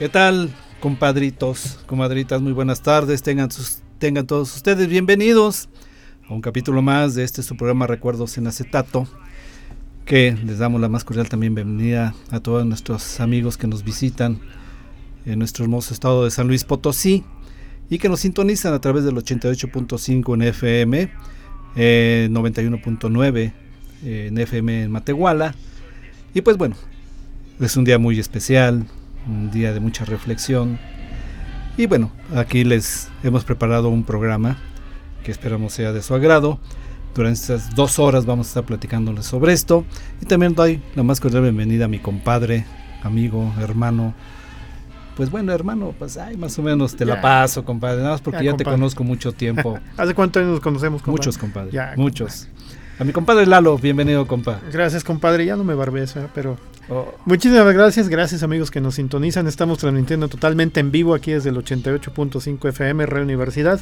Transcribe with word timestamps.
¿Qué 0.00 0.08
tal, 0.08 0.50
compadritos, 0.80 1.78
comadritas? 1.84 2.40
Muy 2.40 2.52
buenas 2.52 2.80
tardes. 2.80 3.22
Tengan, 3.22 3.50
sus, 3.50 3.80
tengan 3.98 4.26
todos 4.26 4.56
ustedes 4.56 4.88
bienvenidos 4.88 5.68
a 6.26 6.32
un 6.32 6.40
capítulo 6.40 6.80
más 6.80 7.14
de 7.14 7.22
este 7.22 7.42
su 7.42 7.54
programa 7.54 7.86
Recuerdos 7.86 8.38
en 8.38 8.46
Acetato. 8.46 9.06
Que 10.06 10.34
les 10.42 10.56
damos 10.56 10.80
la 10.80 10.88
más 10.88 11.04
cordial 11.04 11.28
también 11.28 11.54
bienvenida 11.54 12.14
a 12.30 12.40
todos 12.40 12.64
nuestros 12.64 13.20
amigos 13.20 13.58
que 13.58 13.66
nos 13.66 13.84
visitan 13.84 14.40
en 15.26 15.38
nuestro 15.38 15.66
hermoso 15.66 15.92
estado 15.92 16.24
de 16.24 16.30
San 16.30 16.48
Luis 16.48 16.64
Potosí 16.64 17.22
y 17.90 17.98
que 17.98 18.08
nos 18.08 18.20
sintonizan 18.20 18.72
a 18.72 18.80
través 18.80 19.04
del 19.04 19.16
88.5 19.16 20.32
en 20.32 20.40
FM, 20.40 21.12
91.9 21.76 23.52
en 24.04 24.38
FM 24.38 24.84
en 24.84 24.90
Matehuala. 24.90 25.54
Y 26.32 26.40
pues 26.40 26.56
bueno, 26.56 26.74
es 27.60 27.76
un 27.76 27.84
día 27.84 27.98
muy 27.98 28.18
especial, 28.18 28.86
un 29.26 29.50
día 29.50 29.72
de 29.72 29.80
mucha 29.80 30.04
reflexión. 30.04 30.78
Y 31.76 31.86
bueno, 31.86 32.10
aquí 32.34 32.64
les 32.64 33.08
hemos 33.22 33.44
preparado 33.44 33.88
un 33.88 34.04
programa 34.04 34.58
que 35.24 35.30
esperamos 35.30 35.72
sea 35.72 35.92
de 35.92 36.02
su 36.02 36.14
agrado. 36.14 36.58
Durante 37.14 37.40
estas 37.40 37.74
dos 37.74 37.98
horas 37.98 38.24
vamos 38.24 38.46
a 38.46 38.50
estar 38.50 38.64
platicándoles 38.64 39.26
sobre 39.26 39.52
esto. 39.52 39.84
Y 40.20 40.26
también 40.26 40.54
doy 40.54 40.82
la 40.94 41.02
más 41.02 41.20
cordial 41.20 41.42
bienvenida 41.42 41.86
a 41.86 41.88
mi 41.88 41.98
compadre, 41.98 42.64
amigo, 43.02 43.52
hermano. 43.60 44.14
Pues 45.16 45.30
bueno, 45.30 45.52
hermano, 45.52 45.94
pues 45.98 46.16
ay, 46.16 46.36
más 46.36 46.58
o 46.58 46.62
menos 46.62 46.96
te 46.96 47.04
la 47.04 47.20
paso, 47.20 47.64
compadre. 47.64 47.98
Nada 47.98 48.12
más 48.12 48.20
porque 48.20 48.44
ya, 48.44 48.56
te 48.56 48.64
conozco 48.64 49.04
mucho 49.04 49.32
tiempo. 49.32 49.78
¿Hace 49.96 50.14
cuánto 50.14 50.38
años 50.38 50.52
nos 50.52 50.60
conocemos, 50.60 51.02
compadre? 51.02 51.18
Muchos, 51.18 51.38
compadre. 51.38 51.96
muchos. 51.96 52.48
A 53.00 53.04
mi 53.04 53.12
compadre 53.14 53.46
Lalo, 53.46 53.78
bienvenido, 53.78 54.26
compa. 54.26 54.60
Gracias, 54.70 55.04
compadre. 55.04 55.46
Ya 55.46 55.56
no 55.56 55.64
me 55.64 55.74
barbes, 55.74 56.14
pero 56.34 56.58
oh. 56.90 57.14
muchísimas 57.24 57.72
gracias. 57.72 58.10
Gracias, 58.10 58.42
amigos 58.42 58.70
que 58.70 58.82
nos 58.82 58.96
sintonizan. 58.96 59.46
Estamos 59.46 59.78
transmitiendo 59.78 60.28
totalmente 60.28 60.80
en 60.80 60.90
vivo 60.90 61.14
aquí 61.14 61.32
desde 61.32 61.48
el 61.48 61.56
88.5 61.56 62.68
FM, 62.68 63.06
Red 63.06 63.22
Universidad. 63.22 63.80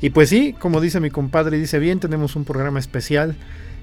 Y 0.00 0.10
pues 0.10 0.30
sí, 0.30 0.52
como 0.58 0.80
dice 0.80 0.98
mi 0.98 1.10
compadre, 1.10 1.58
dice 1.58 1.78
bien, 1.78 2.00
tenemos 2.00 2.34
un 2.34 2.44
programa 2.44 2.80
especial 2.80 3.36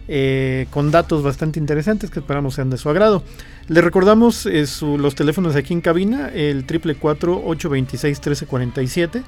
eh, 0.09 0.67
con 0.69 0.91
datos 0.91 1.23
bastante 1.23 1.61
interesantes 1.61 2.09
que 2.09 2.19
esperamos 2.19 2.55
sean 2.55 2.69
de 2.69 2.75
su 2.75 2.89
agrado. 2.89 3.23
Le 3.69 3.79
recordamos 3.79 4.45
eh, 4.45 4.65
los 4.81 5.15
teléfonos 5.15 5.55
aquí 5.55 5.71
en 5.71 5.79
cabina, 5.79 6.27
el 6.27 6.67
444-826-1347. 6.67 9.23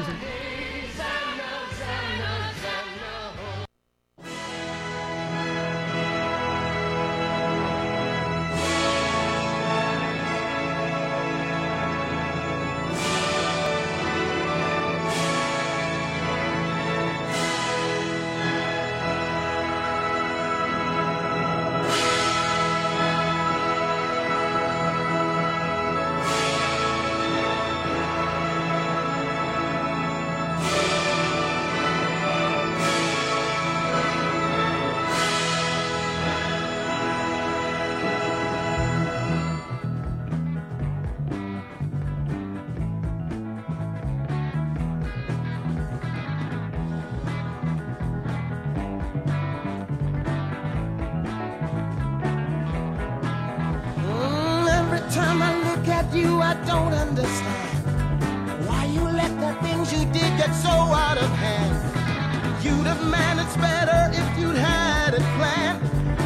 without 56.08 56.16
you, 56.16 56.40
I 56.40 56.54
don't 56.66 56.92
understand 56.92 58.66
why 58.66 58.84
you 58.86 59.02
let 59.02 59.30
the 59.40 59.54
things 59.66 59.92
you 59.92 60.04
did 60.12 60.36
get 60.38 60.52
so 60.54 60.70
out 60.70 61.18
of 61.18 61.30
hand. 61.30 62.64
You'd 62.64 62.86
have 62.86 63.04
managed 63.08 63.58
better 63.60 64.10
if 64.12 64.38
you'd 64.38 64.56
had 64.56 65.14
a 65.14 65.20
plan. 65.36 65.80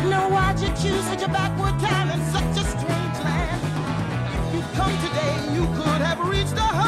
No, 0.09 0.29
why'd 0.29 0.59
you 0.61 0.69
choose 0.69 1.05
such 1.05 1.23
a 1.23 1.29
backward 1.29 1.79
time 1.81 2.11
in 2.11 2.21
such 2.33 2.63
a 2.63 2.65
strange 2.65 3.19
land? 3.25 3.63
If 4.35 4.55
you'd 4.55 4.73
come 4.75 4.95
today, 5.09 5.55
you 5.55 5.67
could 5.77 6.03
have 6.03 6.21
reached 6.29 6.57
a 6.57 6.82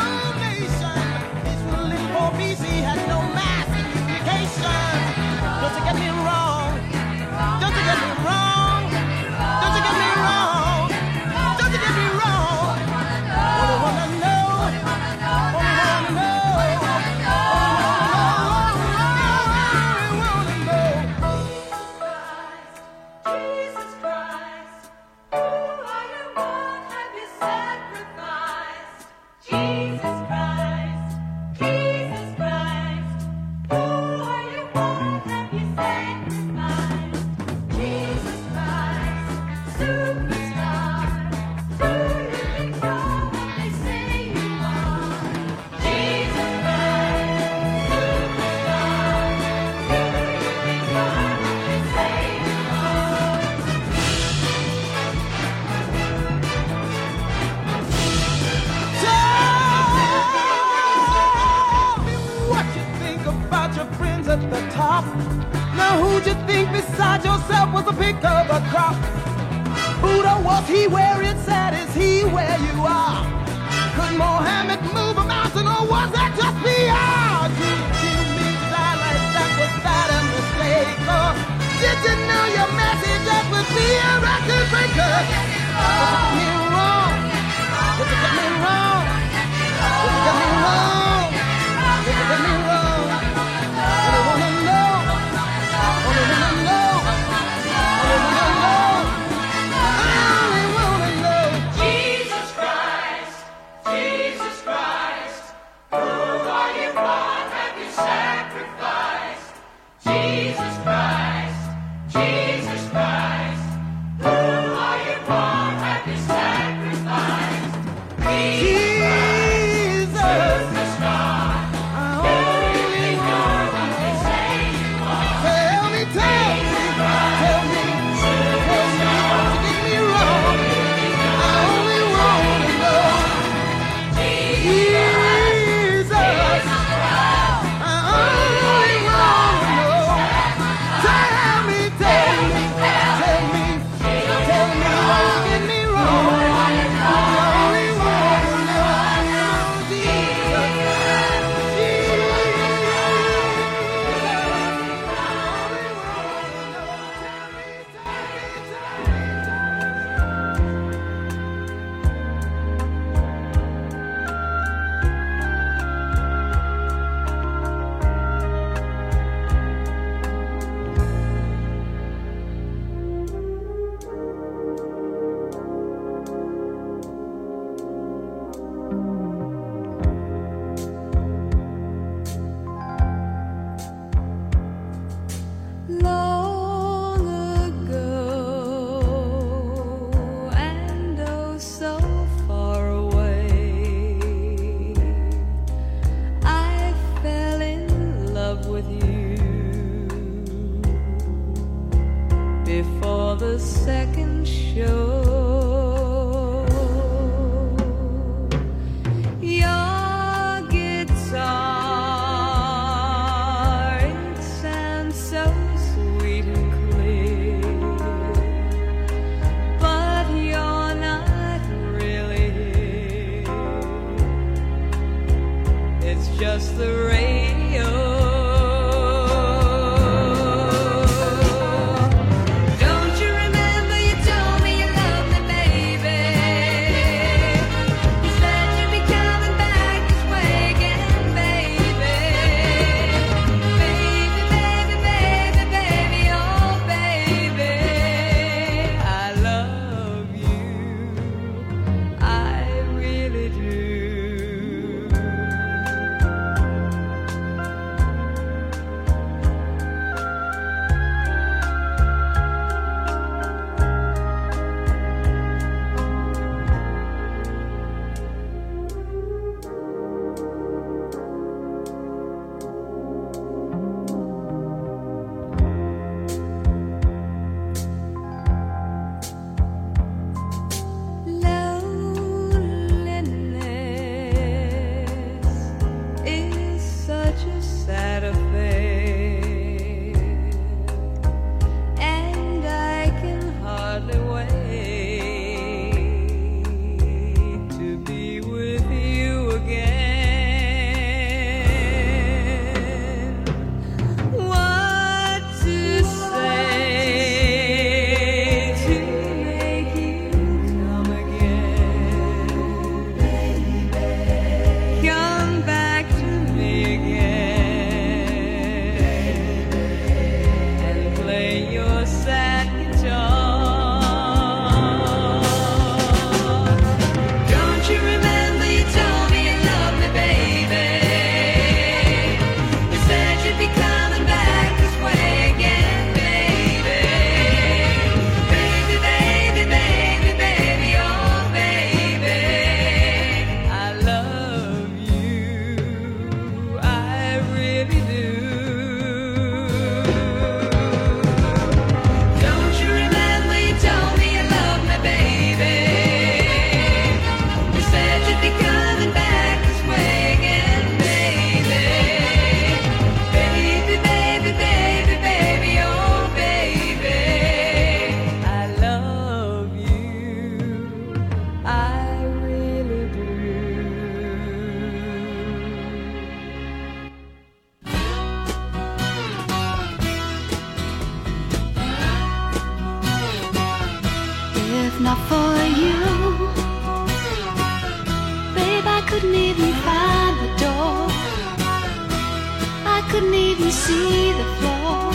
didn't 393.56 393.73
see 393.73 394.32
the 394.32 394.44
floor. 394.58 395.12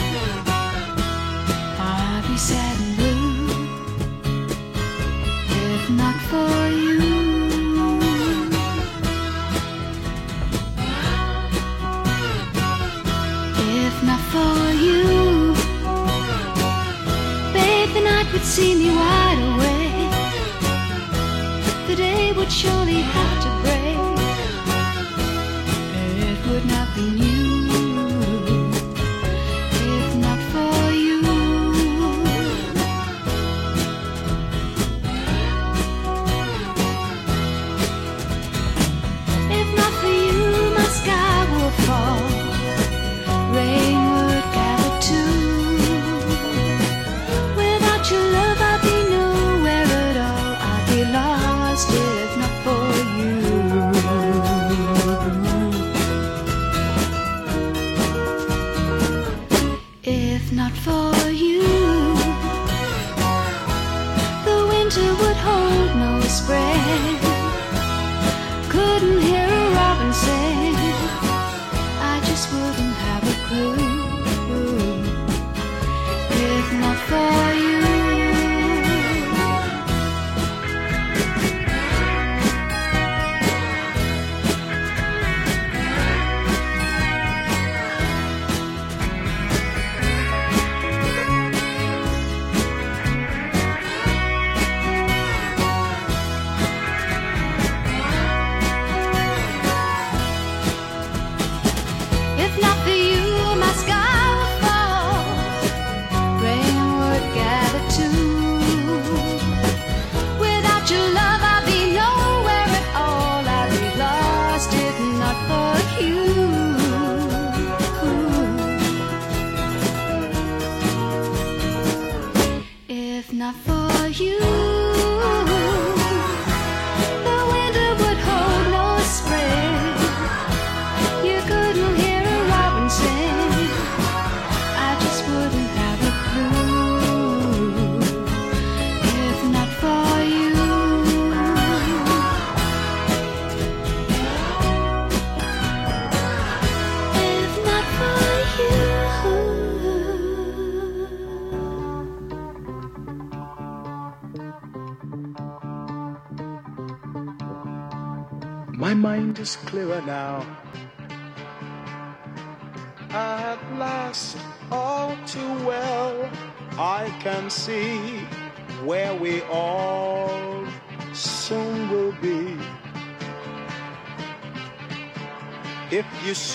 I'd 1.77 2.23
be 2.27 2.37
sad 2.37 2.75
and 2.79 2.95
blue 2.97 3.49
if 5.73 5.89
not 5.89 6.15
for 6.31 6.53
you. 6.83 6.99
If 13.85 13.95
not 14.09 14.21
for 14.33 14.59
you, 14.85 15.53
baby, 17.53 17.99
night 18.05 18.27
would 18.31 18.45
see 18.45 18.73
me 18.75 18.89
wide 18.95 19.39
awake. 19.49 20.13
The 21.87 21.95
day 21.95 22.31
would 22.33 22.51
surely 22.51 23.01
happen. 23.01 23.38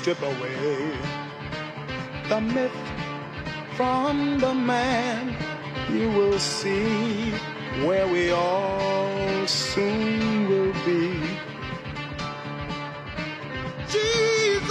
Strip 0.04 0.20
away 0.20 0.92
the 2.28 2.38
myth 2.38 2.76
from 3.74 4.38
the 4.38 4.52
man, 4.52 5.34
you 5.90 6.10
will 6.10 6.38
see 6.38 7.30
where 7.86 8.06
we 8.06 8.30
all 8.30 9.46
soon 9.46 10.46
will 10.50 10.74
be. 10.84 11.08
Jesus! 13.88 14.68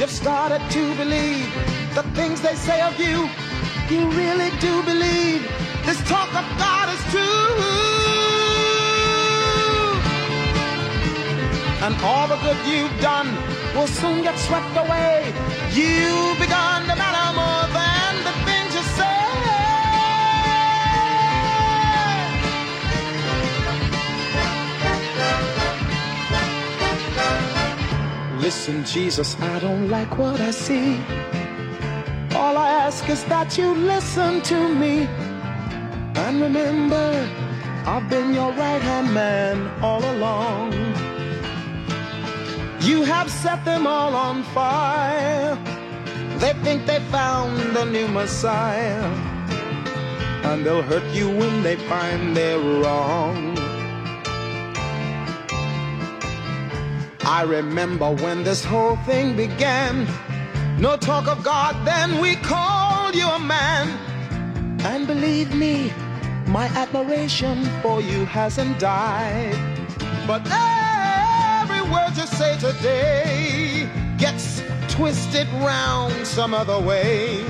You've 0.00 0.08
started 0.08 0.62
to 0.70 0.94
believe 0.94 1.46
the 1.94 2.04
things 2.14 2.40
they 2.40 2.54
say 2.54 2.80
of 2.80 2.98
you. 2.98 3.28
You 3.94 4.08
really 4.12 4.50
do 4.60 4.82
believe 4.84 5.42
this 5.84 6.00
talk 6.08 6.34
of 6.34 6.46
God 6.56 6.88
is 6.88 7.04
true. 7.12 7.73
And 11.84 11.94
all 12.00 12.26
the 12.26 12.36
good 12.36 12.56
you've 12.66 12.98
done 13.02 13.28
will 13.74 13.86
soon 13.86 14.22
get 14.22 14.38
swept 14.38 14.74
away. 14.74 15.34
You've 15.74 16.38
begun 16.38 16.80
to 16.88 16.94
matter 16.96 17.28
more 17.36 17.66
than 17.78 18.24
the 18.24 18.32
things 18.46 18.74
you 18.74 18.84
say. 18.98 19.18
Listen, 28.40 28.82
Jesus, 28.86 29.38
I 29.38 29.58
don't 29.58 29.90
like 29.90 30.16
what 30.16 30.40
I 30.40 30.52
see. 30.52 30.98
All 32.34 32.56
I 32.56 32.70
ask 32.86 33.06
is 33.10 33.22
that 33.24 33.58
you 33.58 33.74
listen 33.74 34.40
to 34.40 34.68
me. 34.74 35.06
And 36.24 36.40
remember, 36.40 37.28
I've 37.84 38.08
been 38.08 38.32
your 38.32 38.52
right 38.52 38.80
hand 38.80 39.12
man 39.12 39.68
all 39.82 40.02
along. 40.02 40.83
You 42.84 43.02
have 43.02 43.30
set 43.30 43.64
them 43.64 43.86
all 43.86 44.14
on 44.14 44.42
fire. 44.42 45.56
They 46.36 46.52
think 46.62 46.84
they 46.84 47.00
found 47.10 47.74
a 47.74 47.86
new 47.86 48.06
Messiah. 48.08 49.04
And 50.44 50.66
they'll 50.66 50.82
hurt 50.82 51.10
you 51.14 51.30
when 51.30 51.62
they 51.62 51.76
find 51.76 52.36
they're 52.36 52.58
wrong. 52.58 53.56
I 57.22 57.44
remember 57.46 58.14
when 58.16 58.44
this 58.44 58.62
whole 58.62 58.96
thing 59.06 59.34
began. 59.34 60.06
No 60.78 60.98
talk 60.98 61.26
of 61.26 61.42
God, 61.42 61.74
then 61.86 62.20
we 62.20 62.36
called 62.36 63.14
you 63.14 63.26
a 63.26 63.38
man. 63.38 63.88
And 64.80 65.06
believe 65.06 65.54
me, 65.54 65.90
my 66.46 66.66
admiration 66.76 67.64
for 67.80 68.02
you 68.02 68.26
hasn't 68.26 68.78
died. 68.78 69.56
But 70.26 70.44
every 71.94 72.10
word 72.10 72.16
you 72.16 72.26
say 72.26 72.56
today 72.58 73.88
gets 74.18 74.62
twisted 74.88 75.48
round 75.54 76.26
some 76.26 76.54
other 76.54 76.80
way. 76.80 77.44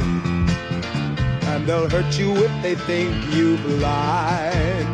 And 1.50 1.66
they'll 1.66 1.88
hurt 1.88 2.18
you 2.18 2.32
if 2.36 2.62
they 2.62 2.74
think 2.74 3.14
you've 3.32 3.64
lied. 3.80 4.86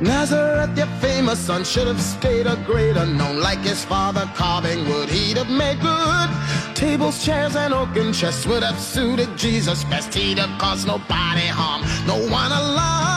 Nazareth, 0.00 0.76
your 0.76 0.86
famous 1.00 1.38
son, 1.40 1.64
should 1.64 1.88
have 1.88 2.00
stayed 2.00 2.46
a 2.46 2.56
greater 2.64 3.06
known. 3.06 3.40
Like 3.40 3.60
his 3.60 3.84
father 3.84 4.30
carving 4.34 4.88
wood, 4.88 5.08
he'd 5.08 5.36
have 5.36 5.50
made 5.50 5.80
good. 5.80 6.28
Tables, 6.76 7.24
chairs, 7.24 7.56
and 7.56 7.74
oaken 7.74 8.12
chests 8.12 8.46
would 8.46 8.62
have 8.62 8.78
suited 8.78 9.36
Jesus 9.36 9.82
best. 9.84 10.14
He'd 10.14 10.38
have 10.38 10.60
caused 10.60 10.86
nobody 10.86 11.46
harm, 11.46 11.82
no 12.06 12.16
one 12.30 12.52
alarm. 12.52 13.07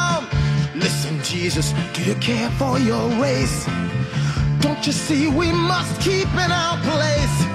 Jesus, 1.23 1.73
do 1.93 2.03
you 2.03 2.15
care 2.15 2.49
for 2.51 2.79
your 2.79 3.07
race? 3.21 3.65
Don't 4.59 4.85
you 4.85 4.91
see 4.91 5.27
we 5.27 5.51
must 5.51 6.01
keep 6.01 6.27
in 6.33 6.51
our 6.51 6.77
place? 6.81 7.45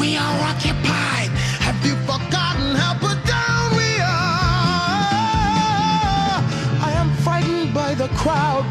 We 0.00 0.16
are 0.16 0.40
occupied. 0.50 1.30
Have 1.60 1.84
you 1.84 1.94
forgotten 2.06 2.74
how 2.74 2.94
put 2.94 3.22
down 3.26 3.76
we 3.76 4.00
are? 4.00 5.10
I 6.88 6.92
am 6.96 7.12
frightened 7.18 7.74
by 7.74 7.94
the 7.94 8.08
crowd, 8.08 8.64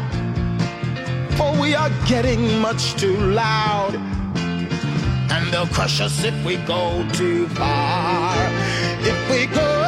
for 1.36 1.60
we 1.60 1.74
are 1.74 1.90
getting 2.06 2.58
much 2.58 2.94
too 2.94 3.16
loud. 3.16 3.94
And 5.30 5.52
they'll 5.52 5.66
crush 5.68 6.00
us 6.00 6.24
if 6.24 6.34
we 6.44 6.56
go 6.56 7.06
too 7.12 7.46
far. 7.48 8.34
If 9.02 9.30
we 9.30 9.46
go 9.46 9.79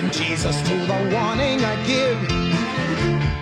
Jesus 0.00 0.56
to 0.62 0.74
the 0.86 1.10
warning 1.12 1.62
I 1.62 1.76
give. 1.86 2.18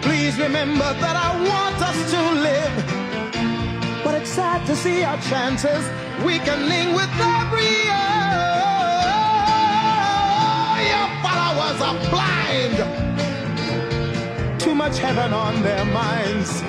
Please 0.02 0.36
remember 0.36 0.92
that 0.94 1.14
I 1.14 1.30
want 1.48 1.76
us 1.80 2.10
to 2.10 2.20
live. 2.48 4.02
But 4.02 4.14
it's 4.16 4.30
sad 4.30 4.66
to 4.66 4.74
see 4.74 5.04
our 5.04 5.16
chances 5.30 5.84
weakening 6.24 6.92
with 6.92 7.08
every 7.38 7.70
year. 7.86 8.10
Your 10.90 11.08
followers 11.22 11.78
are 11.86 11.98
blind. 12.10 12.76
Too 14.60 14.74
much 14.74 14.98
heaven 14.98 15.32
on 15.32 15.62
their 15.62 15.84
minds. 15.84 16.62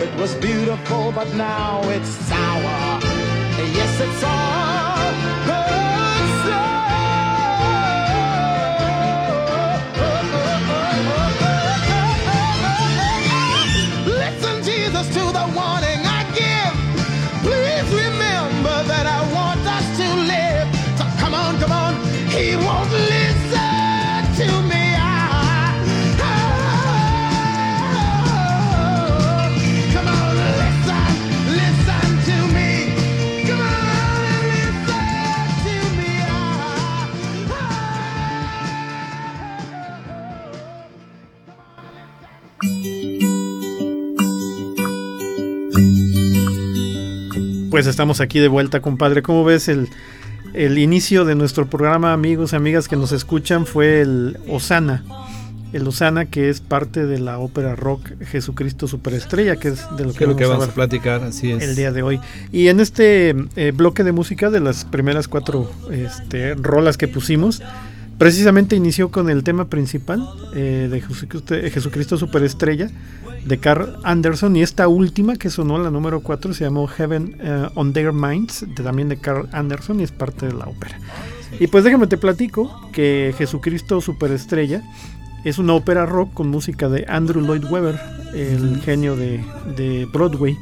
It 0.00 0.14
was 0.18 0.34
beautiful, 0.36 1.12
but 1.12 1.28
now 1.34 1.82
it's 1.90 2.08
sour. 2.08 3.00
Yes, 3.76 4.00
it's 4.00 4.24
all. 4.24 4.56
Pues 47.76 47.86
estamos 47.86 48.22
aquí 48.22 48.38
de 48.38 48.48
vuelta, 48.48 48.80
compadre. 48.80 49.20
¿Cómo 49.20 49.44
ves 49.44 49.68
el, 49.68 49.88
inicio 50.78 51.26
de 51.26 51.34
nuestro 51.34 51.66
programa, 51.66 52.14
amigos 52.14 52.54
y 52.54 52.56
amigas 52.56 52.88
que 52.88 52.96
nos 52.96 53.12
escuchan? 53.12 53.66
Fue 53.66 54.00
el 54.00 54.38
Osana, 54.48 55.04
el 55.74 55.86
Osana, 55.86 56.24
que 56.24 56.48
es 56.48 56.62
parte 56.62 57.04
de 57.04 57.18
la 57.18 57.38
ópera 57.38 57.76
rock 57.76 58.12
Jesucristo 58.30 58.88
Superestrella, 58.88 59.56
que 59.56 59.68
es 59.68 59.84
de 59.98 60.06
lo 60.06 60.14
que, 60.14 60.24
vamos, 60.24 60.38
que 60.38 60.44
a 60.44 60.48
vamos 60.48 60.68
a 60.68 60.72
platicar, 60.72 61.22
así 61.22 61.52
es. 61.52 61.62
el 61.62 61.76
día 61.76 61.92
de 61.92 62.00
hoy. 62.00 62.18
Y 62.50 62.68
en 62.68 62.80
este 62.80 63.36
eh, 63.56 63.72
bloque 63.76 64.04
de 64.04 64.12
música 64.12 64.48
de 64.48 64.60
las 64.60 64.86
primeras 64.86 65.28
cuatro 65.28 65.70
este, 65.90 66.54
rolas 66.54 66.96
que 66.96 67.08
pusimos, 67.08 67.62
precisamente 68.16 68.74
inició 68.74 69.10
con 69.10 69.28
el 69.28 69.44
tema 69.44 69.66
principal 69.66 70.26
eh, 70.54 70.88
de 70.90 71.02
Jesucristo, 71.02 71.54
Jesucristo 71.54 72.16
Superestrella 72.16 72.88
de 73.46 73.58
Carl 73.58 73.96
Anderson 74.02 74.56
y 74.56 74.62
esta 74.62 74.88
última 74.88 75.36
que 75.36 75.50
sonó 75.50 75.78
la 75.78 75.90
número 75.90 76.20
4 76.20 76.52
se 76.52 76.64
llamó 76.64 76.86
Heaven 76.86 77.36
eh, 77.40 77.68
on 77.74 77.92
Their 77.92 78.12
Minds 78.12 78.66
de, 78.66 78.82
también 78.82 79.08
de 79.08 79.16
Carl 79.16 79.48
Anderson 79.52 80.00
y 80.00 80.02
es 80.02 80.12
parte 80.12 80.46
de 80.46 80.52
la 80.52 80.66
ópera. 80.66 80.98
Y 81.60 81.68
pues 81.68 81.84
déjame 81.84 82.06
te 82.08 82.18
platico 82.18 82.90
que 82.92 83.34
Jesucristo 83.38 84.00
Superestrella 84.00 84.82
es 85.44 85.58
una 85.58 85.74
ópera 85.74 86.06
rock 86.06 86.34
con 86.34 86.48
música 86.48 86.88
de 86.88 87.06
Andrew 87.08 87.40
Lloyd 87.40 87.64
Webber, 87.70 88.00
el 88.34 88.80
genio 88.82 89.14
de, 89.16 89.44
de 89.76 90.06
Broadway. 90.12 90.56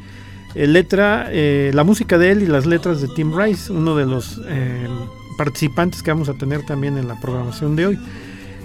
Eh, 0.55 0.69
letra, 0.69 1.29
eh, 1.31 1.73
la 1.75 1.83
música 1.83 2.17
de 2.17 2.31
él 2.31 2.43
y 2.43 2.47
las 2.47 2.65
letras 2.65 3.01
de 3.01 3.09
Tim 3.09 3.37
Rice, 3.37 3.73
uno 3.73 3.97
de 3.97 4.07
los 4.07 4.41
eh, 4.47 4.87
participantes 5.37 6.03
que 6.03 6.13
vamos 6.13 6.29
a 6.29 6.35
tener 6.35 6.65
también 6.65 6.97
en 6.97 7.09
la 7.09 7.19
programación 7.21 7.75
de 7.75 7.87
hoy. 7.87 7.99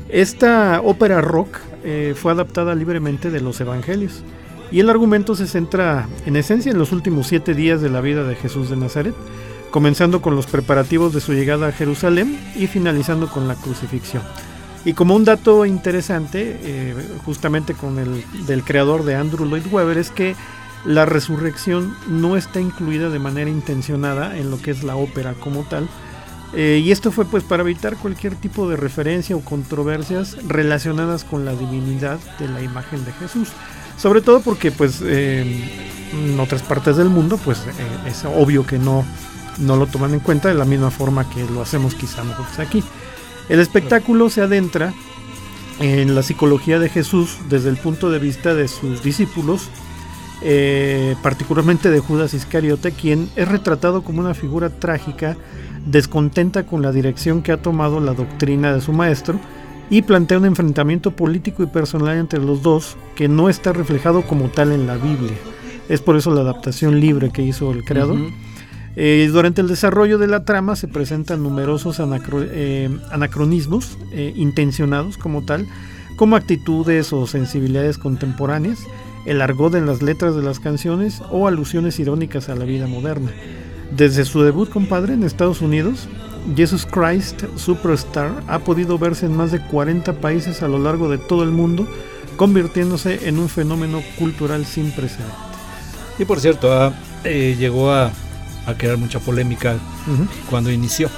Esta 0.09 0.81
ópera 0.83 1.21
rock 1.21 1.57
eh, 1.83 2.15
fue 2.15 2.31
adaptada 2.31 2.73
libremente 2.73 3.29
de 3.29 3.41
los 3.41 3.61
evangelios 3.61 4.23
y 4.71 4.79
el 4.79 4.89
argumento 4.89 5.35
se 5.35 5.47
centra 5.47 6.07
en 6.25 6.35
esencia 6.35 6.71
en 6.71 6.79
los 6.79 6.91
últimos 6.91 7.27
siete 7.27 7.53
días 7.53 7.81
de 7.81 7.89
la 7.89 8.01
vida 8.01 8.23
de 8.23 8.35
Jesús 8.35 8.69
de 8.69 8.75
Nazaret, 8.75 9.13
comenzando 9.71 10.21
con 10.21 10.35
los 10.35 10.47
preparativos 10.47 11.13
de 11.13 11.21
su 11.21 11.33
llegada 11.33 11.67
a 11.67 11.71
Jerusalén 11.71 12.39
y 12.55 12.67
finalizando 12.67 13.29
con 13.29 13.47
la 13.47 13.55
crucifixión. 13.55 14.23
Y 14.83 14.93
como 14.93 15.15
un 15.15 15.25
dato 15.25 15.65
interesante, 15.65 16.57
eh, 16.63 16.95
justamente 17.25 17.73
con 17.73 17.99
el 17.99 18.23
del 18.47 18.63
creador 18.63 19.03
de 19.03 19.15
Andrew 19.15 19.45
Lloyd 19.45 19.67
Webber, 19.71 19.97
es 19.97 20.09
que 20.09 20.35
la 20.85 21.05
resurrección 21.05 21.93
no 22.07 22.37
está 22.37 22.61
incluida 22.61 23.09
de 23.09 23.19
manera 23.19 23.49
intencionada 23.49 24.37
en 24.37 24.49
lo 24.49 24.61
que 24.61 24.71
es 24.71 24.83
la 24.83 24.95
ópera 24.95 25.33
como 25.33 25.63
tal. 25.63 25.87
Eh, 26.53 26.81
y 26.83 26.91
esto 26.91 27.11
fue 27.11 27.25
pues 27.25 27.43
para 27.43 27.61
evitar 27.61 27.95
cualquier 27.97 28.35
tipo 28.35 28.67
de 28.69 28.75
referencia 28.75 29.35
o 29.35 29.41
controversias 29.41 30.35
relacionadas 30.47 31.23
con 31.23 31.45
la 31.45 31.53
divinidad 31.53 32.19
de 32.39 32.47
la 32.47 32.61
imagen 32.61 33.05
de 33.05 33.11
Jesús. 33.13 33.49
Sobre 33.97 34.21
todo 34.21 34.41
porque 34.41 34.71
pues 34.71 35.01
eh, 35.03 35.43
en 36.13 36.39
otras 36.39 36.63
partes 36.63 36.97
del 36.97 37.09
mundo 37.09 37.37
pues 37.43 37.59
eh, 37.59 38.07
es 38.07 38.25
obvio 38.25 38.65
que 38.65 38.79
no, 38.79 39.05
no 39.59 39.75
lo 39.75 39.85
toman 39.85 40.13
en 40.13 40.21
cuenta 40.21 40.47
de 40.47 40.55
la 40.55 40.65
misma 40.65 40.89
forma 40.89 41.29
que 41.29 41.45
lo 41.45 41.61
hacemos 41.61 41.93
quizá 41.93 42.23
nosotros 42.23 42.57
aquí. 42.59 42.83
El 43.47 43.59
espectáculo 43.59 44.29
se 44.29 44.41
adentra 44.41 44.93
en 45.79 46.15
la 46.15 46.23
psicología 46.23 46.79
de 46.79 46.89
Jesús 46.89 47.37
desde 47.49 47.69
el 47.69 47.77
punto 47.77 48.09
de 48.09 48.19
vista 48.19 48.53
de 48.53 48.67
sus 48.67 49.01
discípulos, 49.01 49.69
particularmente 51.23 51.89
de 51.89 51.99
Judas 51.99 52.35
Iscariote, 52.35 52.91
quien 52.91 53.29
es 53.35 53.47
retratado 53.47 54.03
como 54.03 54.19
una 54.19 54.35
figura 54.35 54.69
trágica, 54.69 55.35
descontenta 55.85 56.65
con 56.65 56.81
la 56.81 56.91
dirección 56.91 57.41
que 57.41 57.51
ha 57.51 57.61
tomado 57.61 57.99
la 57.99 58.13
doctrina 58.13 58.73
de 58.73 58.81
su 58.81 58.93
maestro 58.93 59.39
y 59.89 60.03
plantea 60.03 60.37
un 60.37 60.45
enfrentamiento 60.45 61.11
político 61.11 61.63
y 61.63 61.67
personal 61.67 62.17
entre 62.17 62.39
los 62.39 62.61
dos 62.61 62.95
que 63.15 63.27
no 63.27 63.49
está 63.49 63.73
reflejado 63.73 64.21
como 64.21 64.49
tal 64.49 64.71
en 64.71 64.85
la 64.85 64.95
Biblia. 64.97 65.33
Es 65.89 66.01
por 66.01 66.15
eso 66.15 66.31
la 66.31 66.41
adaptación 66.41 66.99
libre 66.99 67.31
que 67.31 67.41
hizo 67.41 67.71
el 67.71 67.83
creador. 67.83 68.19
Eh, 68.95 69.29
durante 69.31 69.61
el 69.61 69.67
desarrollo 69.67 70.17
de 70.17 70.27
la 70.27 70.43
trama 70.43 70.75
se 70.75 70.87
presentan 70.87 71.41
numerosos 71.41 71.99
anacro- 71.99 72.45
eh, 72.47 72.89
anacronismos 73.11 73.97
eh, 74.11 74.33
intencionados 74.35 75.17
como 75.17 75.43
tal, 75.43 75.67
como 76.15 76.35
actitudes 76.35 77.13
o 77.13 77.25
sensibilidades 77.25 77.97
contemporáneas, 77.97 78.79
el 79.25 79.41
argot 79.41 79.73
en 79.75 79.85
las 79.85 80.01
letras 80.01 80.35
de 80.35 80.43
las 80.43 80.59
canciones 80.59 81.21
o 81.31 81.47
alusiones 81.47 81.99
irónicas 81.99 82.49
a 82.49 82.55
la 82.55 82.65
vida 82.65 82.87
moderna. 82.87 83.31
Desde 83.91 84.23
su 84.25 84.41
debut, 84.43 84.69
compadre, 84.69 85.13
en 85.13 85.23
Estados 85.23 85.61
Unidos, 85.61 86.07
Jesus 86.55 86.85
Christ 86.85 87.43
Superstar 87.57 88.43
ha 88.47 88.59
podido 88.59 88.97
verse 88.97 89.25
en 89.25 89.35
más 89.35 89.51
de 89.51 89.59
40 89.65 90.13
países 90.21 90.61
a 90.61 90.67
lo 90.67 90.79
largo 90.79 91.09
de 91.09 91.17
todo 91.17 91.43
el 91.43 91.49
mundo, 91.51 91.87
convirtiéndose 92.37 93.27
en 93.27 93.39
un 93.39 93.49
fenómeno 93.49 94.01
cultural 94.17 94.65
sin 94.65 94.91
precedentes. 94.91 95.35
Y 96.17 96.25
por 96.25 96.39
cierto, 96.39 96.71
ah, 96.71 96.93
eh, 97.23 97.55
llegó 97.57 97.91
a, 97.91 98.11
a 98.65 98.73
crear 98.77 98.97
mucha 98.97 99.19
polémica 99.19 99.75
cuando 100.49 100.71
inició. 100.71 101.09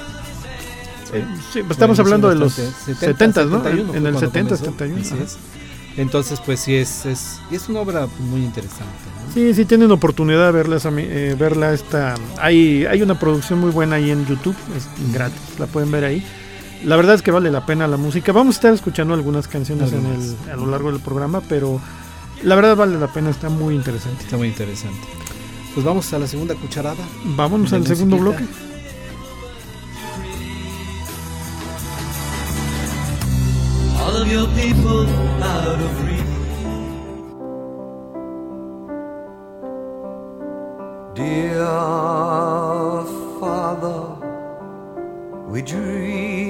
Sí, 1.52 1.60
pues 1.60 1.72
estamos 1.72 1.98
hablando 1.98 2.30
de 2.30 2.36
los 2.36 2.56
bastante- 2.56 2.94
70, 3.06 3.44
¿no? 3.44 3.58
71 3.62 3.94
En 3.94 4.06
el 4.06 4.12
cuando 4.14 4.20
70, 4.20 4.56
comenzó, 4.56 4.64
71. 4.64 5.00
así 5.02 5.14
ajá. 5.14 5.24
es. 5.24 5.36
Entonces, 5.96 6.40
pues 6.44 6.60
sí, 6.60 6.74
es, 6.74 7.04
es, 7.04 7.38
es 7.50 7.68
una 7.68 7.80
obra 7.80 8.08
muy 8.30 8.42
interesante. 8.42 8.84
¿no? 9.26 9.32
Sí, 9.34 9.52
sí 9.54 9.64
tienen 9.66 9.90
oportunidad 9.90 10.46
de 10.46 10.52
verla, 10.52 10.76
esa 10.76 10.90
mi- 10.90 11.02
eh, 11.06 11.36
verla 11.38 11.72
esta. 11.74 12.14
Hay, 12.40 12.86
hay 12.86 13.02
una 13.02 13.18
producción 13.18 13.58
muy 13.60 13.70
buena 13.70 13.96
ahí 13.96 14.10
en 14.10 14.24
YouTube, 14.26 14.56
es 14.76 14.88
gratis, 15.12 15.38
la 15.58 15.66
pueden 15.66 15.90
ver 15.90 16.04
ahí. 16.04 16.24
La 16.84 16.96
verdad 16.96 17.14
es 17.14 17.22
que 17.22 17.30
vale 17.30 17.50
la 17.50 17.64
pena 17.66 17.86
la 17.86 17.96
música. 17.98 18.32
Vamos 18.32 18.56
a 18.56 18.58
estar 18.58 18.74
escuchando 18.74 19.14
algunas 19.14 19.46
canciones 19.48 19.92
en 19.92 20.06
el, 20.06 20.50
a 20.52 20.56
lo 20.56 20.66
largo 20.66 20.90
del 20.90 21.00
programa, 21.00 21.40
pero 21.48 21.80
la 22.42 22.54
verdad 22.56 22.74
vale 22.74 22.98
la 22.98 23.06
pena, 23.12 23.30
está 23.30 23.50
muy 23.50 23.74
interesante. 23.74 24.24
Está 24.24 24.36
muy 24.36 24.48
interesante. 24.48 24.98
Pues 25.74 25.86
vamos 25.86 26.12
a 26.12 26.18
la 26.18 26.26
segunda 26.26 26.54
cucharada. 26.54 27.02
Vámonos 27.36 27.72
al 27.72 27.86
segundo 27.86 28.16
bloque. 28.18 28.44
Your 34.32 34.46
people 34.54 35.06
out 35.44 35.78
of 35.86 35.92
reach. 36.06 36.32
Dear 41.14 41.66
Father, 43.38 44.02
we 45.50 45.60
dream, 45.60 46.41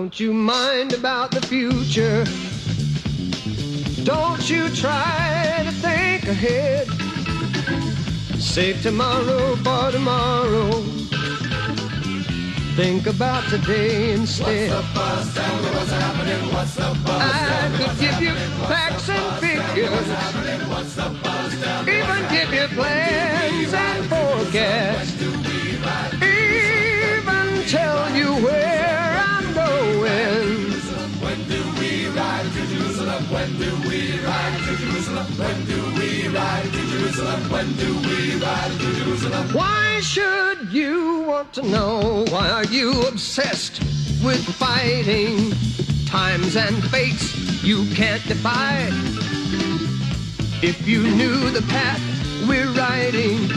Don't 0.00 0.18
you 0.18 0.32
mind 0.32 0.94
about 0.94 1.30
the 1.30 1.42
future? 1.42 2.24
Don't 4.02 4.48
you 4.48 4.70
try 4.70 5.60
to 5.62 5.70
think 5.72 6.26
ahead. 6.26 6.88
Save 8.40 8.80
tomorrow 8.82 9.56
for 9.56 9.92
tomorrow. 9.92 10.70
Think 12.76 13.08
about 13.08 13.44
today 13.50 14.12
instead. 14.12 14.70
What's 14.70 14.86
the 14.86 14.94
buzz? 14.94 15.34
Tell 15.34 15.56
me 15.62 15.68
what's 15.68 15.90
happening. 15.90 16.54
What's 16.54 16.74
the 16.76 16.98
buzz? 17.04 17.22
I 17.22 17.68
could 17.76 17.98
give 18.00 18.20
you 18.22 18.34
facts 18.72 19.10
and 19.10 19.36
figures. 19.44 20.08
Even 21.86 22.20
give 22.30 22.54
you 22.54 22.68
plans 22.74 23.74
and 23.74 24.06
forecasts. 24.06 25.39
When 33.30 33.56
do 33.58 33.70
we 33.88 34.18
ride 34.26 34.58
to 34.66 34.76
Jerusalem? 34.76 35.26
When 35.38 35.64
do 35.64 35.84
we 35.96 36.26
ride 36.26 36.64
to 36.64 36.86
Jerusalem? 36.88 37.40
When 37.48 37.72
do 37.74 37.94
we 38.00 38.34
ride 38.42 38.72
to 38.72 38.92
Jerusalem? 38.94 39.48
Why 39.52 40.00
should 40.00 40.72
you 40.72 41.22
want 41.28 41.52
to 41.52 41.62
know? 41.62 42.24
Why 42.30 42.50
are 42.50 42.64
you 42.64 43.06
obsessed 43.06 43.78
with 44.24 44.42
fighting 44.42 45.52
times 46.06 46.56
and 46.56 46.82
fates 46.90 47.62
you 47.62 47.86
can't 47.94 48.26
defy? 48.26 48.88
If 50.60 50.88
you 50.88 51.02
knew 51.02 51.50
the 51.50 51.62
path 51.62 52.02
we're 52.48 52.72
riding, 52.72 53.48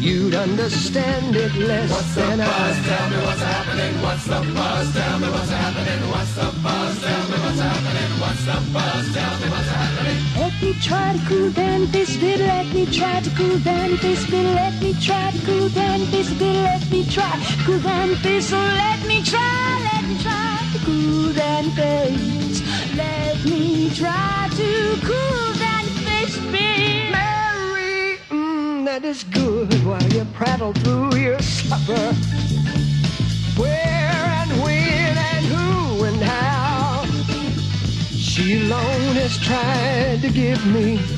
you'd 0.00 0.34
understand 0.34 1.34
it 1.34 1.54
less 1.54 1.90
what's 1.90 2.14
than 2.14 2.40
I. 2.40 2.46
Tell 2.46 3.10
me 3.10 3.16
what's 3.26 3.42
happening. 3.42 4.02
What's 4.02 4.24
the 4.24 4.40
buzz? 4.54 4.92
Tell 4.94 5.18
me 5.18 5.28
what's 5.28 5.50
happening. 5.50 6.10
What's 6.10 6.34
the 6.34 6.48
buzz? 6.62 7.00
Tell 7.00 7.24
me 7.30 7.36
what's 7.44 7.60
happening. 7.60 8.10
What's 8.20 8.44
the 8.46 8.58
buzz? 8.72 9.14
Tell 9.14 9.34
me 9.40 9.46
what's 9.50 9.68
happening. 9.68 10.18
Let 10.36 10.54
me 10.62 10.72
try 10.80 11.12
to 11.16 11.20
cool 11.28 11.50
down 11.50 11.86
this 11.90 12.16
bit. 12.16 12.40
Let 12.40 12.66
me 12.72 12.86
try 12.86 13.20
to 13.20 13.30
cool 13.30 13.58
down 13.58 13.96
this 13.96 14.24
bit. 14.30 14.44
Let 14.54 14.80
me 14.82 14.94
try 14.94 15.30
to 15.30 15.38
cool 15.46 15.68
down 15.68 16.00
this 16.10 16.30
bit. 16.38 16.54
Let 16.62 16.90
me 16.90 17.04
try 17.04 17.30
to 17.30 17.64
cool 17.64 17.80
down 17.80 18.08
this. 18.22 18.52
Let 18.52 19.06
me 19.06 19.22
try. 19.22 19.80
Let 19.92 20.04
me 20.08 20.18
try 20.22 20.58
to 20.72 20.78
cool 20.86 21.32
down 21.32 21.74
this. 21.74 22.62
Let 22.96 23.44
me 23.44 23.90
try 23.94 24.48
to 24.56 24.96
cool 25.06 25.47
that 29.00 29.06
is 29.06 29.22
good 29.22 29.72
while 29.84 30.02
you 30.12 30.24
prattle 30.34 30.72
through 30.72 31.14
your 31.14 31.38
supper. 31.40 32.12
Where 33.56 34.24
and 34.40 34.50
when 34.62 35.16
and 35.16 35.46
who 35.46 36.04
and 36.04 36.16
how. 36.16 37.04
She 38.10 38.60
alone 38.60 39.14
has 39.14 39.38
tried 39.38 40.20
to 40.22 40.30
give 40.30 40.64
me 40.66 41.17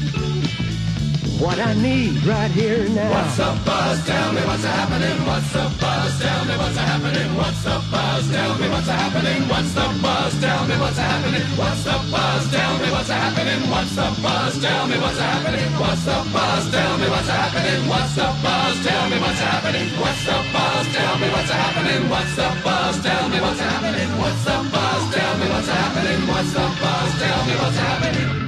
what 1.40 1.58
I 1.58 1.72
need 1.72 2.22
right 2.24 2.50
here 2.50 2.86
now. 2.90 3.08
What's 3.10 3.36
the 3.40 3.50
buzz? 3.64 4.04
Tell 4.04 4.32
me 4.32 4.42
what's 4.44 4.64
happening. 4.64 5.18
What's 5.24 5.52
the 5.56 5.64
buzz? 5.80 6.12
Tell 6.20 6.44
me 6.44 6.54
what's 6.60 6.76
happening. 6.76 7.30
What's 7.34 7.64
the 7.64 7.76
buzz? 7.90 8.24
Tell 8.28 8.54
me 8.60 8.68
what's 8.68 8.86
happening. 8.86 9.48
What's 9.48 9.72
the 9.72 9.86
buzz? 10.04 10.32
Tell 10.40 10.62
me 10.68 10.76
what's 10.76 10.98
happening. 11.00 11.48
What's 11.56 11.84
the 11.84 11.96
buzz? 12.12 12.44
Tell 12.52 12.76
me 12.76 12.88
what's 12.92 13.08
happening. 13.08 13.60
What's 13.72 13.96
the 13.96 14.06
buzz? 14.20 14.52
Tell 14.60 14.84
me 14.86 14.96
what's 15.00 15.18
happening. 15.18 15.70
What's 15.80 16.04
the 16.04 16.18
buzz? 16.28 16.64
Tell 16.70 16.94
me 17.00 17.08
what's 17.08 17.28
happening. 17.32 17.80
What's 17.88 18.14
the 18.14 18.28
buzz? 18.44 18.76
Tell 18.84 19.08
me 19.08 19.16
what's 19.24 19.40
happening. 19.40 19.90
What's 19.96 20.22
the 20.28 20.38
buzz? 20.52 20.84
Tell 20.92 21.16
me 21.16 21.28
what's 21.32 21.50
happening. 21.56 22.02
What's 22.12 22.34
the 22.36 22.48
buzz? 22.60 22.94
Tell 23.00 23.28
me 23.32 23.38
what's 23.40 23.60
happening. 23.64 24.10
What's 24.20 24.44
the 24.44 24.56
buzz? 24.68 25.02
Tell 25.14 25.34
me 25.40 25.46
what's 25.48 25.68
happening. 25.72 26.20
What's 26.28 26.52
the 26.52 26.66
buzz? 26.84 27.10
Tell 27.16 27.40
me 27.48 27.54
what's 27.56 27.78
happening. 27.80 28.39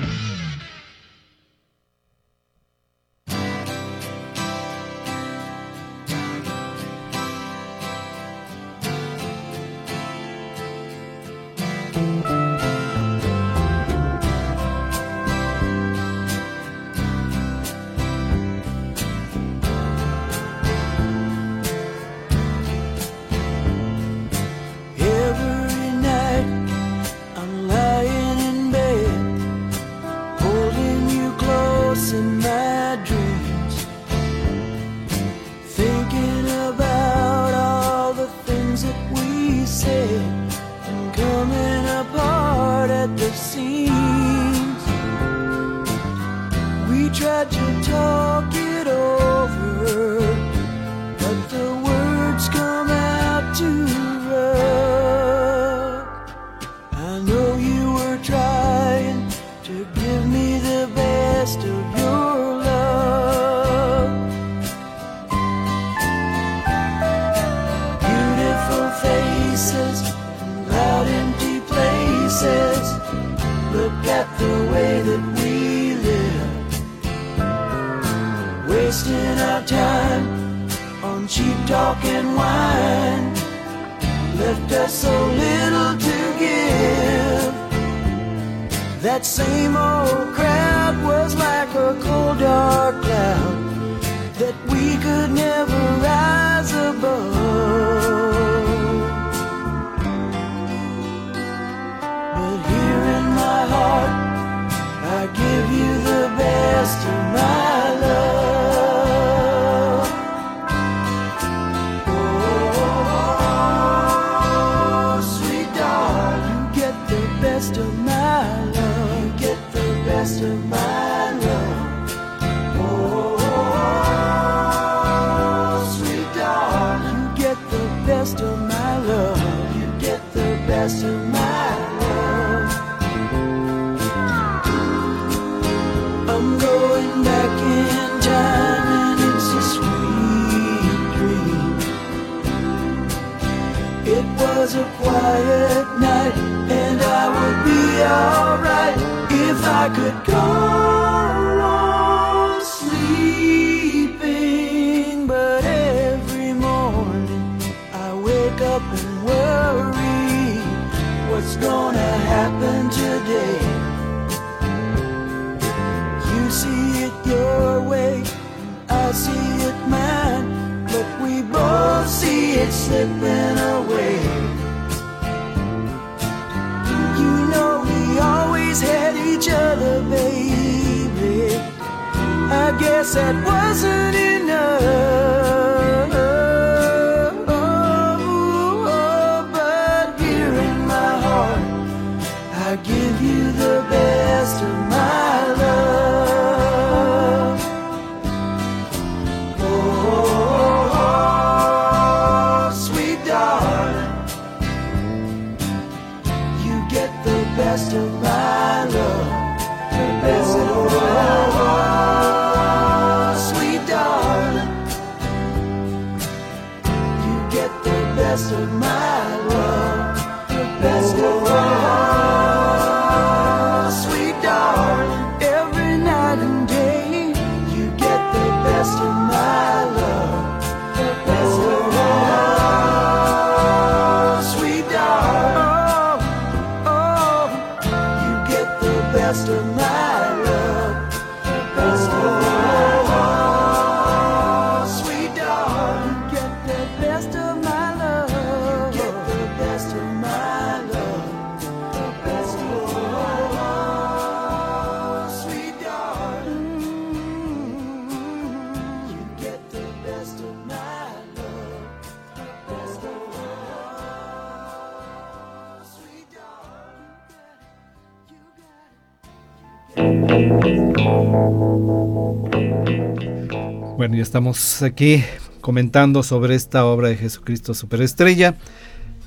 Estamos 274.22 274.82
aquí 274.82 275.24
comentando 275.60 276.22
sobre 276.22 276.54
esta 276.54 276.84
obra 276.84 277.08
de 277.08 277.16
Jesucristo 277.16 277.74
Superestrella. 277.74 278.56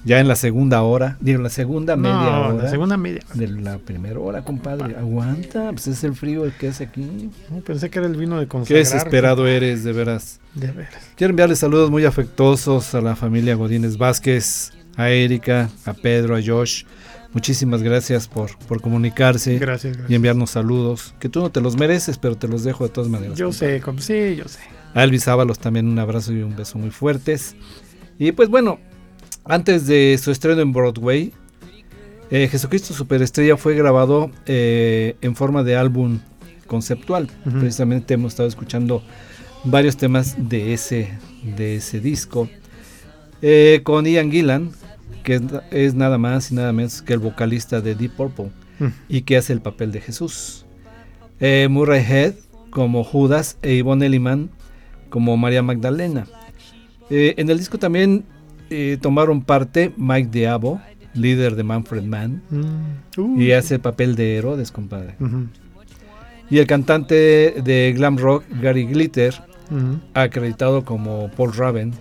Ya 0.04 0.20
en 0.20 0.28
la 0.28 0.36
segunda 0.36 0.84
hora, 0.84 1.18
digo, 1.20 1.42
la 1.42 1.50
segunda 1.50 1.96
media 1.96 2.40
hora. 2.40 2.64
la 2.64 2.70
segunda 2.70 2.96
media. 2.96 3.22
De 3.34 3.48
la 3.48 3.80
primera 3.80 4.20
hora, 4.20 4.44
compadre. 4.44 4.96
Aguanta, 4.96 5.72
pues 5.72 5.88
es 5.88 6.04
el 6.04 6.14
frío 6.14 6.46
el 6.46 6.52
que 6.54 6.68
hace 6.68 6.84
aquí. 6.84 7.32
No, 7.50 7.62
pensé 7.62 7.90
que 7.90 7.98
era 7.98 8.08
el 8.08 8.16
vino 8.16 8.38
de 8.38 8.46
Qué 8.46 8.50
consagrar. 8.50 8.84
desesperado 8.84 9.48
eres, 9.48 9.84
de 9.84 9.94
veras. 9.94 10.40
De 10.54 10.68
veras. 10.72 11.02
Quiero 11.16 11.32
enviarles 11.32 11.58
saludos 11.58 11.90
muy 11.90 12.06
afectuosos 12.06 12.94
a 12.94 13.02
la 13.02 13.16
familia 13.16 13.56
Godínez 13.56 13.98
Vázquez, 13.98 14.74
a 14.96 15.10
Erika, 15.10 15.72
a 15.86 15.94
Pedro, 15.94 16.36
a 16.36 16.40
Josh. 16.46 16.84
Muchísimas 17.34 17.82
gracias 17.82 18.28
por, 18.28 18.56
por 18.60 18.82
comunicarse 18.82 19.58
Gracias, 19.58 19.98
y 20.08 20.14
enviarnos 20.14 20.52
saludos. 20.52 21.16
Que 21.20 21.30
tú 21.30 21.40
no 21.42 21.50
te 21.50 21.62
los 21.62 21.78
mereces, 21.78 22.20
pero 22.20 22.38
te 22.38 22.48
los 22.48 22.64
dejo 22.64 22.84
de 22.84 22.92
todas 22.92 23.10
maneras. 23.10 23.40
Yo 23.40 23.48
compadre. 23.48 23.76
sé, 23.78 23.82
como, 23.82 24.00
sí, 24.00 24.36
yo 24.36 24.48
sé. 24.48 24.60
A 24.96 25.04
Elvis 25.04 25.28
Ábalos 25.28 25.60
también 25.60 25.88
un 25.88 26.00
abrazo 26.00 26.34
y 26.34 26.42
un 26.42 26.56
beso 26.56 26.80
muy 26.80 26.90
fuertes. 26.90 27.56
Y 28.18 28.32
pues 28.32 28.50
bueno, 28.50 28.80
antes 29.44 29.86
de 29.86 30.18
su 30.20 30.32
estreno 30.32 30.62
en 30.62 30.74
Broadway, 30.74 31.34
eh, 32.32 32.48
Jesucristo 32.50 32.94
Superestrella 32.94 33.58
fue 33.58 33.76
grabado 33.76 34.32
eh, 34.48 35.16
en 35.22 35.36
forma 35.36 35.62
de 35.64 35.76
álbum 35.76 36.20
conceptual. 36.66 37.30
Ujú. 37.46 37.60
Precisamente 37.60 38.16
hemos 38.16 38.34
estado 38.34 38.50
escuchando 38.50 39.04
varios 39.66 39.98
temas 39.98 40.36
de 40.50 40.74
ese, 40.74 41.12
de 41.56 41.76
ese 41.76 42.00
disco. 42.00 42.50
Eh, 43.44 43.82
con 43.84 44.06
Ian 44.06 44.32
Gillan, 44.32 44.72
que 45.24 45.36
es, 45.36 45.42
es 45.70 45.94
nada 45.94 46.18
más 46.18 46.52
y 46.52 46.56
nada 46.56 46.74
menos 46.74 47.04
que 47.04 47.14
el 47.14 47.20
vocalista 47.20 47.82
de 47.82 47.94
Deep 47.94 48.16
Purple 48.16 48.50
Mm. 48.80 48.88
y 49.08 49.22
que 49.22 49.38
hace 49.38 49.54
el 49.54 49.62
papel 49.62 49.92
de 49.94 50.02
Jesús. 50.02 50.66
Murray 51.70 52.04
Head 52.04 52.34
como 52.72 53.04
Judas 53.06 53.58
e 53.62 53.76
Yvonne 53.78 54.06
Elliman 54.08 54.50
como 55.10 55.38
María 55.38 55.62
Magdalena. 55.62 56.26
Eh, 57.10 57.36
en 57.38 57.50
el 57.50 57.58
disco 57.58 57.78
también 57.78 58.24
eh, 58.70 58.98
tomaron 59.02 59.42
parte 59.42 59.94
Mike 59.98 60.30
Diabo, 60.32 60.82
líder 61.14 61.56
de 61.56 61.64
Manfred 61.64 62.04
Mann, 62.04 62.42
Mm. 62.50 63.20
Uh. 63.22 63.40
y 63.42 63.52
hace 63.54 63.76
el 63.76 63.82
papel 63.82 64.16
de 64.16 64.38
Herodes, 64.38 64.72
compadre. 64.72 65.16
Y 66.50 66.58
el 66.60 66.68
cantante 66.68 67.56
de 67.64 67.94
glam 67.96 68.18
rock 68.18 68.44
Gary 68.62 68.86
Glitter, 68.86 69.34
acreditado 70.14 70.84
como 70.86 71.30
Paul 71.32 71.54
Raven, 71.54 71.94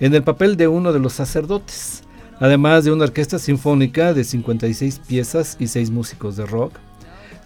en 0.00 0.14
el 0.14 0.22
papel 0.22 0.56
de 0.56 0.68
uno 0.68 0.92
de 0.92 1.00
los 1.00 1.12
sacerdotes, 1.14 2.02
además 2.38 2.84
de 2.84 2.92
una 2.92 3.04
orquesta 3.04 3.38
sinfónica 3.38 4.14
de 4.14 4.24
56 4.24 5.00
piezas 5.06 5.56
y 5.58 5.66
6 5.66 5.90
músicos 5.90 6.36
de 6.36 6.46
rock. 6.46 6.74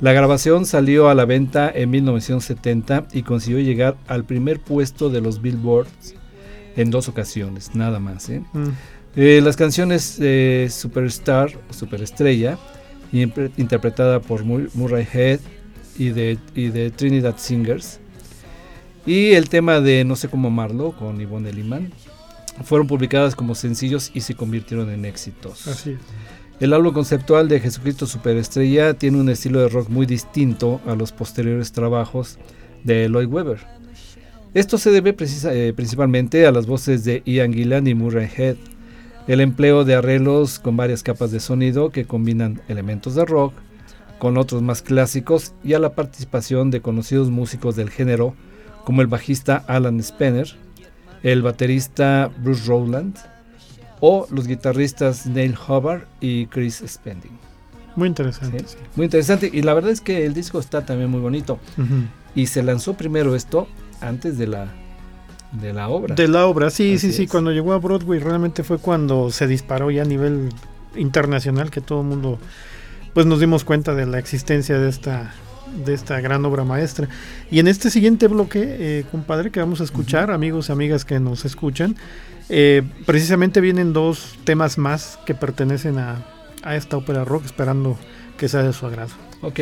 La 0.03 0.13
grabación 0.13 0.67
salió 0.67 1.09
a 1.09 1.15
la 1.15 1.25
venta 1.25 1.71
en 1.75 1.89
1970 1.91 3.07
y 3.13 3.23
consiguió 3.23 3.61
llegar 3.61 3.97
al 4.09 4.25
primer 4.25 4.59
puesto 4.61 5.09
de 5.09 5.21
los 5.23 5.41
Billboards 5.41 6.15
en 6.77 6.91
dos 6.91 7.09
ocasiones, 7.09 7.75
nada 7.75 8.01
más. 8.01 8.29
¿eh? 8.29 8.43
Mm. 8.53 8.69
Eh, 9.17 9.41
las 9.43 9.57
canciones 9.57 10.19
de 10.19 10.69
Superstar, 10.71 11.53
Superestrella, 11.71 12.59
interpretada 13.13 14.21
por 14.21 14.45
Mur- 14.45 14.71
Murray 14.75 15.07
Head 15.13 15.41
y 15.99 16.09
de, 16.11 16.39
y 16.55 16.69
de 16.69 16.91
Trinidad 16.91 17.37
Singers, 17.39 18.01
y 19.07 19.33
el 19.33 19.49
tema 19.49 19.81
de 19.81 20.05
No 20.05 20.17
sé 20.17 20.29
cómo 20.29 20.49
amarlo 20.49 20.93
con 20.93 21.21
Ivonne 21.21 21.53
Liman, 21.53 21.93
fueron 22.65 22.87
publicadas 22.87 23.35
como 23.37 23.55
sencillos 23.55 24.11
y 24.15 24.21
se 24.23 24.35
convirtieron 24.35 24.91
en 24.91 25.05
éxitos. 25.05 25.67
Así 25.69 25.91
es. 25.91 25.99
El 26.63 26.75
álbum 26.75 26.95
conceptual 26.95 27.49
de 27.49 27.59
Jesucristo 27.59 28.07
Superestrella 28.07 28.95
tiene 28.95 29.19
un 29.19 29.29
estilo 29.29 29.59
de 29.59 29.69
rock 29.69 29.89
muy 29.89 30.07
distinto 30.07 30.81
a 30.87 30.95
los 30.95 31.11
posteriores 31.11 31.73
trabajos 31.73 32.39
de 32.85 33.09
Lloyd 33.09 33.27
Webber. 33.27 33.59
Esto 34.55 34.79
se 34.79 34.93
debe 34.93 35.17
eh, 35.19 35.73
principalmente 35.75 36.47
a 36.47 36.53
las 36.53 36.69
voces 36.69 37.03
de 37.03 37.21
Ian 37.25 37.53
Gillan 37.53 37.89
y 37.89 37.95
Murray 37.95 38.31
Head, 38.37 38.55
el 39.27 39.41
empleo 39.41 39.85
de 39.85 39.97
arreglos 39.97 40.61
con 40.61 40.77
varias 40.77 41.03
capas 41.03 41.33
de 41.33 41.41
sonido 41.41 41.91
que 41.91 42.05
combinan 42.05 42.63
elementos 42.69 43.17
de 43.17 43.25
rock 43.25 43.55
con 44.21 44.39
otros 44.39 44.63
más 44.63 44.83
clásicos 44.83 45.55
y 45.65 45.73
a 45.73 45.81
la 45.81 45.97
participación 45.97 46.71
de 46.71 46.81
conocidos 46.81 47.29
músicos 47.29 47.75
del 47.75 47.91
género 47.91 48.37
como 48.85 49.03
el 49.03 49.09
bajista 49.09 49.65
Alan 49.67 49.99
Spencer, 49.99 50.55
el 51.25 51.43
baterista 51.43 52.31
Bruce 52.41 52.69
Rowland 52.69 53.32
o 54.05 54.27
los 54.31 54.49
guitarristas 54.49 55.27
Neil 55.27 55.55
Hubbard 55.57 56.03
y 56.21 56.47
Chris 56.47 56.83
Spending. 56.85 57.39
Muy 57.95 58.09
interesante. 58.09 58.59
¿sí? 58.59 58.65
sí. 58.71 58.77
Muy 58.97 59.05
interesante 59.05 59.49
y 59.51 59.63
la 59.63 59.75
verdad 59.75 59.93
es 59.93 60.01
que 60.01 60.27
el 60.27 60.35
disco 60.35 60.59
está 60.59 60.85
también 60.85 61.09
muy 61.09 61.21
bonito 61.21 61.61
y 62.35 62.49
se 62.49 62.65
lanzó 62.65 62.95
primero 62.95 63.37
esto 63.37 63.69
antes 64.01 64.37
de 64.39 64.49
la 64.49 64.67
de 65.53 65.73
la 65.73 65.89
obra. 65.89 66.17
De 66.17 66.27
la 66.27 66.47
obra, 66.47 66.71
sí, 66.71 66.95
Así 66.95 67.11
sí, 67.11 67.13
sí. 67.13 67.23
es. 67.25 67.31
Cuando 67.31 67.53
llegó 67.53 67.75
a 67.75 67.79
Broadway 67.79 68.19
realmente 68.19 68.65
fue 68.65 68.79
cuando 68.79 69.31
se 69.31 69.47
disparó 69.47 69.89
ya 69.93 70.03
a 70.03 70.07
nivel 70.07 70.49
internacional 70.97 71.71
que 71.71 71.81
todo 71.81 72.01
el 72.01 72.09
mundo 72.09 72.41
pues 73.15 73.25
nos 73.27 73.39
dimos 73.39 73.63
cuenta 73.63 73.95
de 73.95 74.07
la 74.07 74.19
existencia 74.19 74.79
de 74.81 74.89
esta 74.89 75.33
de 75.85 75.95
esta 75.95 76.21
gran 76.21 76.45
obra 76.45 76.65
maestra. 76.65 77.09
Y 77.53 77.61
en 77.61 77.69
este 77.69 77.89
siguiente 77.89 78.27
bloque, 78.27 78.61
eh, 78.65 79.05
compadre, 79.11 79.51
que 79.51 79.61
vamos 79.61 79.81
a 79.81 79.85
escuchar, 79.85 80.31
amigos 80.31 80.69
y 80.69 80.73
amigas 80.73 81.05
que 81.05 81.21
nos 81.21 81.45
escuchan, 81.45 81.97
eh, 82.49 82.83
precisamente 83.07 83.61
vienen 83.61 83.93
dos 83.93 84.39
temas 84.45 84.79
más 84.79 85.19
que 85.27 85.35
pertenecen 85.35 85.99
a, 85.99 86.25
a 86.63 86.77
esta 86.77 86.97
ópera 86.97 87.25
rock, 87.25 87.45
esperando 87.45 87.99
que 88.37 88.49
sea 88.49 88.63
de 88.63 88.73
su 88.73 88.87
agrado. 88.87 89.13
Ok, 89.41 89.61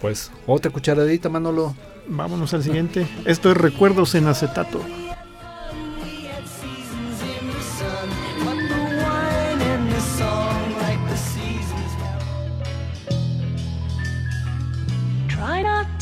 pues 0.00 0.30
otra 0.46 0.70
cucharadita, 0.70 1.28
Manolo. 1.28 1.74
Vámonos 2.08 2.54
al 2.54 2.62
siguiente. 2.62 3.06
Esto 3.24 3.50
es 3.50 3.56
Recuerdos 3.56 4.14
en 4.14 4.26
acetato. 4.28 4.80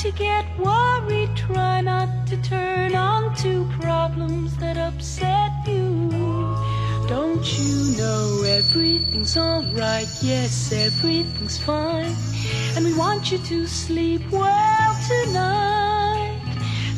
To 0.04 0.12
get 0.12 0.44
worried, 0.58 1.34
try 1.34 1.80
not 1.80 2.26
to 2.26 2.36
turn 2.42 2.94
on 2.94 3.34
to 3.34 3.66
problems 3.80 4.54
that 4.58 4.76
upset 4.76 5.50
you. 5.66 6.10
Don't 7.08 7.46
you 7.58 7.96
know 7.96 8.42
everything's 8.46 9.34
alright? 9.38 10.06
Yes, 10.20 10.72
everything's 10.74 11.56
fine. 11.56 12.14
And 12.76 12.84
we 12.84 12.92
want 12.92 13.32
you 13.32 13.38
to 13.38 13.66
sleep 13.66 14.20
well 14.30 14.94
tonight. 15.08 16.38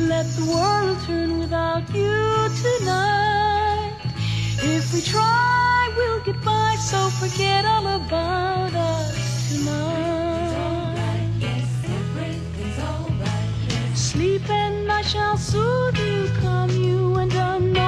Let 0.01 0.27
the 0.35 0.47
world 0.53 0.99
turn 1.07 1.39
without 1.39 1.89
you 1.95 2.49
tonight. 2.67 4.01
If 4.75 4.93
we 4.93 5.01
try, 5.01 5.95
we'll 5.97 6.25
get 6.25 6.45
by, 6.45 6.75
so 6.81 7.09
forget 7.21 7.65
all 7.67 7.87
about 7.87 8.75
us 8.75 9.53
tonight. 9.53 10.26
Sleep 14.17 14.49
and 14.49 14.91
I 14.91 15.03
shall 15.03 15.37
soothe 15.37 15.99
you, 15.99 16.31
calm 16.41 16.71
you, 16.71 17.17
and 17.17 17.31
anoint 17.35 17.86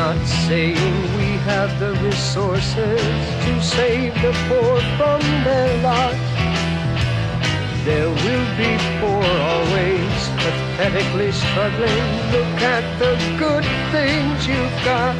not 0.00 0.26
saying 0.48 0.94
we 1.18 1.30
have 1.52 1.70
the 1.78 1.92
resources 2.08 3.02
to 3.44 3.52
save 3.62 4.14
the 4.24 4.32
poor 4.48 4.76
from 4.96 5.20
their 5.46 5.70
lot. 5.88 6.16
There 7.84 8.10
will 8.24 8.48
be 8.62 8.72
poor 9.00 9.28
always 9.52 10.20
pathetically 10.42 11.32
struggling. 11.42 12.06
Look 12.34 12.56
at 12.76 12.84
the 13.02 13.12
good 13.44 13.66
things 13.94 14.36
you've 14.50 14.78
got. 14.90 15.16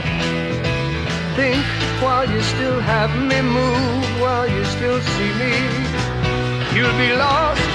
Think 1.36 1.64
while 2.02 2.26
you 2.34 2.40
still 2.54 2.80
have 2.92 3.12
me, 3.30 3.38
move 3.60 4.06
while 4.22 4.48
you 4.48 4.64
still 4.76 5.00
see 5.14 5.32
me. 5.42 5.54
You'll 6.74 6.98
be 7.04 7.12
lost 7.26 7.68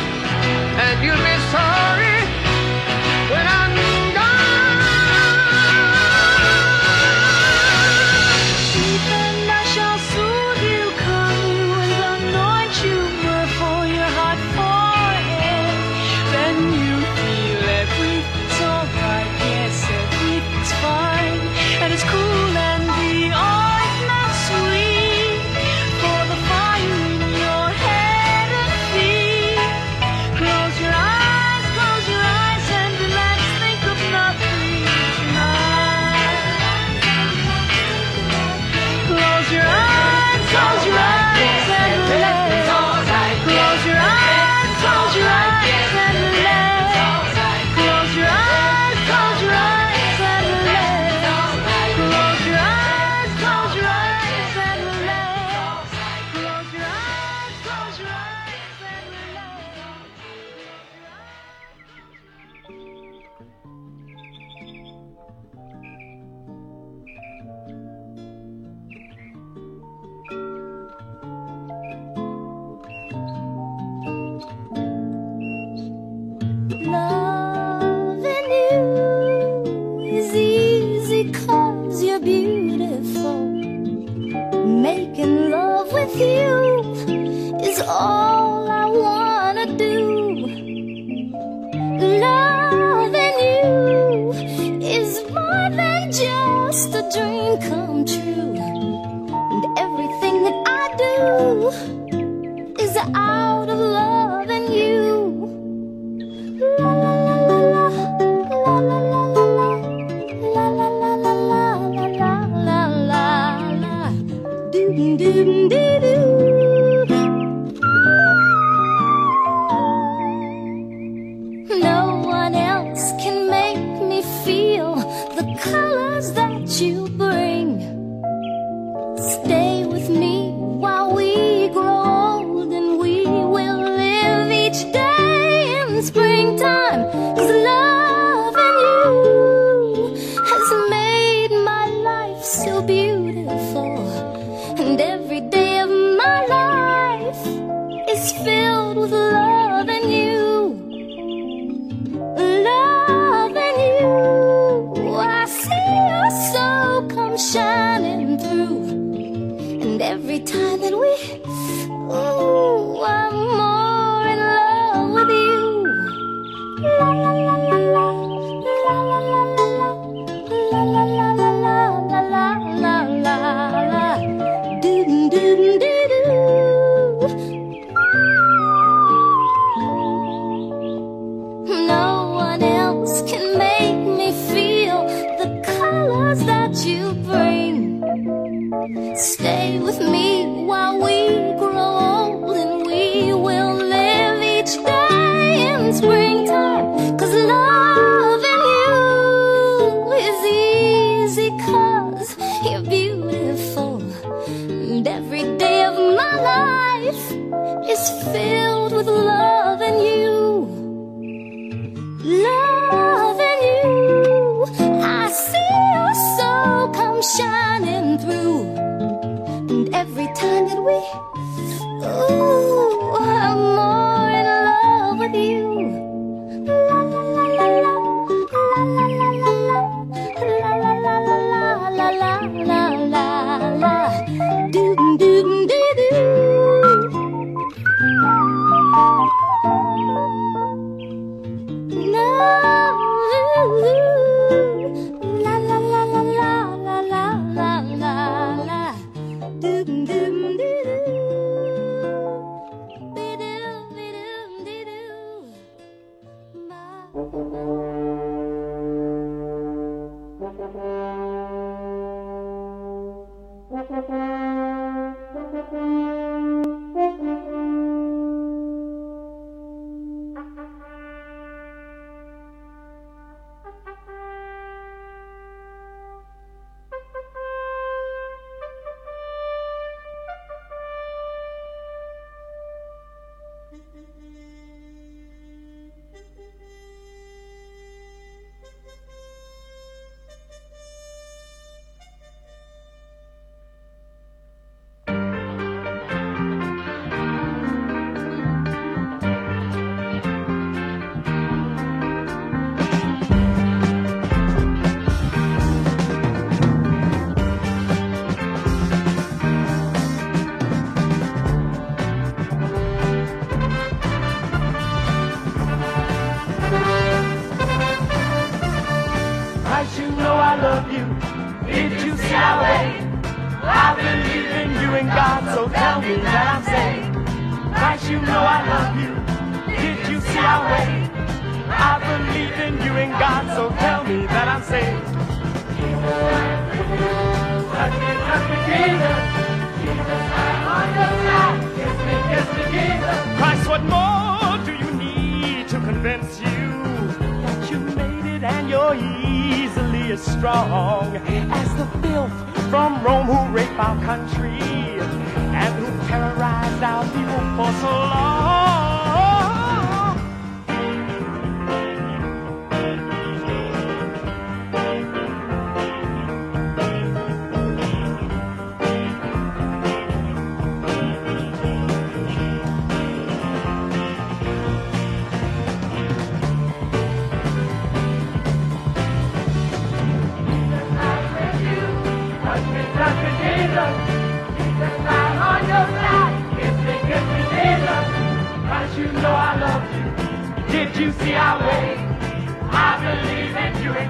and 0.86 0.95
you'll 1.03 1.26
be 1.32 1.38
sorry. 1.53 1.84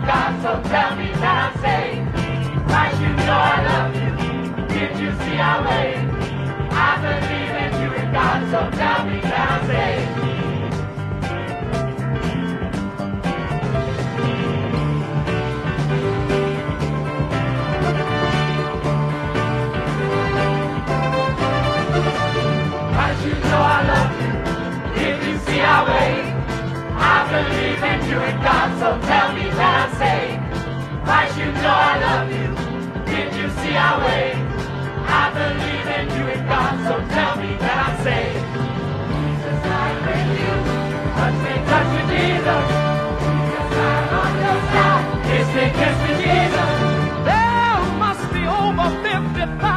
God, 0.06 0.42
so 0.44 0.70
tell 0.70 0.96
me 0.96 1.12
that 1.14 1.36
I'm 1.44 1.54
saved. 1.66 2.06
Christ, 2.68 3.02
you 3.02 3.10
know 3.26 3.40
I 3.42 3.58
love 3.70 3.96
you. 3.96 4.12
Did 4.68 5.00
you 5.00 5.10
see 5.22 5.38
our 5.38 5.62
way? 5.68 5.96
I 6.70 6.92
believe 7.06 7.56
in 7.64 7.72
you 7.82 7.90
and 7.98 8.14
God, 8.14 8.40
so 8.52 8.60
tell 8.78 9.06
me 9.06 9.20
saved. 9.22 10.26
Christ, 22.94 23.26
you 23.26 23.34
know 23.34 23.62
I 23.62 23.82
love 23.92 24.12
you. 24.22 24.34
Did 25.00 25.18
you 25.28 25.36
see 25.46 25.60
our 25.62 25.86
way? 25.88 26.36
I 26.98 27.28
believe 27.32 27.84
in 27.84 28.00
you 28.10 28.20
and 28.20 28.44
God, 28.44 28.65
so 28.80 29.00
tell 29.08 29.32
me 29.34 29.46
that 29.60 29.74
I'm 29.82 29.92
saved. 30.02 30.44
I 31.08 31.24
should 31.34 31.56
know 31.64 31.78
I 31.92 31.96
love 32.08 32.28
you. 32.38 32.50
Did 33.12 33.30
you 33.40 33.48
see 33.62 33.76
our 33.76 34.00
way? 34.06 34.36
I 35.08 35.26
believe 35.38 35.88
in 35.98 36.06
you 36.16 36.26
and 36.34 36.44
God, 36.50 36.74
so 36.88 36.94
tell 37.16 37.36
me 37.38 37.56
that 37.64 37.78
I'm 37.86 37.96
saved. 38.04 38.46
Jesus, 39.12 39.60
I'm. 39.66 40.06
Touch 41.16 41.38
me, 41.46 41.54
touch 41.72 41.90
me, 41.96 42.02
Jesus. 42.12 42.66
Jesus, 43.24 43.72
I'm 43.86 44.14
on 44.22 44.32
your 44.44 44.60
side. 44.74 45.06
Kiss 45.28 45.48
me, 45.56 45.66
kiss 45.80 45.96
me, 46.04 46.12
Jesus. 46.24 46.72
There 47.30 47.82
must 48.04 48.26
be 48.34 48.42
over 48.46 48.88
50,000 49.02 49.75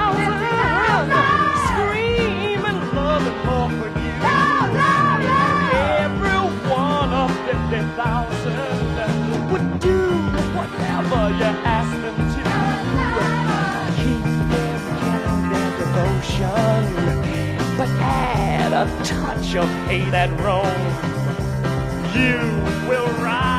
devotion, 16.39 17.57
but 17.76 17.89
add 18.01 18.72
a 18.72 19.05
touch 19.05 19.57
of 19.57 19.68
hate 19.86 20.14
and 20.14 20.41
wrong. 20.41 20.64
You 22.14 22.39
will 22.89 23.09
rise 23.22 23.57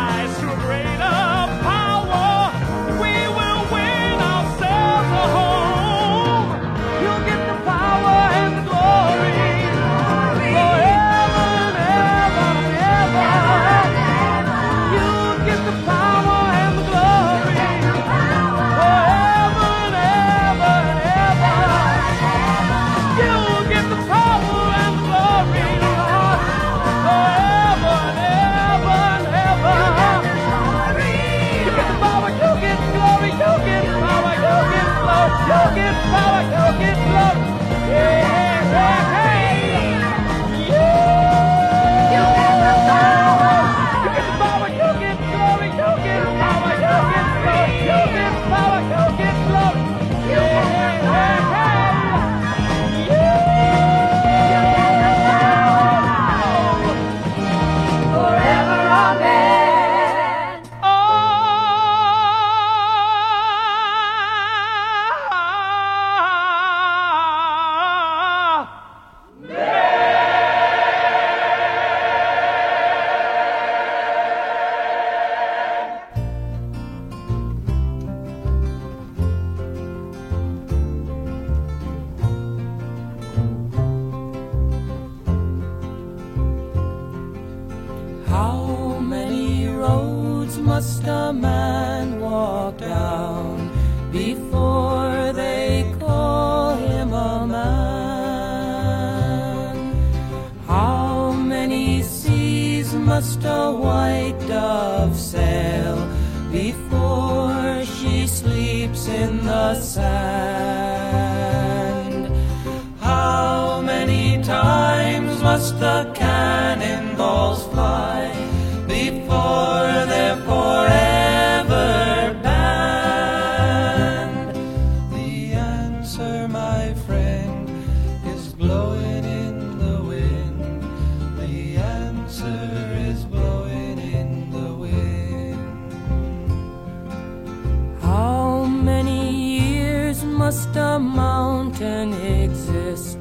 A 140.90 140.98
mountain 140.98 142.14
exist 142.14 143.20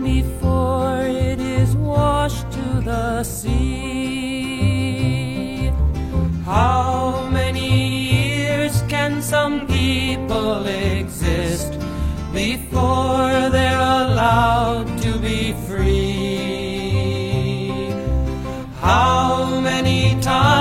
before 0.00 1.02
it 1.02 1.40
is 1.40 1.74
washed 1.74 2.48
to 2.52 2.80
the 2.90 3.24
sea. 3.24 3.72
How 6.44 7.28
many 7.32 7.70
years 8.14 8.82
can 8.88 9.20
some 9.22 9.66
people 9.66 10.64
exist 10.66 11.72
before 12.32 13.50
they're 13.54 13.86
allowed 14.04 14.86
to 15.02 15.18
be 15.18 15.52
free? 15.66 15.90
How 18.80 19.60
many 19.60 20.16
times? 20.22 20.59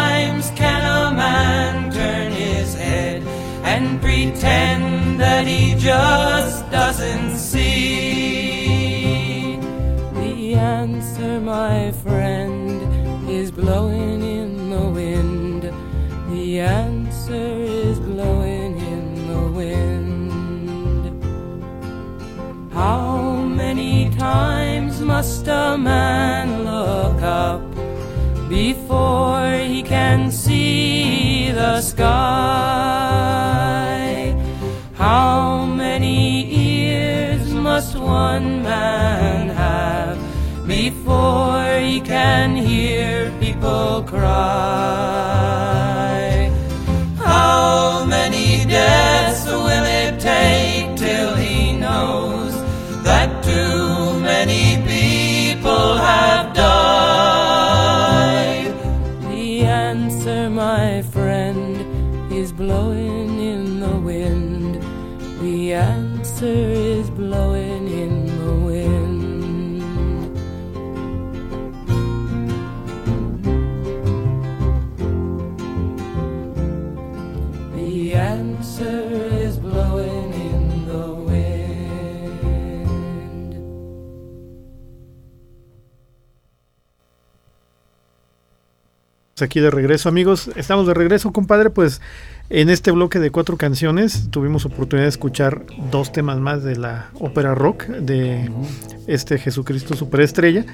That 5.40 5.48
he 5.48 5.74
just 5.76 6.70
doesn't 6.70 7.38
see. 7.38 8.76
The 10.14 10.56
answer, 10.56 11.40
my 11.40 11.94
friend, 12.04 12.82
is 13.30 13.50
blowing 13.50 14.22
in 14.22 14.70
the 14.70 14.90
wind. 15.00 15.64
The 16.34 16.60
answer 16.60 17.54
is 17.88 18.00
blowing 18.02 18.78
in 18.80 19.28
the 19.32 19.44
wind. 19.60 21.04
How 22.74 23.38
many 23.38 24.10
times 24.18 25.00
must 25.00 25.48
a 25.48 25.78
man 25.78 26.66
look 26.66 27.22
up 27.24 27.62
before 28.50 29.54
he 29.54 29.84
can 29.84 30.32
see 30.32 31.52
the 31.52 31.80
sky? 31.80 33.40
Must 37.80 37.96
one 37.96 38.62
man 38.62 39.48
have 39.48 40.18
before 40.68 41.80
he 41.80 42.02
can 42.02 42.54
hear 42.54 43.32
people 43.40 44.04
cry? 44.04 44.28
How 47.18 48.04
many 48.04 48.66
deaths 48.66 49.46
will 49.46 49.86
it 50.02 50.20
take 50.20 50.98
till 50.98 51.38
he 51.38 51.72
knows 51.72 52.54
that 53.06 53.30
too 53.46 54.20
many 54.20 54.66
people 54.94 55.96
have 55.96 56.54
died? 56.54 57.14
The 59.32 59.62
answer, 59.62 60.50
my 60.50 61.02
friend, 61.14 61.78
is 62.30 62.52
blowing 62.52 63.40
in 63.40 63.80
the 63.80 63.98
wind. 64.12 64.84
The 65.40 65.76
answer 65.76 66.89
Aquí 89.42 89.60
de 89.60 89.72
regreso, 89.72 90.10
amigos. 90.10 90.50
Estamos 90.56 90.88
de 90.88 90.94
regreso, 90.94 91.32
compadre. 91.32 91.70
Pues 91.70 92.02
en 92.50 92.70
este 92.70 92.92
bloque 92.92 93.20
de 93.20 93.32
cuatro 93.32 93.58
canciones 93.58 94.30
tuvimos 94.32 94.66
oportunidad 94.66 95.06
de 95.06 95.10
escuchar 95.10 95.64
dos 95.92 96.12
temas 96.12 96.40
más 96.40 96.64
de 96.64 96.76
la 96.76 97.10
ópera 97.20 97.56
rock 97.56 97.86
de 97.86 98.50
este 99.08 99.38
Jesucristo 99.38 99.96
Superestrella. 99.96 100.66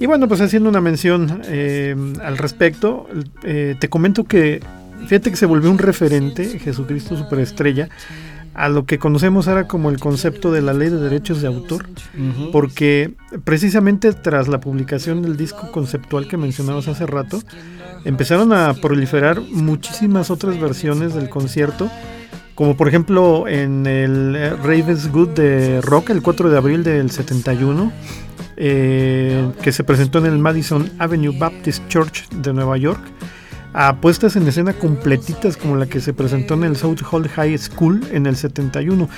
Y 0.00 0.06
bueno, 0.06 0.28
pues 0.28 0.40
haciendo 0.40 0.68
una 0.68 0.80
mención 0.80 1.42
eh, 1.46 1.94
al 2.22 2.38
respecto, 2.38 3.08
eh, 3.42 3.74
te 3.78 3.88
comento 3.88 4.24
que 4.24 4.60
fíjate 5.06 5.30
que 5.30 5.36
se 5.36 5.46
volvió 5.46 5.70
un 5.70 5.78
referente 5.78 6.58
Jesucristo 6.58 7.16
Superestrella 7.16 7.88
a 8.58 8.68
lo 8.68 8.86
que 8.86 8.98
conocemos 8.98 9.46
ahora 9.46 9.68
como 9.68 9.88
el 9.88 10.00
concepto 10.00 10.50
de 10.50 10.62
la 10.62 10.72
ley 10.72 10.88
de 10.88 10.96
derechos 10.96 11.40
de 11.40 11.46
autor, 11.46 11.86
porque 12.50 13.14
precisamente 13.44 14.12
tras 14.12 14.48
la 14.48 14.58
publicación 14.58 15.22
del 15.22 15.36
disco 15.36 15.70
conceptual 15.70 16.26
que 16.26 16.36
mencionamos 16.36 16.88
hace 16.88 17.06
rato, 17.06 17.40
empezaron 18.04 18.52
a 18.52 18.74
proliferar 18.74 19.40
muchísimas 19.40 20.32
otras 20.32 20.58
versiones 20.58 21.14
del 21.14 21.28
concierto, 21.28 21.88
como 22.56 22.76
por 22.76 22.88
ejemplo 22.88 23.46
en 23.46 23.86
el 23.86 24.34
eh, 24.34 24.50
Ravenswood 24.50 25.28
de 25.28 25.80
Rock 25.80 26.10
el 26.10 26.20
4 26.20 26.50
de 26.50 26.56
abril 26.56 26.82
del 26.82 27.12
71, 27.12 27.92
eh, 28.56 29.52
que 29.62 29.70
se 29.70 29.84
presentó 29.84 30.18
en 30.18 30.26
el 30.26 30.38
Madison 30.40 30.90
Avenue 30.98 31.38
Baptist 31.38 31.86
Church 31.86 32.28
de 32.30 32.52
Nueva 32.52 32.76
York, 32.76 33.00
a 33.72 34.00
puestas 34.00 34.36
en 34.36 34.46
escena 34.46 34.72
completitas 34.72 35.56
como 35.56 35.76
la 35.76 35.86
que 35.86 36.00
se 36.00 36.12
presentó 36.12 36.54
en 36.54 36.64
el 36.64 36.76
South 36.76 37.02
Hall 37.10 37.28
High 37.28 37.58
School 37.58 38.00
en 38.12 38.26
el 38.26 38.36
71. 38.36 39.08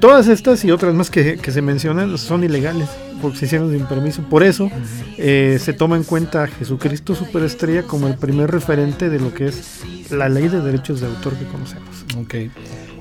Todas 0.00 0.28
estas 0.28 0.64
y 0.64 0.70
otras 0.70 0.94
más 0.94 1.10
que, 1.10 1.38
que 1.38 1.50
se 1.50 1.62
mencionan 1.62 2.16
son 2.18 2.44
ilegales 2.44 2.88
porque 3.20 3.38
se 3.38 3.46
hicieron 3.46 3.70
sin 3.72 3.86
permiso. 3.86 4.22
Por 4.22 4.42
eso 4.42 4.70
eh, 5.16 5.58
se 5.60 5.72
toma 5.72 5.96
en 5.96 6.04
cuenta 6.04 6.44
a 6.44 6.46
Jesucristo 6.46 7.14
Superestrella 7.14 7.82
como 7.82 8.06
el 8.06 8.16
primer 8.16 8.50
referente 8.50 9.08
de 9.10 9.20
lo 9.20 9.34
que 9.34 9.46
es 9.46 9.82
la 10.10 10.28
ley 10.28 10.48
de 10.48 10.60
derechos 10.60 11.00
de 11.00 11.06
autor 11.06 11.34
que 11.36 11.44
conocemos. 11.46 12.04
Ok. 12.16 12.34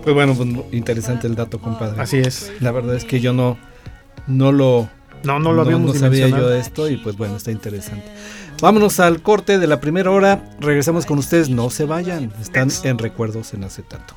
Pues 0.04 0.16
bueno, 0.16 0.36
pues, 0.36 0.50
interesante 0.72 1.28
el 1.28 1.36
dato, 1.36 1.60
compadre. 1.60 2.02
Así 2.02 2.18
es. 2.18 2.52
La 2.60 2.72
verdad 2.72 2.96
es 2.96 3.04
que 3.04 3.20
yo 3.20 3.34
no, 3.34 3.58
no 4.26 4.52
lo, 4.52 4.90
No, 5.24 5.40
no 5.40 5.52
lo 5.54 5.62
habíamos 5.62 5.94
no 5.94 6.00
sabía 6.00 6.26
dimensionado. 6.26 6.50
yo 6.50 6.54
de 6.54 6.60
esto 6.60 6.90
y 6.90 6.98
pues 6.98 7.18
bueno, 7.18 7.36
está 7.38 7.52
interesante. 7.52 8.06
Vámonos 8.62 9.00
al 9.00 9.22
corte 9.22 9.60
de 9.60 9.68
la 9.68 9.80
primera 9.80 10.10
hora. 10.12 10.44
Regresamos 10.60 11.06
con 11.06 11.20
ustedes. 11.20 11.50
No 11.50 11.70
se 11.70 11.86
vayan. 11.86 12.34
Están 12.42 12.70
en 12.84 12.98
Recuerdos 12.98 13.54
en 13.54 13.64
Acetato. 13.64 14.16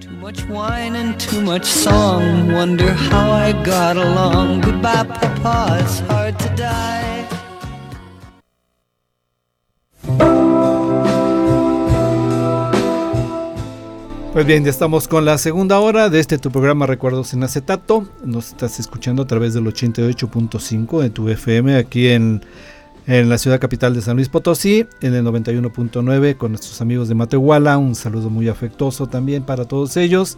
Too 0.00 0.10
much 0.12 0.44
wine 0.48 0.94
and 0.96 1.18
too 1.18 1.40
much 1.40 1.64
song. 1.64 2.52
Wonder 2.52 2.92
how 2.92 3.32
I 3.32 3.52
got 3.64 3.96
along. 3.96 4.60
Goodbye, 4.60 5.04
Papa. 5.04 5.78
It's 5.80 6.00
hard 6.00 6.38
to 6.38 6.48
die. 6.54 7.05
Pues 14.36 14.44
bien, 14.44 14.64
ya 14.64 14.70
estamos 14.70 15.08
con 15.08 15.24
la 15.24 15.38
segunda 15.38 15.80
hora 15.80 16.10
de 16.10 16.20
este 16.20 16.36
tu 16.36 16.50
programa 16.50 16.84
Recuerdos 16.84 17.32
en 17.32 17.42
Acetato. 17.42 18.06
Nos 18.22 18.48
estás 18.48 18.78
escuchando 18.78 19.22
a 19.22 19.26
través 19.26 19.54
del 19.54 19.64
88.5 19.64 21.00
de 21.00 21.08
tu 21.08 21.30
FM 21.30 21.74
aquí 21.74 22.08
en, 22.08 22.44
en 23.06 23.30
la 23.30 23.38
ciudad 23.38 23.58
capital 23.58 23.94
de 23.94 24.02
San 24.02 24.16
Luis 24.16 24.28
Potosí, 24.28 24.86
en 25.00 25.14
el 25.14 25.24
91.9 25.24 26.36
con 26.36 26.52
nuestros 26.52 26.82
amigos 26.82 27.08
de 27.08 27.14
Matehuala. 27.14 27.78
Un 27.78 27.94
saludo 27.94 28.28
muy 28.28 28.48
afectuoso 28.48 29.06
también 29.06 29.42
para 29.42 29.64
todos 29.64 29.96
ellos 29.96 30.36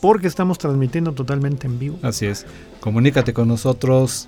porque 0.00 0.26
estamos 0.26 0.58
transmitiendo 0.58 1.12
totalmente 1.12 1.68
en 1.68 1.78
vivo. 1.78 1.98
Así 2.02 2.26
es. 2.26 2.44
Comunícate 2.80 3.32
con 3.32 3.46
nosotros, 3.46 4.26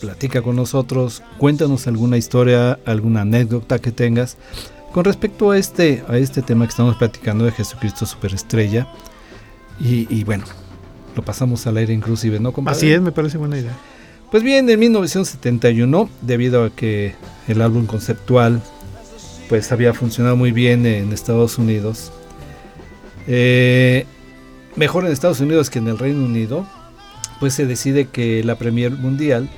platica 0.00 0.40
con 0.40 0.54
nosotros, 0.54 1.24
cuéntanos 1.36 1.88
alguna 1.88 2.16
historia, 2.16 2.78
alguna 2.86 3.22
anécdota 3.22 3.80
que 3.80 3.90
tengas 3.90 4.36
con 4.92 5.04
respecto 5.04 5.50
a 5.50 5.58
este, 5.58 6.04
a 6.08 6.16
este 6.16 6.42
tema 6.42 6.64
que 6.64 6.70
estamos 6.70 6.94
platicando 6.96 7.44
de 7.44 7.50
Jesucristo 7.50 8.06
Superestrella. 8.06 8.86
Y, 9.80 10.06
y 10.14 10.24
bueno, 10.24 10.44
lo 11.14 11.24
pasamos 11.24 11.66
al 11.66 11.76
aire 11.76 11.92
inclusive, 11.92 12.38
¿no, 12.40 12.52
compadre? 12.52 12.76
Así 12.76 12.90
es, 12.90 13.00
me 13.00 13.12
parece 13.12 13.38
buena 13.38 13.58
idea. 13.58 13.76
Pues 14.30 14.42
bien, 14.42 14.68
en 14.68 14.78
1971, 14.80 16.10
debido 16.22 16.64
a 16.64 16.70
que 16.70 17.14
el 17.48 17.62
álbum 17.62 17.86
conceptual 17.86 18.60
pues 19.48 19.70
había 19.70 19.94
funcionado 19.94 20.36
muy 20.36 20.50
bien 20.50 20.84
en 20.86 21.12
Estados 21.12 21.58
Unidos, 21.58 22.12
eh, 23.28 24.04
mejor 24.74 25.06
en 25.06 25.12
Estados 25.12 25.40
Unidos 25.40 25.70
que 25.70 25.78
en 25.78 25.88
el 25.88 25.98
Reino 25.98 26.24
Unido, 26.24 26.66
pues 27.40 27.54
se 27.54 27.66
decide 27.66 28.06
que 28.06 28.42
la 28.42 28.56
premier 28.56 28.92
mundial 28.92 29.48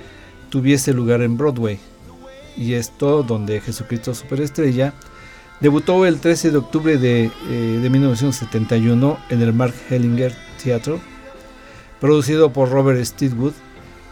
tuviese 0.51 0.93
lugar 0.93 1.23
en 1.23 1.37
Broadway. 1.37 1.79
Y 2.57 2.75
esto 2.75 3.23
donde 3.23 3.61
Jesucristo 3.61 4.14
Superestrella 4.14 4.93
debutó 5.61 6.06
el 6.06 6.20
13 6.20 6.50
de 6.50 6.59
octubre 6.59 6.98
de, 6.98 7.30
eh, 7.48 7.78
de 7.82 7.90
1971 7.90 9.18
en 9.28 9.42
el 9.42 9.52
Mark 9.52 9.74
Hellinger 9.90 10.34
Theatre, 10.62 11.00
producido 12.00 12.52
por 12.52 12.70
Robert 12.70 13.04
Steedwood 13.04 13.52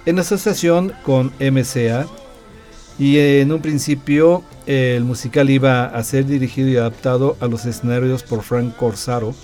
en 0.07 0.19
asociación 0.19 0.93
con 1.03 1.33
MCA. 1.41 2.07
Y 2.99 3.19
en 3.19 3.53
un 3.53 3.61
principio 3.61 4.43
eh, 4.67 4.95
el 4.97 5.05
musical 5.05 5.51
iba 5.51 5.85
a 5.85 6.03
ser 6.03 6.25
dirigido 6.25 6.69
y 6.69 6.77
adaptado 6.79 7.37
a 7.41 7.47
los 7.47 7.67
escenarios 7.67 8.23
por 8.23 8.43
Frank 8.43 8.75
Corsaro, 8.77 9.35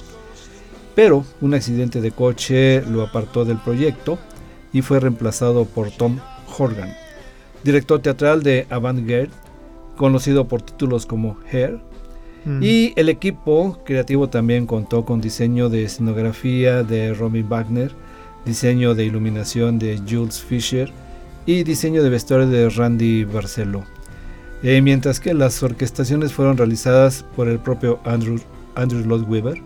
pero 0.95 1.25
un 1.43 1.53
accidente 1.53 2.01
de 2.01 2.13
coche 2.13 2.83
lo 2.83 3.03
apartó 3.03 3.45
del 3.45 3.59
proyecto 3.59 4.19
y 4.73 4.81
fue 4.81 5.01
reemplazado 5.01 5.67
por 5.67 5.91
Tom 5.91 6.19
Horgan, 6.57 6.95
director 7.63 8.01
teatral 8.01 8.43
de 8.43 8.67
Avantgarde, 8.71 9.31
conocido 9.97 10.49
por 10.49 10.63
títulos 10.63 11.05
como 11.05 11.37
Hair. 11.51 11.79
Mm. 12.45 12.63
Y 12.63 12.93
el 12.97 13.09
equipo 13.09 13.79
creativo 13.85 14.29
también 14.29 14.67
contó 14.67 15.05
con 15.05 15.21
diseño 15.21 15.69
de 15.69 15.85
escenografía 15.85 16.83
de 16.83 17.15
Robin 17.15 17.49
Wagner, 17.49 17.93
diseño 18.45 18.95
de 18.95 19.05
iluminación 19.05 19.79
de 19.79 20.01
Jules 20.09 20.43
Fisher 20.43 20.93
y 21.47 21.63
diseño 21.63 22.03
de 22.03 22.11
vestuario 22.11 22.49
de 22.49 22.69
Randy 22.69 23.25
Barcelo. 23.25 23.85
Eh, 24.63 24.81
mientras 24.81 25.19
que 25.19 25.35
las 25.35 25.63
orquestaciones 25.63 26.33
fueron 26.33 26.57
realizadas 26.57 27.25
por 27.35 27.49
el 27.49 27.59
propio 27.59 28.01
Andrew, 28.05 28.39
Andrew 28.75 29.05
Lloyd 29.05 29.29
Webber 29.29 29.61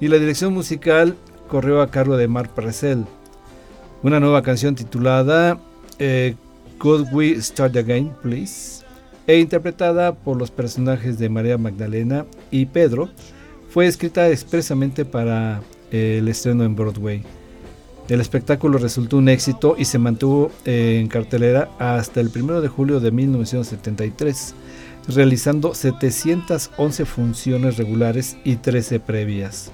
y 0.00 0.08
la 0.08 0.18
dirección 0.18 0.52
musical 0.52 1.16
corrió 1.48 1.80
a 1.80 1.90
cargo 1.90 2.16
de 2.16 2.26
Mark 2.26 2.50
Purcell. 2.50 3.04
Una 4.02 4.20
nueva 4.20 4.42
canción 4.42 4.74
titulada 4.74 5.58
eh, 5.98 6.34
Could 6.78 7.12
We 7.12 7.40
Start 7.40 7.76
Again, 7.76 8.12
Please? 8.22 8.83
E 9.26 9.38
interpretada 9.38 10.14
por 10.14 10.36
los 10.36 10.50
personajes 10.50 11.18
de 11.18 11.28
María 11.28 11.58
Magdalena 11.58 12.26
y 12.50 12.66
Pedro, 12.66 13.08
fue 13.70 13.86
escrita 13.86 14.28
expresamente 14.28 15.04
para 15.04 15.62
eh, 15.90 16.18
el 16.18 16.28
estreno 16.28 16.64
en 16.64 16.76
Broadway. 16.76 17.22
El 18.08 18.20
espectáculo 18.20 18.78
resultó 18.78 19.16
un 19.16 19.30
éxito 19.30 19.76
y 19.78 19.86
se 19.86 19.98
mantuvo 19.98 20.50
eh, 20.66 20.98
en 21.00 21.08
cartelera 21.08 21.70
hasta 21.78 22.20
el 22.20 22.30
1 22.34 22.60
de 22.60 22.68
julio 22.68 23.00
de 23.00 23.10
1973, 23.10 24.54
realizando 25.08 25.74
711 25.74 27.04
funciones 27.06 27.78
regulares 27.78 28.36
y 28.44 28.56
13 28.56 29.00
previas. 29.00 29.72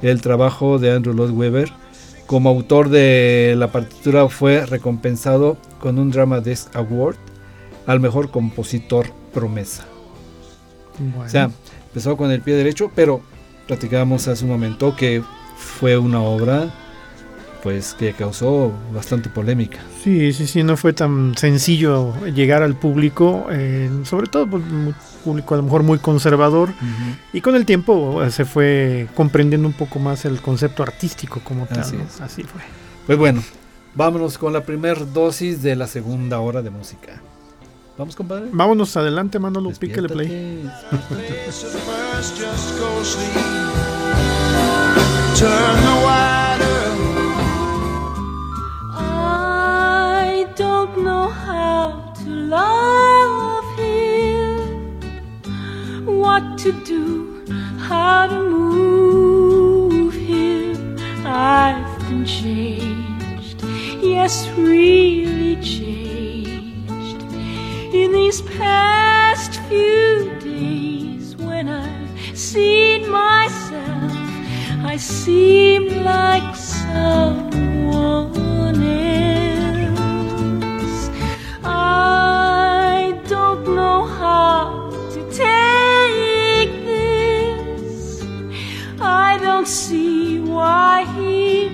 El 0.00 0.22
trabajo 0.22 0.78
de 0.78 0.92
Andrew 0.92 1.14
Lloyd 1.14 1.32
Webber 1.32 1.70
como 2.26 2.48
autor 2.48 2.88
de 2.88 3.54
la 3.58 3.70
partitura 3.70 4.26
fue 4.28 4.64
recompensado 4.64 5.58
con 5.80 5.98
un 5.98 6.10
Drama 6.10 6.40
Desk 6.40 6.74
Award 6.74 7.16
al 7.86 8.00
mejor 8.00 8.30
compositor 8.30 9.06
promesa. 9.32 9.86
Bueno. 10.98 11.24
O 11.24 11.28
sea, 11.28 11.50
empezó 11.88 12.16
con 12.16 12.30
el 12.30 12.40
pie 12.40 12.54
derecho, 12.54 12.90
pero 12.94 13.20
platicábamos 13.66 14.28
hace 14.28 14.44
un 14.44 14.50
momento 14.50 14.94
que 14.96 15.22
fue 15.56 15.96
una 15.96 16.20
obra 16.20 16.72
pues 17.62 17.94
que 17.94 18.12
causó 18.12 18.72
bastante 18.92 19.28
polémica. 19.28 19.78
Sí, 20.02 20.32
sí, 20.32 20.46
sí, 20.46 20.62
no 20.62 20.76
fue 20.76 20.92
tan 20.92 21.36
sencillo 21.36 22.14
llegar 22.26 22.62
al 22.62 22.74
público, 22.74 23.46
eh, 23.50 23.90
sobre 24.04 24.28
todo 24.28 24.44
un 24.44 24.94
público 25.24 25.54
a 25.54 25.58
lo 25.58 25.64
mejor 25.64 25.82
muy 25.82 25.98
conservador, 25.98 26.70
y 27.32 27.40
con 27.40 27.54
el 27.54 27.66
tiempo 27.66 28.22
eh, 28.22 28.30
se 28.30 28.44
fue 28.44 29.08
comprendiendo 29.14 29.68
un 29.68 29.74
poco 29.74 29.98
más 29.98 30.24
el 30.24 30.40
concepto 30.40 30.82
artístico 30.82 31.40
como 31.44 31.66
tal. 31.66 31.80
Así. 31.80 31.96
Así 32.20 32.42
fue. 32.44 32.62
Pues 33.06 33.18
bueno, 33.18 33.42
vámonos 33.94 34.38
con 34.38 34.52
la 34.52 34.64
primer 34.64 35.12
dosis 35.12 35.62
de 35.62 35.76
la 35.76 35.86
segunda 35.86 36.40
hora 36.40 36.62
de 36.62 36.70
música. 36.70 37.20
Vamos, 38.00 38.16
compadre. 38.16 38.48
Vámonos 38.50 38.96
adelante, 38.96 39.38
Manolo, 39.38 39.72
píquele 39.72 40.08
play. 40.08 40.26
First, 41.10 42.38
just. 42.40 42.80
Turn 45.38 45.76
the 45.84 45.96
wider. 46.06 46.80
I 48.96 50.46
don't 50.56 51.04
know 51.04 51.28
how 51.28 52.14
to 52.24 52.30
love 52.30 53.66
him, 53.76 54.98
what 56.06 56.56
to 56.62 56.72
do, 56.72 57.44
how 57.78 58.28
to 58.28 58.40
move 58.48 60.14
him. 60.14 60.96
I've 61.26 61.98
been 62.08 62.24
changed, 62.24 63.62
yes, 64.02 64.48
really 64.56 65.56
changed 65.56 66.09
in 67.92 68.12
these 68.12 68.40
past 68.42 69.60
few 69.62 70.38
days 70.38 71.34
when 71.36 71.68
I've 71.68 72.38
seen 72.38 73.10
myself. 73.10 74.12
I 74.84 74.96
seem 74.96 76.04
like 76.04 76.54
someone 76.54 77.50
else. 78.82 80.00
I 81.64 83.20
don't 83.26 83.74
know 83.74 84.06
how 84.06 84.90
to 85.10 85.22
take 85.32 86.72
this. 86.84 88.22
I 89.00 89.38
don't 89.42 89.66
see 89.66 90.38
why 90.38 91.04
he 91.16 91.68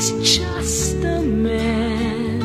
He's 0.00 0.38
just 0.38 0.94
a 1.04 1.20
man. 1.20 2.40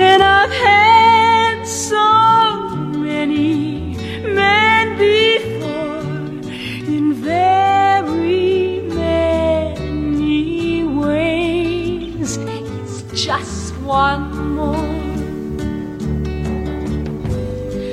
And 0.00 0.20
I've 0.20 0.50
had 0.50 1.64
so 1.64 2.90
many 2.90 3.94
men 4.24 4.98
before 4.98 6.00
in 6.92 7.14
very 7.14 8.80
many 8.80 10.82
ways. 10.82 12.34
He's 12.36 13.02
just 13.12 13.76
one 13.82 14.56
more. 14.56 14.74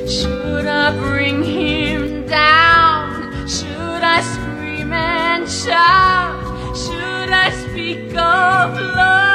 Should 0.10 0.66
I 0.66 0.97
bring 0.97 1.43
him 1.43 2.26
down? 2.26 3.47
Should 3.47 4.01
I 4.01 4.22
scream 4.22 4.93
and 4.93 5.47
shout? 5.47 6.26
of 8.20 8.95
love. 8.95 9.26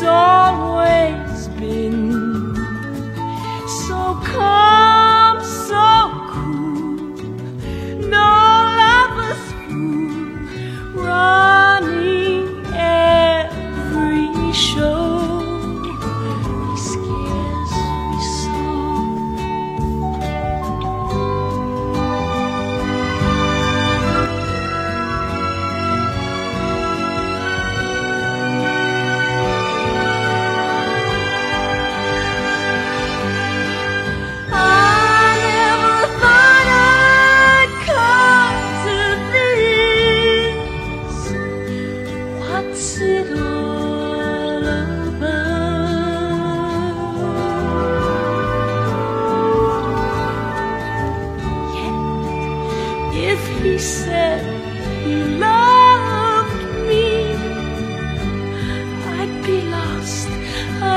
so 0.00 0.37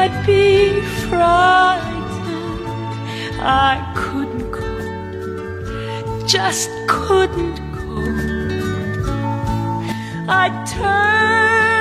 I'd 0.04 0.26
be 0.26 0.82
frightened. 0.82 1.92
I 3.40 3.94
couldn't 3.96 4.50
go, 4.50 6.26
just 6.26 6.72
couldn't 6.88 7.58
go. 7.72 8.02
I'd 10.28 10.66
turn 10.66 11.81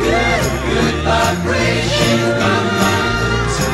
Good 0.00 0.44
good, 0.68 0.96
vibrations. 1.08 1.94
So 3.56 3.66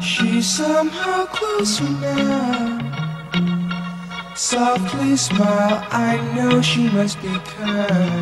she's 0.00 0.46
somehow 0.48 1.24
closer 1.26 1.84
now. 1.84 2.78
Softly 4.34 5.16
smile, 5.16 5.86
I 5.90 6.16
know 6.34 6.60
she 6.62 6.88
must 6.90 7.20
be 7.22 7.32
kind. 7.56 8.21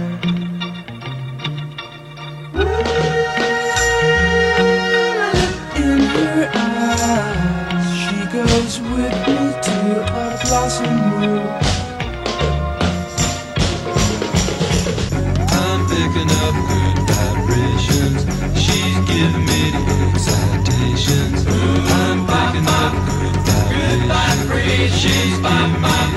she's 25.00 25.38
by 25.40 25.66
my 25.78 26.09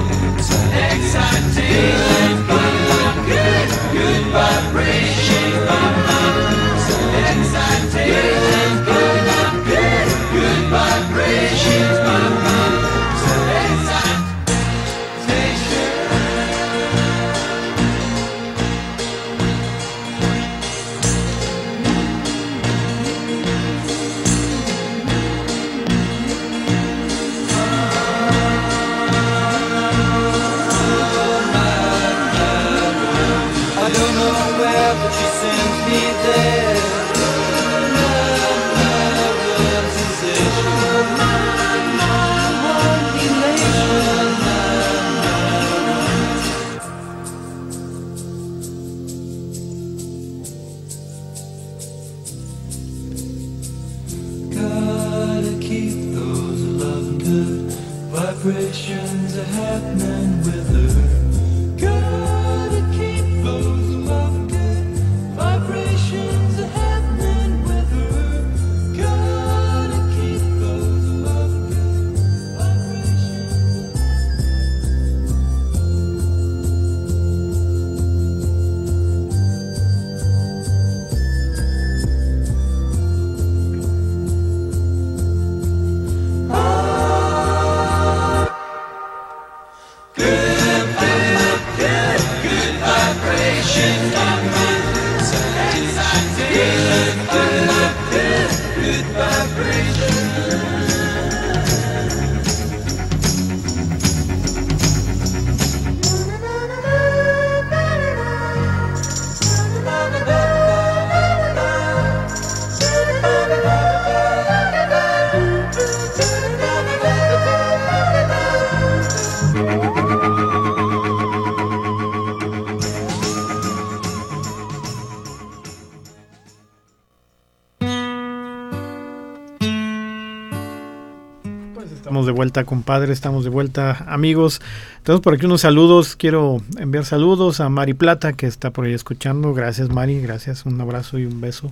compadre, 132.84 133.14
estamos 133.14 133.46
de 133.46 133.50
vuelta, 133.50 134.04
amigos. 134.10 134.60
Tenemos 135.04 135.22
por 135.22 135.34
aquí 135.34 135.46
unos 135.46 135.62
saludos. 135.62 136.18
Quiero 136.18 136.62
enviar 136.78 137.06
saludos 137.06 137.62
a 137.62 137.70
Mari 137.70 137.94
Plata, 137.94 138.34
que 138.34 138.46
está 138.46 138.72
por 138.72 138.84
ahí 138.84 138.92
escuchando. 138.92 139.54
Gracias, 139.54 139.88
Mari, 139.88 140.20
gracias. 140.20 140.66
Un 140.66 140.82
abrazo 140.82 141.18
y 141.18 141.26
un 141.26 141.40
beso. 141.40 141.72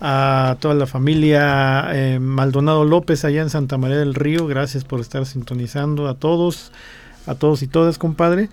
A 0.00 0.56
toda 0.60 0.74
la 0.74 0.86
familia 0.86 1.88
eh, 1.92 2.20
Maldonado 2.20 2.84
López, 2.84 3.24
allá 3.24 3.42
en 3.42 3.50
Santa 3.50 3.76
María 3.76 3.96
del 3.96 4.14
Río. 4.14 4.46
Gracias 4.46 4.84
por 4.84 5.00
estar 5.00 5.26
sintonizando 5.26 6.06
a 6.06 6.14
todos, 6.14 6.70
a 7.26 7.34
todos 7.34 7.64
y 7.64 7.66
todas, 7.66 7.98
compadre. 7.98 8.48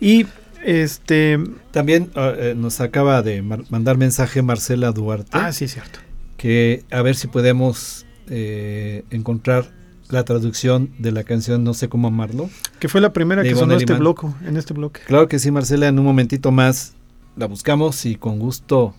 Y 0.00 0.26
este. 0.64 1.38
También 1.70 2.10
eh, 2.16 2.54
nos 2.56 2.80
acaba 2.80 3.22
de 3.22 3.40
mandar 3.42 3.98
mensaje 3.98 4.42
Marcela 4.42 4.90
Duarte. 4.90 5.30
Ah, 5.30 5.52
sí, 5.52 5.68
cierto. 5.68 6.00
Que 6.38 6.82
a 6.90 7.02
ver 7.02 7.14
si 7.14 7.28
podemos 7.28 8.04
eh, 8.28 9.04
encontrar 9.10 9.75
la 10.10 10.24
traducción 10.24 10.90
de 10.98 11.12
la 11.12 11.24
canción 11.24 11.64
No 11.64 11.74
sé 11.74 11.88
cómo 11.88 12.08
amarlo. 12.08 12.48
Que 12.78 12.88
fue 12.88 13.00
la 13.00 13.12
primera 13.12 13.42
que 13.42 13.54
sonó 13.54 13.74
este 13.76 13.94
bloque, 13.94 14.26
en 14.46 14.56
este 14.56 14.74
bloque. 14.74 15.00
Claro 15.06 15.28
que 15.28 15.38
sí, 15.38 15.50
Marcela, 15.50 15.88
en 15.88 15.98
un 15.98 16.04
momentito 16.04 16.50
más 16.50 16.94
la 17.36 17.46
buscamos 17.46 18.06
y 18.06 18.16
con 18.16 18.38
gusto 18.38 18.94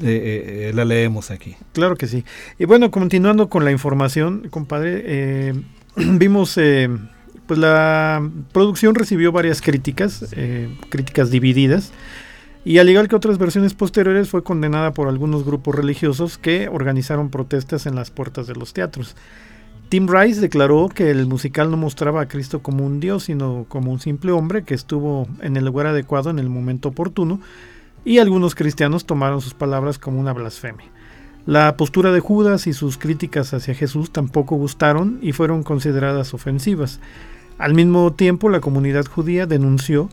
eh, 0.00 0.68
eh, 0.68 0.72
la 0.74 0.84
leemos 0.84 1.30
aquí. 1.30 1.56
Claro 1.72 1.96
que 1.96 2.06
sí. 2.06 2.24
Y 2.58 2.64
bueno, 2.64 2.90
continuando 2.90 3.48
con 3.48 3.64
la 3.64 3.72
información, 3.72 4.48
compadre, 4.50 5.02
eh, 5.04 5.54
vimos, 5.96 6.56
eh, 6.58 6.88
pues 7.46 7.58
la 7.58 8.28
producción 8.52 8.94
recibió 8.94 9.32
varias 9.32 9.60
críticas, 9.60 10.26
eh, 10.32 10.74
críticas 10.88 11.30
divididas, 11.30 11.92
y 12.64 12.78
al 12.78 12.88
igual 12.88 13.08
que 13.08 13.16
otras 13.16 13.38
versiones 13.38 13.74
posteriores 13.74 14.28
fue 14.28 14.44
condenada 14.44 14.92
por 14.92 15.08
algunos 15.08 15.44
grupos 15.44 15.74
religiosos 15.74 16.38
que 16.38 16.68
organizaron 16.68 17.28
protestas 17.28 17.86
en 17.86 17.96
las 17.96 18.10
puertas 18.10 18.46
de 18.46 18.54
los 18.54 18.72
teatros. 18.72 19.16
Tim 19.92 20.08
Rice 20.08 20.40
declaró 20.40 20.88
que 20.88 21.10
el 21.10 21.26
musical 21.26 21.70
no 21.70 21.76
mostraba 21.76 22.22
a 22.22 22.26
Cristo 22.26 22.62
como 22.62 22.86
un 22.86 22.98
dios, 22.98 23.24
sino 23.24 23.66
como 23.68 23.92
un 23.92 24.00
simple 24.00 24.32
hombre 24.32 24.62
que 24.62 24.72
estuvo 24.72 25.28
en 25.42 25.54
el 25.58 25.66
lugar 25.66 25.86
adecuado 25.86 26.30
en 26.30 26.38
el 26.38 26.48
momento 26.48 26.88
oportuno, 26.88 27.40
y 28.02 28.16
algunos 28.16 28.54
cristianos 28.54 29.04
tomaron 29.04 29.42
sus 29.42 29.52
palabras 29.52 29.98
como 29.98 30.18
una 30.18 30.32
blasfemia. 30.32 30.86
La 31.44 31.76
postura 31.76 32.10
de 32.10 32.20
Judas 32.20 32.66
y 32.66 32.72
sus 32.72 32.96
críticas 32.96 33.52
hacia 33.52 33.74
Jesús 33.74 34.10
tampoco 34.10 34.56
gustaron 34.56 35.18
y 35.20 35.32
fueron 35.32 35.62
consideradas 35.62 36.32
ofensivas. 36.32 36.98
Al 37.58 37.74
mismo 37.74 38.14
tiempo, 38.14 38.48
la 38.48 38.60
comunidad 38.60 39.04
judía 39.04 39.44
denunció 39.44 40.08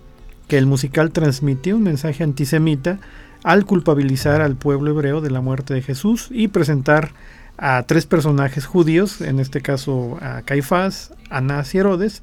que 0.49 0.57
el 0.57 0.65
musical 0.65 1.11
transmitió 1.11 1.77
un 1.77 1.83
mensaje 1.83 2.25
antisemita 2.25 2.99
al 3.43 3.63
culpabilizar 3.63 4.41
al 4.41 4.57
pueblo 4.57 4.91
hebreo 4.91 5.21
de 5.21 5.31
la 5.31 5.39
muerte 5.39 5.73
de 5.73 5.81
Jesús 5.81 6.27
y 6.31 6.49
presentar 6.49 7.13
a 7.61 7.83
tres 7.83 8.05
personajes 8.05 8.65
judíos, 8.65 9.19
en 9.21 9.39
este 9.39 9.61
caso 9.61 10.17
a 10.21 10.41
Caifás, 10.43 11.11
Anás 11.29 11.75
y 11.75 11.79
Herodes, 11.79 12.21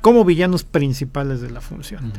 como 0.00 0.24
villanos 0.24 0.62
principales 0.64 1.40
de 1.40 1.50
la 1.50 1.60
función. 1.60 2.12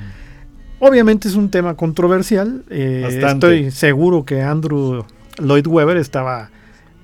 Obviamente 0.79 1.27
es 1.27 1.35
un 1.35 1.49
tema 1.49 1.75
controversial. 1.75 2.63
eh, 2.69 3.03
estoy 3.35 3.71
seguro 3.71 4.25
que 4.25 4.41
Andrew 4.43 5.05
Lloyd 5.39 5.65
Webber 5.67 5.97
estaba 5.97 6.49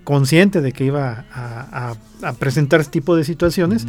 consciente 0.03 0.61
de 0.61 0.73
que 0.73 0.84
iba 0.85 1.26
a, 1.34 1.94
a- 2.22 2.27
a 2.27 2.34
presentar 2.34 2.81
este 2.81 2.91
tipo 2.91 3.15
de 3.15 3.23
situaciones. 3.23 3.85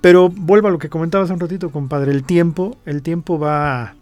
Pero 0.00 0.28
vuelvo 0.30 0.66
a 0.66 0.70
lo 0.72 0.78
que 0.80 0.88
comentabas 0.88 1.30
un 1.30 1.38
ratito, 1.38 1.70
compadre. 1.70 2.10
El 2.10 2.24
tiempo, 2.24 2.76
el 2.86 3.02
tiempo 3.02 3.38
va, 3.38 3.94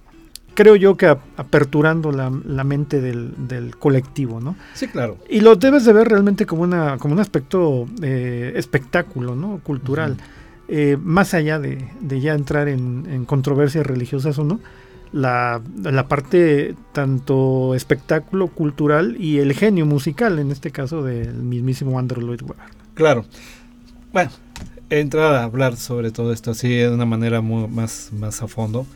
creo 0.55 0.77
yo 0.77 0.97
que 0.97 1.06
aperturando 1.06 2.12
la, 2.12 2.31
la 2.44 2.64
mente 2.64 3.01
del, 3.01 3.32
del 3.48 3.77
colectivo, 3.77 4.40
¿no? 4.40 4.56
Sí, 4.74 4.86
claro. 4.89 5.18
Y 5.28 5.40
lo 5.40 5.56
debes 5.56 5.85
de 5.85 5.93
ver 5.93 6.09
realmente 6.09 6.47
como, 6.47 6.62
una, 6.62 6.98
como 6.98 7.14
un 7.14 7.20
aspecto 7.20 7.86
eh, 8.02 8.52
espectáculo, 8.56 9.35
¿no? 9.35 9.60
Cultural. 9.62 10.16
Eh, 10.68 10.97
más 11.02 11.35
allá 11.35 11.59
de, 11.59 11.89
de 12.01 12.20
ya 12.20 12.35
entrar 12.35 12.68
en, 12.68 13.06
en 13.10 13.24
controversias 13.24 13.85
religiosas 13.86 14.39
o 14.39 14.44
no, 14.44 14.60
la, 15.12 15.60
la 15.82 16.06
parte 16.06 16.77
tanto 16.93 17.74
espectáculo 17.74 18.47
cultural 18.47 19.16
y 19.18 19.39
el 19.39 19.52
genio 19.55 19.85
musical, 19.85 20.39
en 20.39 20.52
este 20.52 20.70
caso 20.70 21.02
del 21.02 21.35
mismísimo 21.35 21.98
Andrew 21.98 22.24
Lloyd 22.24 22.43
Webber. 22.43 22.66
Claro. 22.94 23.24
Bueno, 24.12 24.31
entrar 24.89 25.35
a 25.35 25.43
hablar 25.44 25.77
sobre 25.77 26.12
todo 26.12 26.32
esto 26.32 26.52
así 26.52 26.68
de 26.68 26.89
una 26.94 27.06
manera 27.06 27.40
mu- 27.40 27.66
más, 27.66 28.10
más 28.16 28.40
a 28.43 28.47
fondo, 28.47 28.86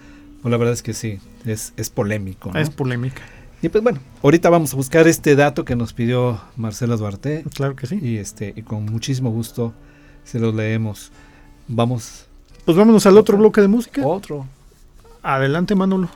pues 0.44 0.50
la 0.50 0.58
verdad 0.58 0.74
es 0.74 0.82
que 0.82 0.92
sí, 0.92 1.20
es, 1.46 1.72
es 1.78 1.88
polémico. 1.88 2.50
¿no? 2.52 2.60
Es 2.60 2.68
polémica. 2.68 3.22
Y 3.62 3.70
pues 3.70 3.82
bueno, 3.82 3.98
ahorita 4.22 4.50
vamos 4.50 4.74
a 4.74 4.76
buscar 4.76 5.08
este 5.08 5.36
dato 5.36 5.64
que 5.64 5.74
nos 5.74 5.94
pidió 5.94 6.38
Marcela 6.58 6.98
Duarte. 6.98 7.46
Claro 7.54 7.74
que 7.76 7.86
sí. 7.86 7.98
Y, 8.02 8.18
este, 8.18 8.52
y 8.54 8.60
con 8.60 8.84
muchísimo 8.84 9.30
gusto 9.30 9.72
se 10.22 10.38
los 10.38 10.54
leemos. 10.54 11.12
Vamos. 11.66 12.26
Pues 12.66 12.76
vámonos 12.76 13.06
al 13.06 13.16
otro 13.16 13.38
bloque 13.38 13.62
de 13.62 13.68
música. 13.68 14.06
Otro. 14.06 14.46
Adelante, 15.22 15.74
Manolo. 15.74 16.10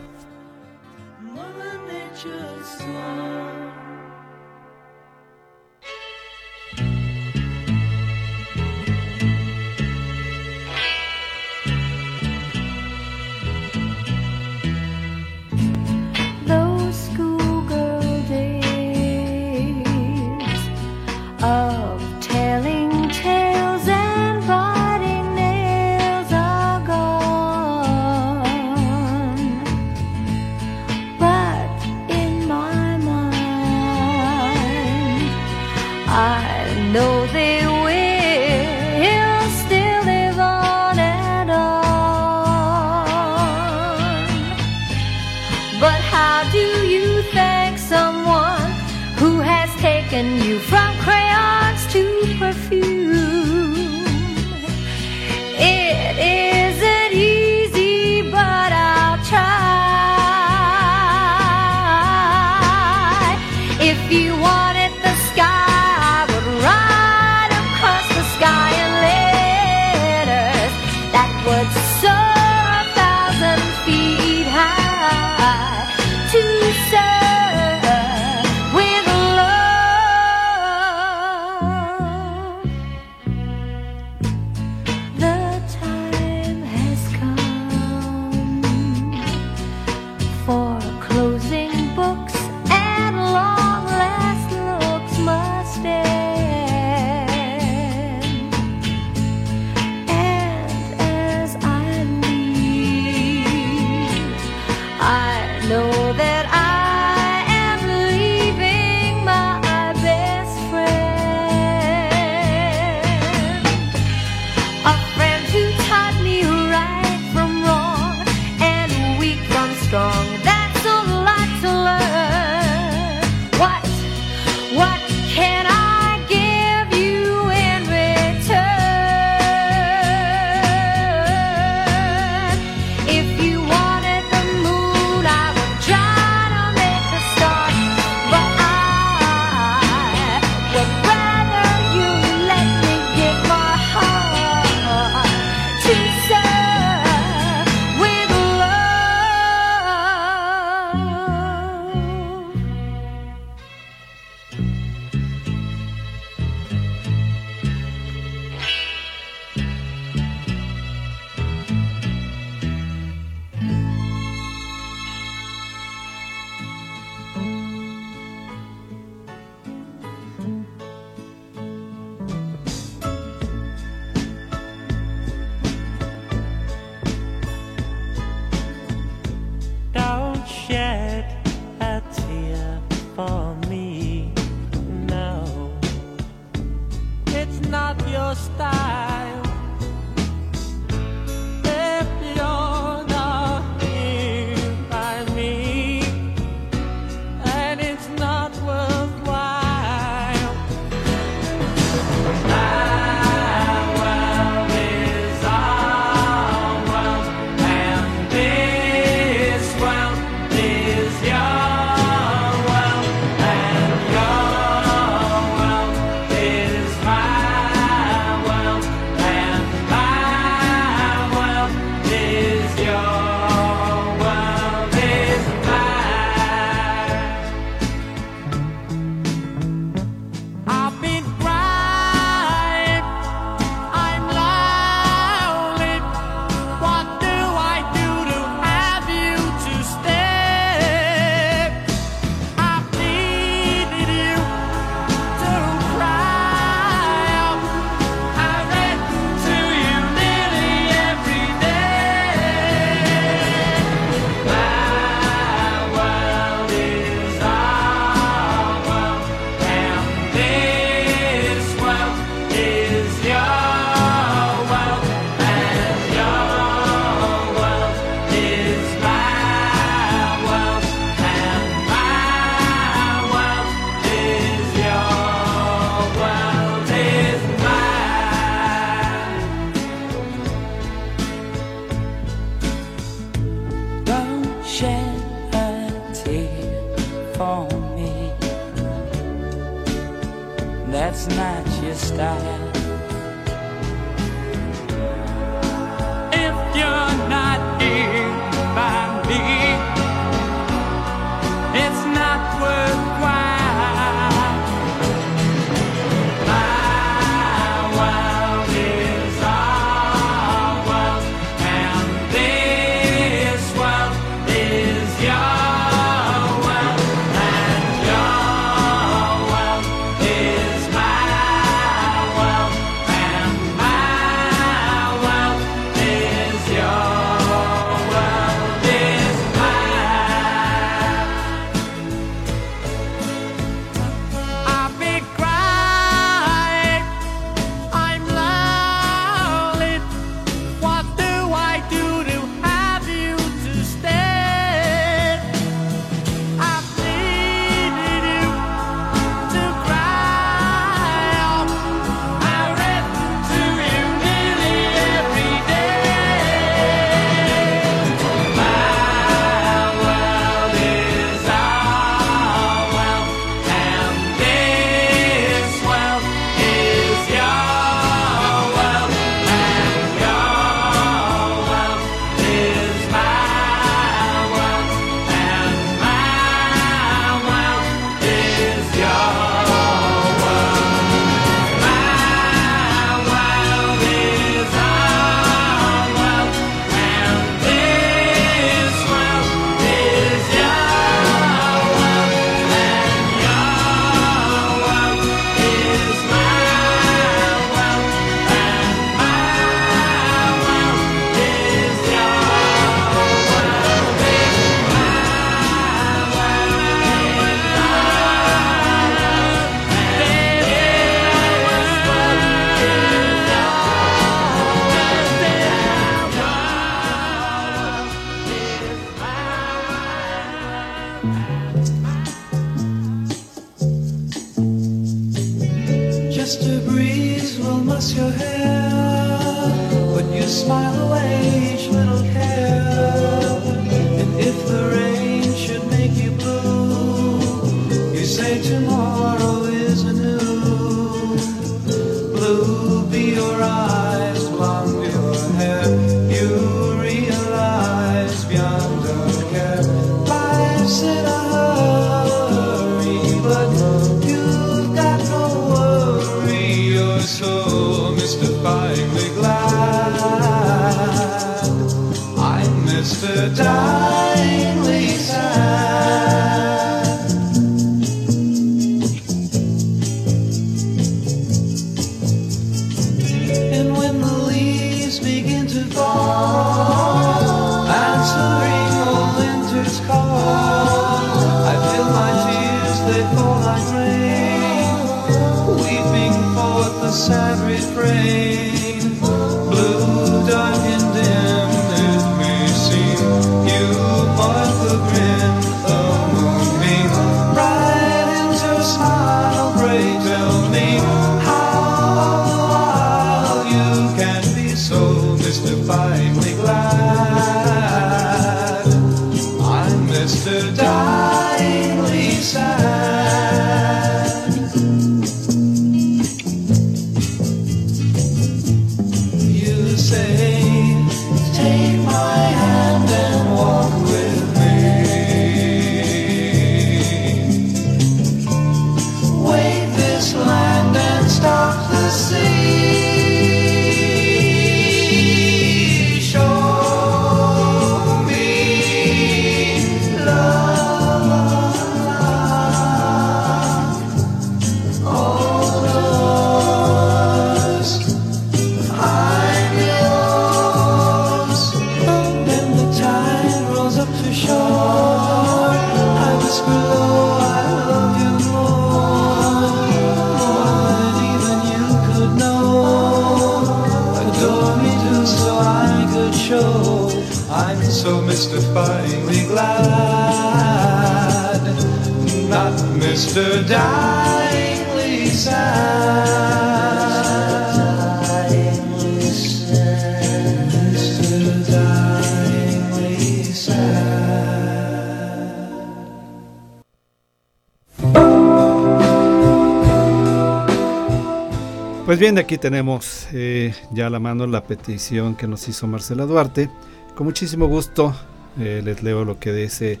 Pues 592.10 592.18
bien, 592.18 592.38
aquí 592.38 592.58
tenemos 592.58 593.28
eh, 593.32 593.72
ya 593.92 594.08
a 594.08 594.10
la 594.10 594.18
mano 594.18 594.44
la 594.48 594.64
petición 594.64 595.36
que 595.36 595.46
nos 595.46 595.68
hizo 595.68 595.86
Marcela 595.86 596.26
Duarte. 596.26 596.68
Con 597.14 597.24
muchísimo 597.24 597.68
gusto 597.68 598.12
eh, 598.58 598.82
les 598.84 599.04
leo 599.04 599.24
lo 599.24 599.38
que 599.38 599.52
dice 599.52 600.00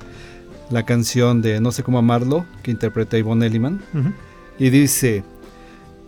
la 0.70 0.82
canción 0.82 1.40
de 1.40 1.60
No 1.60 1.70
sé 1.70 1.84
cómo 1.84 1.98
amarlo, 1.98 2.46
que 2.64 2.72
interpreta 2.72 3.16
Ivonne 3.16 3.46
Elliman. 3.46 3.80
Y 4.58 4.70
dice, 4.70 5.22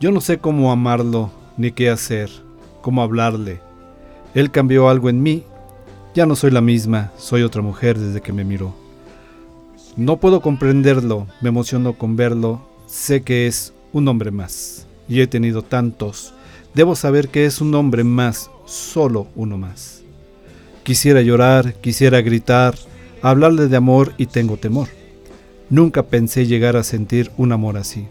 yo 0.01 0.11
no 0.11 0.21
sé 0.21 0.39
cómo 0.39 0.73
amarlo, 0.73 1.31
ni 1.57 1.71
qué 1.71 1.89
hacer, 1.89 2.31
cómo 2.81 3.05
hablarle. 3.05 3.61
Él 4.35 4.51
cambió 4.51 4.89
algo 4.89 5.09
en 5.09 5.23
mí, 5.23 5.45
ya 6.17 6.27
no 6.27 6.35
soy 6.35 6.51
la 6.51 6.61
misma, 6.61 7.13
soy 7.17 7.45
otra 7.45 7.63
mujer 7.63 7.97
desde 7.97 8.21
que 8.21 8.33
me 8.33 8.43
miró. 8.43 8.75
No 9.97 10.17
puedo 10.17 10.41
comprenderlo, 10.41 11.29
me 11.41 11.51
emociono 11.51 11.93
con 11.93 12.17
verlo, 12.17 12.61
sé 12.89 13.23
que 13.23 13.47
es 13.47 13.73
un 13.93 14.09
hombre 14.09 14.33
más, 14.33 14.89
y 15.09 15.21
he 15.21 15.27
tenido 15.27 15.63
tantos, 15.63 16.35
debo 16.75 16.95
saber 16.95 17.29
que 17.29 17.47
es 17.47 17.61
un 17.61 17.75
hombre 17.75 18.05
más, 18.05 18.51
solo 18.67 19.29
uno 19.35 19.59
más. 19.59 20.03
Quisiera 20.83 21.23
llorar, 21.23 21.75
quisiera 21.75 22.21
gritar, 22.23 22.75
hablarle 23.23 23.69
de 23.69 23.77
amor 23.77 24.15
y 24.19 24.27
tengo 24.27 24.57
temor. 24.57 24.89
Nunca 25.71 26.03
pensé 26.03 26.47
llegar 26.47 26.77
a 26.77 26.83
sentir 26.83 27.31
un 27.37 27.53
amor 27.53 27.77
así. 27.77 28.07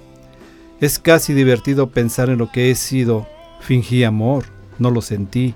Es 0.80 0.98
casi 0.98 1.34
divertido 1.34 1.92
pensar 1.92 2.30
en 2.30 2.38
lo 2.38 2.52
que 2.52 2.72
he 2.72 2.76
sido. 2.76 3.28
Fingí 3.60 4.04
amor, 4.04 4.46
no 4.80 4.90
lo 4.90 5.02
sentí. 5.02 5.54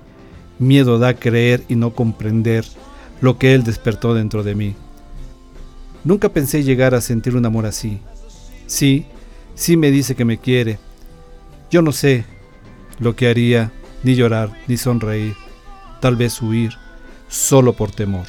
Miedo 0.58 0.98
da 0.98 1.14
creer 1.14 1.64
y 1.68 1.74
no 1.74 1.94
comprender 1.94 2.64
lo 3.20 3.38
que 3.38 3.54
él 3.54 3.64
despertó 3.64 4.14
dentro 4.14 4.42
de 4.44 4.54
mí. 4.54 4.74
Nunca 6.04 6.28
pensé 6.28 6.62
llegar 6.62 6.94
a 6.94 7.00
sentir 7.00 7.34
un 7.34 7.44
amor 7.44 7.66
así. 7.66 7.98
Sí, 8.66 9.06
sí 9.56 9.76
me 9.76 9.90
dice 9.90 10.14
que 10.14 10.24
me 10.24 10.38
quiere. 10.38 10.78
Yo 11.70 11.82
no 11.82 11.92
sé 11.92 12.24
lo 12.98 13.16
que 13.16 13.28
haría, 13.28 13.70
ni 14.02 14.14
llorar, 14.14 14.50
ni 14.68 14.76
sonreír, 14.76 15.34
tal 16.00 16.16
vez 16.16 16.40
huir, 16.40 16.72
solo 17.28 17.72
por 17.74 17.90
temor. 17.90 18.26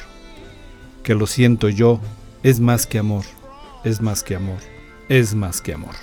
Que 1.02 1.14
lo 1.14 1.26
siento 1.26 1.68
yo, 1.68 2.00
es 2.42 2.60
más 2.60 2.86
que 2.86 2.98
amor, 2.98 3.24
es 3.84 4.00
más 4.00 4.22
que 4.22 4.34
amor, 4.36 4.58
es 5.08 5.34
más 5.34 5.60
que 5.60 5.72
amor. 5.74 5.94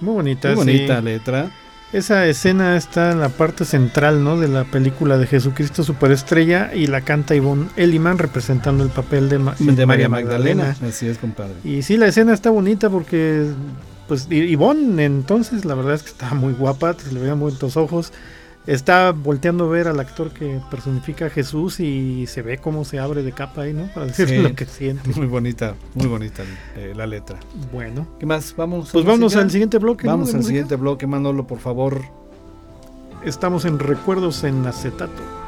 Muy 0.00 0.14
bonita. 0.14 0.48
Muy 0.48 0.56
bonita 0.56 0.98
sí. 0.98 1.04
letra. 1.04 1.50
Esa 1.92 2.26
escena 2.26 2.76
está 2.76 3.12
en 3.12 3.20
la 3.20 3.28
parte 3.28 3.64
central 3.64 4.24
¿no? 4.24 4.36
de 4.40 4.48
la 4.48 4.64
película 4.64 5.16
de 5.16 5.28
Jesucristo 5.28 5.84
Superestrella 5.84 6.74
y 6.74 6.88
la 6.88 7.02
canta 7.02 7.36
Ivonne 7.36 7.68
Elliman 7.76 8.18
representando 8.18 8.82
el 8.82 8.90
papel 8.90 9.28
de, 9.28 9.38
Ma- 9.38 9.54
De 9.60 9.86
María 9.86 10.08
Magdalena. 10.08 10.74
Así 10.84 11.06
es, 11.06 11.18
compadre. 11.18 11.54
Y 11.62 11.82
sí, 11.82 11.96
la 11.96 12.06
escena 12.08 12.34
está 12.34 12.50
bonita 12.50 12.90
porque, 12.90 13.46
pues, 14.08 14.28
Ivonne 14.30 15.04
entonces, 15.04 15.64
la 15.64 15.74
verdad 15.74 15.94
es 15.94 16.02
que 16.02 16.10
estaba 16.10 16.34
muy 16.34 16.52
guapa, 16.52 16.94
se 16.94 17.12
le 17.12 17.20
veían 17.20 17.40
bonitos 17.40 17.76
ojos. 17.76 18.12
Está 18.66 19.12
volteando 19.12 19.64
a 19.64 19.68
ver 19.68 19.88
al 19.88 20.00
actor 20.00 20.30
que 20.30 20.58
personifica 20.70 21.26
a 21.26 21.30
Jesús 21.30 21.80
y 21.80 22.26
se 22.26 22.40
ve 22.40 22.56
cómo 22.56 22.86
se 22.86 22.98
abre 22.98 23.22
de 23.22 23.32
capa 23.32 23.62
ahí, 23.62 23.74
¿no? 23.74 23.88
Para 23.92 24.06
decir 24.06 24.26
Sí. 24.26 24.38
lo 24.38 24.54
que 24.54 24.64
siente. 24.64 25.10
Muy 25.14 25.26
bonita, 25.26 25.74
muy 25.94 26.06
bonita 26.06 26.44
eh, 26.74 26.94
la 26.96 27.06
letra. 27.06 27.38
Bueno. 27.70 28.06
¿Qué 28.18 28.24
más? 28.24 28.54
Vamos. 28.56 28.88
Pues 28.90 29.04
música? 29.04 29.42
al 29.42 29.50
siguiente 29.50 29.76
bloque. 29.76 30.06
Vamos 30.06 30.28
al 30.30 30.36
música. 30.36 30.48
siguiente 30.48 30.76
bloque, 30.76 31.06
Manolo, 31.06 31.46
por 31.46 31.58
favor. 31.58 32.00
Estamos 33.22 33.66
en 33.66 33.78
Recuerdos 33.78 34.44
en 34.44 34.66
Acetato. 34.66 35.43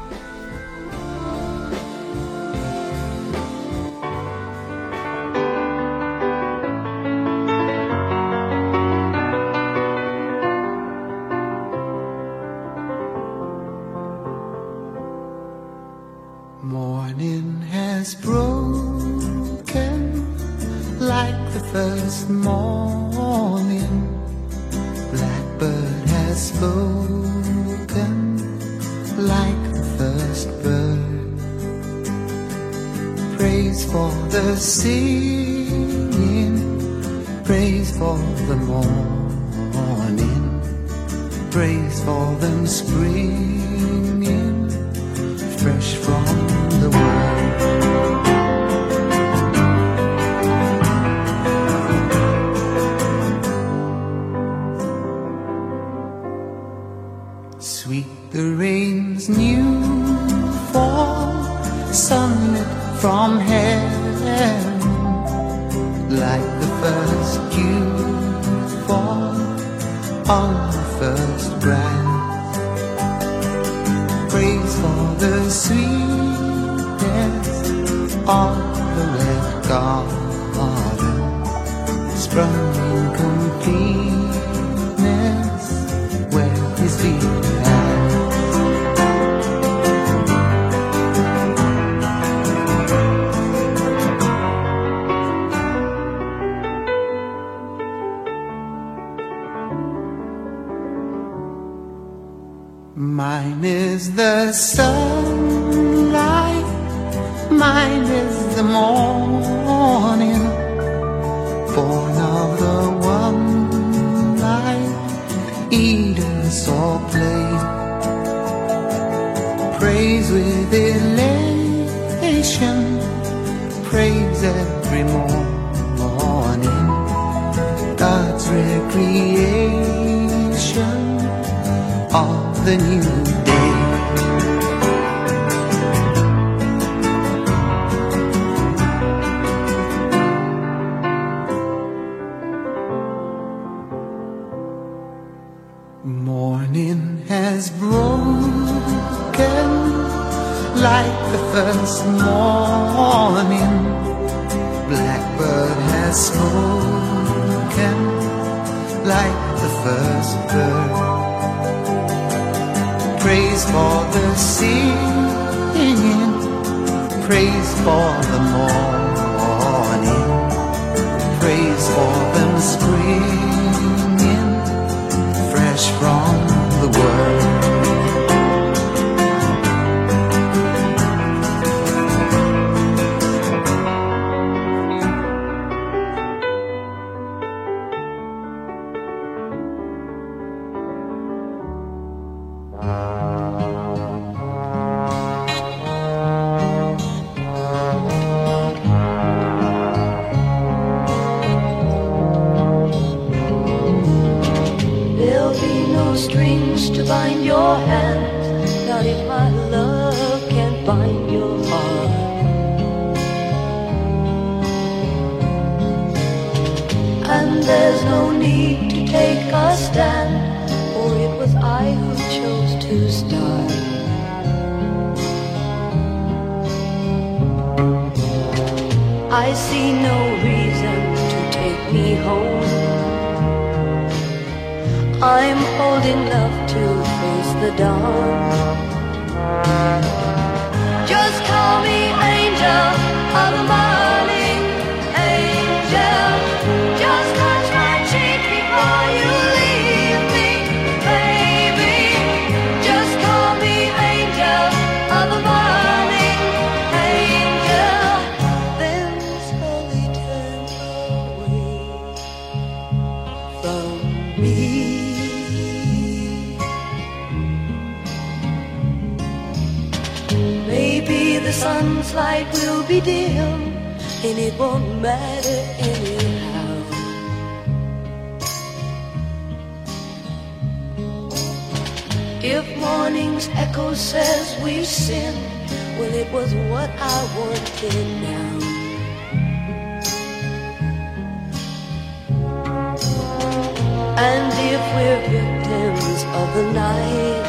And 294.18 294.50
if 294.72 294.80
we're 294.94 295.20
victims 295.28 296.24
of 296.40 296.54
the 296.54 296.72
night, 296.72 297.44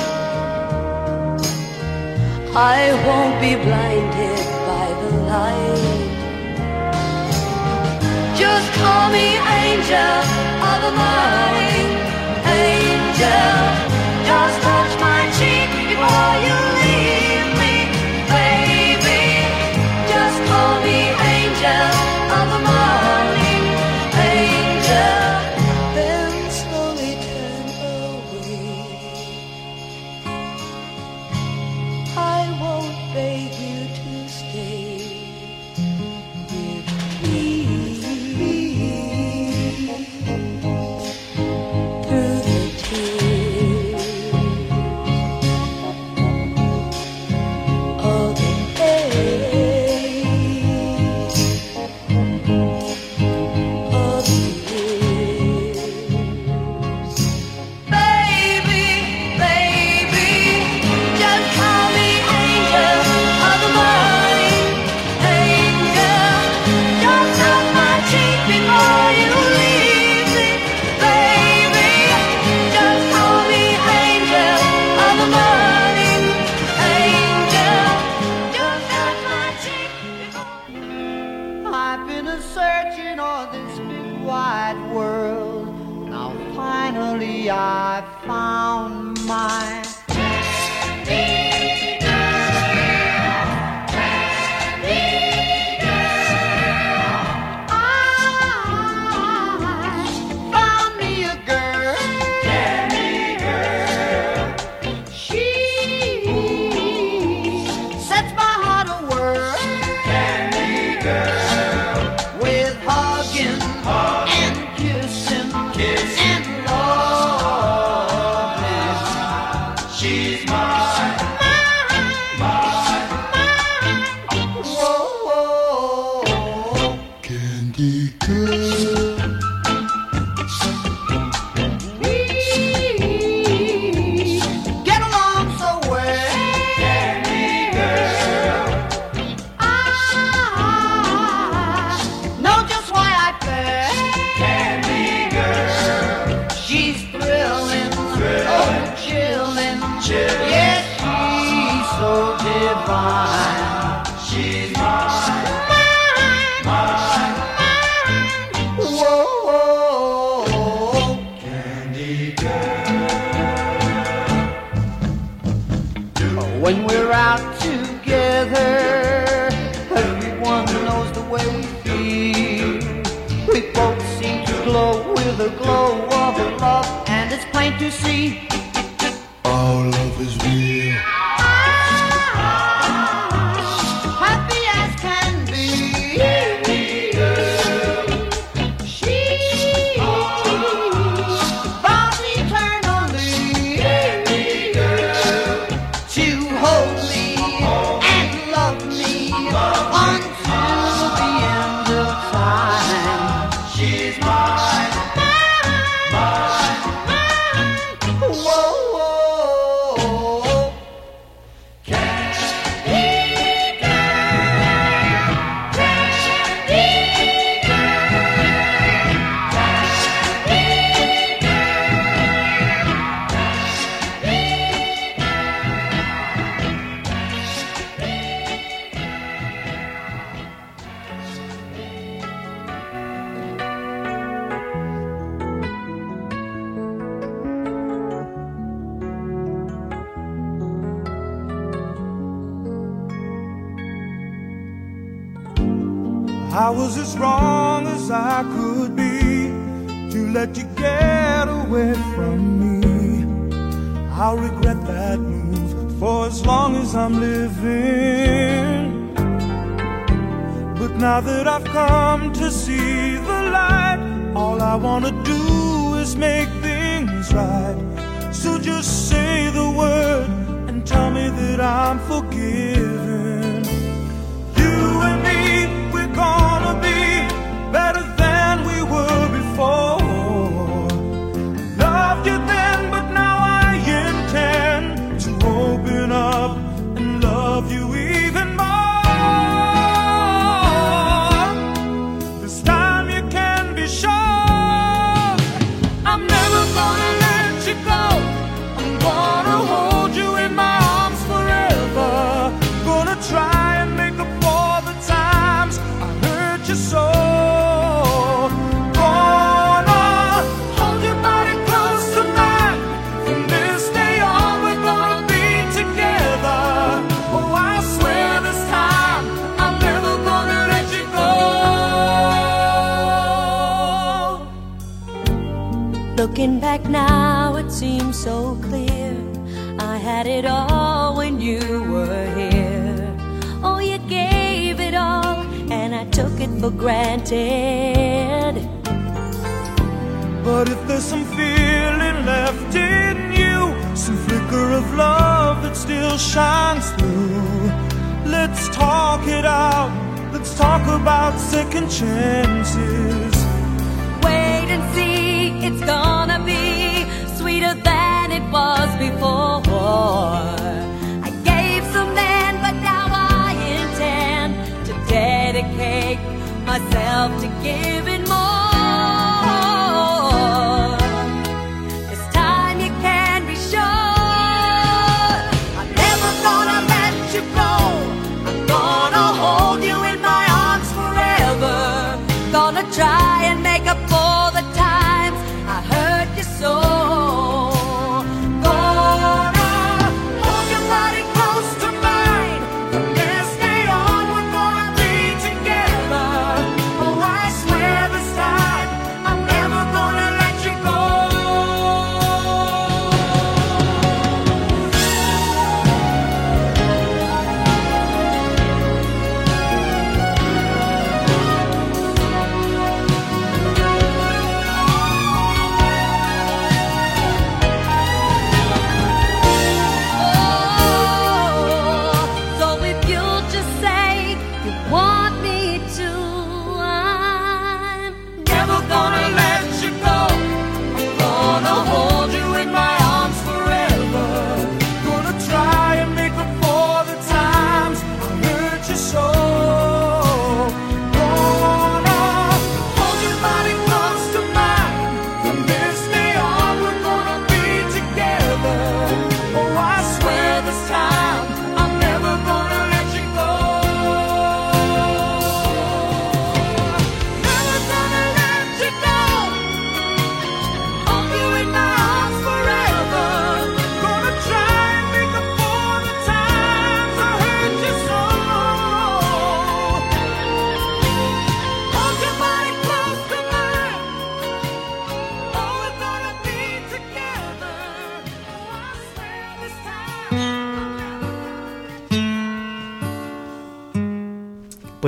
I 2.54 2.92
won't 3.08 3.40
be 3.40 3.56
blinded 3.56 4.44
by 4.68 4.88
the 5.02 5.12
light. 5.32 6.28
Just 8.36 8.68
call 8.74 9.10
me 9.12 9.40
angel 9.64 10.18
of 10.68 10.78
the 10.84 10.94
morning, 11.04 11.88
angel. 12.44 13.56
Just 14.28 14.58
touch 14.68 14.94
my 15.00 15.24
cheek 15.40 15.70
before 15.72 16.36
you 16.44 16.58
leave 16.84 17.48
me, 17.64 17.76
baby. 18.28 19.24
Just 20.12 20.38
call 20.50 20.82
me 20.84 21.00
angel. 21.32 22.17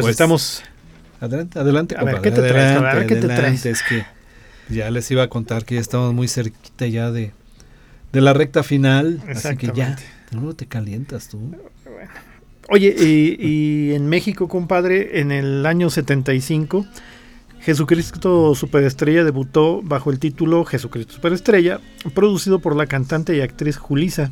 Pues, 0.09 0.15
estamos. 0.15 0.63
Adelante, 1.21 1.59
adelante, 1.59 1.95
A 1.97 2.03
ver, 2.03 2.21
¿qué 2.21 2.31
te 2.31 2.41
traes? 2.41 2.55
adelante, 2.55 2.89
A 2.89 2.93
ver, 2.95 3.07
¿qué 3.07 3.15
te 3.15 3.27
traes? 3.27 3.65
Es 3.65 3.83
que 3.83 4.05
ya 4.69 4.89
les 4.89 5.09
iba 5.11 5.21
a 5.21 5.27
contar 5.27 5.65
que 5.65 5.75
ya 5.75 5.81
estamos 5.81 6.13
muy 6.13 6.27
cerquita 6.27 6.87
ya 6.87 7.11
de, 7.11 7.31
de 8.11 8.21
la 8.21 8.33
recta 8.33 8.63
final. 8.63 9.21
Así 9.29 9.55
que 9.57 9.71
ya, 9.75 9.97
no 10.31 10.53
te 10.55 10.65
calientas 10.65 11.27
tú. 11.27 11.55
Oye, 12.69 12.95
y, 12.97 13.37
y 13.39 13.93
en 13.93 14.07
México, 14.07 14.47
compadre, 14.47 15.19
en 15.19 15.31
el 15.31 15.65
año 15.65 15.89
75, 15.89 16.85
Jesucristo 17.61 18.55
Superestrella 18.55 19.23
debutó 19.23 19.81
bajo 19.83 20.11
el 20.11 20.19
título 20.19 20.65
Jesucristo 20.65 21.13
Superestrella, 21.13 21.79
producido 22.15 22.59
por 22.59 22.75
la 22.75 22.85
cantante 22.87 23.35
y 23.35 23.41
actriz 23.41 23.77
Julisa, 23.77 24.31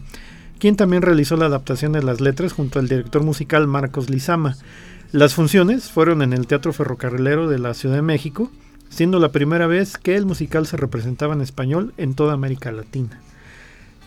quien 0.59 0.75
también 0.75 1.01
realizó 1.01 1.35
la 1.35 1.47
adaptación 1.47 1.91
de 1.91 2.01
las 2.03 2.21
letras 2.21 2.53
junto 2.53 2.79
al 2.79 2.87
director 2.87 3.23
musical 3.23 3.67
Marcos 3.67 4.09
Lizama. 4.09 4.55
Las 5.13 5.33
funciones 5.33 5.89
fueron 5.89 6.21
en 6.21 6.33
el 6.33 6.47
Teatro 6.47 6.73
Ferrocarrilero 6.73 7.47
de 7.47 7.59
la 7.59 7.73
Ciudad 7.73 7.95
de 7.95 8.01
México, 8.01 8.51
siendo 8.89 9.19
la 9.19 9.31
primera 9.31 9.65
vez 9.65 9.97
que 9.97 10.17
el 10.17 10.25
musical 10.25 10.67
se 10.67 10.75
representaba 10.75 11.33
en 11.33 11.39
español 11.39 11.93
en 11.95 12.13
toda 12.13 12.33
América 12.33 12.73
Latina. 12.73 13.21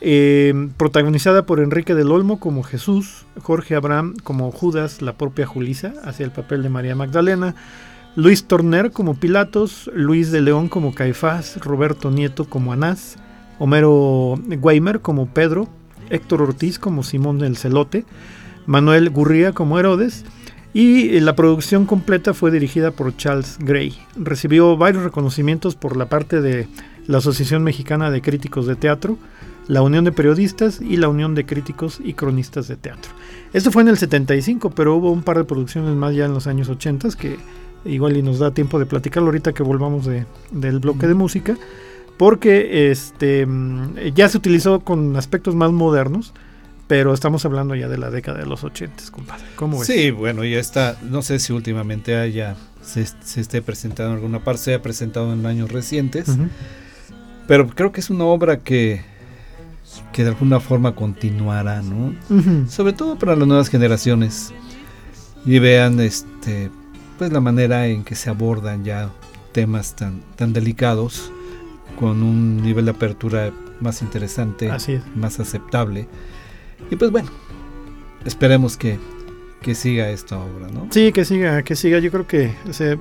Eh, 0.03 0.69
protagonizada 0.77 1.47
por 1.47 1.61
Enrique 1.61 1.95
del 1.95 2.11
Olmo 2.11 2.39
como 2.39 2.63
Jesús, 2.63 3.25
Jorge 3.43 3.75
Abraham 3.75 4.15
como 4.23 4.51
Judas, 4.51 5.01
la 5.01 5.15
propia 5.15 5.47
Julisa, 5.47 5.95
hacia 6.05 6.25
el 6.25 6.33
papel 6.33 6.63
de 6.63 6.69
María 6.69 6.95
Magdalena, 6.95 7.55
Luis 8.15 8.45
Torner 8.45 8.91
como 8.91 9.15
Pilatos, 9.15 9.91
Luis 9.95 10.31
de 10.31 10.43
León 10.43 10.69
como 10.69 10.95
Caifás, 10.95 11.59
Roberto 11.61 12.11
Nieto 12.11 12.45
como 12.45 12.75
Anás, 12.75 13.17
Homero 13.59 14.35
Weimer 14.35 15.01
como 15.01 15.27
Pedro, 15.27 15.67
Héctor 16.11 16.43
Ortiz 16.43 16.79
como 16.79 17.03
Simón 17.03 17.43
el 17.43 17.57
Celote, 17.57 18.05
Manuel 18.67 19.09
Gurría 19.11 19.53
como 19.53 19.79
Herodes, 19.79 20.25
y 20.73 21.17
eh, 21.17 21.21
la 21.21 21.35
producción 21.37 21.87
completa 21.87 22.35
fue 22.35 22.51
dirigida 22.51 22.91
por 22.93 23.17
Charles 23.17 23.57
Gray. 23.61 23.99
Recibió 24.17 24.77
varios 24.77 25.03
reconocimientos 25.05 25.75
por 25.75 25.97
la 25.97 26.07
parte 26.09 26.41
de 26.41 26.69
la 27.07 27.19
Asociación 27.19 27.63
Mexicana 27.65 28.11
de 28.11 28.23
Críticos 28.23 28.67
de 28.67 28.77
Teatro, 28.77 29.19
la 29.67 29.83
Unión 29.83 30.05
de 30.05 30.13
Periodistas 30.13 30.81
y 30.81 30.97
la 30.97 31.09
Unión 31.09 31.35
de 31.35 31.47
Críticos 31.47 32.01
y 32.05 32.15
Cronistas 32.15 32.69
de 32.69 32.77
Teatro. 32.77 33.11
Esto 33.53 33.71
fue 33.73 33.83
en 33.83 33.89
el 33.89 33.99
75, 33.99 34.71
pero 34.71 34.95
hubo 34.97 35.11
un 35.11 35.23
par 35.23 35.39
de 35.39 35.45
producciones 35.45 35.95
más 35.97 36.15
ya 36.15 36.25
en 36.27 36.35
los 36.35 36.47
años 36.47 36.69
80 36.69 37.09
que 37.19 37.37
igual 37.85 38.17
y 38.17 38.23
nos 38.23 38.39
da 38.39 38.51
tiempo 38.53 38.79
de 38.79 38.87
platicarlo 38.87 39.29
ahorita 39.29 39.53
que 39.53 39.63
volvamos 39.63 40.07
de- 40.07 40.27
del 40.53 40.79
bloque 40.81 41.07
de 41.07 41.15
música, 41.15 41.57
porque 42.17 42.91
este 42.91 43.47
mm, 43.47 43.95
ya 44.15 44.29
se 44.29 44.39
utilizó 44.39 44.81
con 44.81 45.17
aspectos 45.17 45.55
más 45.55 45.73
modernos, 45.73 46.33
pero 46.91 47.15
estamos 47.15 47.45
hablando 47.45 47.77
ya 47.77 47.87
de 47.87 47.99
la 47.99 48.11
década 48.11 48.39
de 48.39 48.47
los 48.47 48.65
80, 48.65 49.13
compadre. 49.13 49.45
¿Cómo 49.55 49.79
ves? 49.79 49.87
Sí, 49.87 50.11
bueno, 50.11 50.45
ya 50.45 50.59
está. 50.59 50.99
No 51.09 51.23
sé 51.23 51.39
si 51.39 51.53
últimamente 51.53 52.17
haya 52.17 52.57
se, 52.83 53.07
se 53.07 53.41
esté 53.41 53.63
presentando 53.63 54.11
en 54.11 54.17
alguna 54.17 54.43
parte, 54.43 54.63
se 54.63 54.75
ha 54.75 54.83
presentado 54.83 55.33
en 55.33 55.47
años 55.47 55.71
recientes. 55.71 56.29
Pero 57.47 57.69
creo 57.69 57.93
que 57.93 58.01
es 58.01 58.11
una 58.11 58.25
obra 58.25 58.59
que, 58.59 59.03
que 60.13 60.25
de 60.25 60.31
alguna 60.31 60.59
forma 60.59 60.97
continuará, 60.97 61.81
¿no? 61.81 62.13
Sobre 62.69 62.93
todo 62.93 63.17
para 63.17 63.37
las 63.37 63.47
nuevas 63.47 63.69
generaciones. 63.69 64.53
Y 65.47 65.61
vean 65.61 66.01
este 66.01 66.73
pues 67.19 67.33
la 67.33 67.41
manera 67.41 67.87
en 67.87 68.03
que 68.03 68.17
se 68.17 68.31
abordan 68.31 68.83
ya 68.83 69.11
temas 69.53 69.95
tan, 69.95 70.23
tan 70.35 70.53
delicados 70.53 71.31
con 72.01 72.25
un 72.25 72.61
nivel 72.61 72.87
de 72.87 72.91
apertura 72.91 73.53
más 73.79 74.03
interesante, 74.03 74.73
Así 74.73 74.95
es. 74.95 75.03
más 75.15 75.39
aceptable. 75.39 76.09
Y 76.91 76.97
pues 76.97 77.11
bueno, 77.11 77.29
esperemos 78.25 78.77
que, 78.77 78.99
que 79.63 79.75
siga 79.75 80.11
esta 80.11 80.39
obra, 80.39 80.69
¿no? 80.69 80.89
Sí, 80.91 81.13
que 81.13 81.25
siga, 81.25 81.63
que 81.63 81.77
siga. 81.77 81.99
Yo 81.99 82.11
creo 82.11 82.27
que 82.27 82.55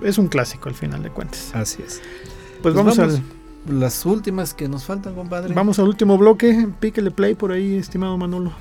es 0.04 0.18
un 0.18 0.28
clásico 0.28 0.70
al 0.70 0.76
final 0.76 1.04
de 1.04 1.10
cuentas. 1.10 1.52
Así 1.54 1.82
es. 1.86 2.02
Pues, 2.62 2.74
vamos, 2.76 3.00
al 3.00 3.22
Las 3.68 4.06
últimas 4.06 4.54
que 4.54 4.68
nos 4.68 4.86
faltan, 4.86 5.16
compadre. 5.16 5.54
vamos 5.54 5.80
al 5.80 5.88
último 5.88 6.18
bloque. 6.18 6.68
Píquele 6.80 7.12
play 7.12 7.36
por 7.36 7.52
ahí, 7.52 7.76
estimado 7.76 8.18
Manolo. 8.18 8.54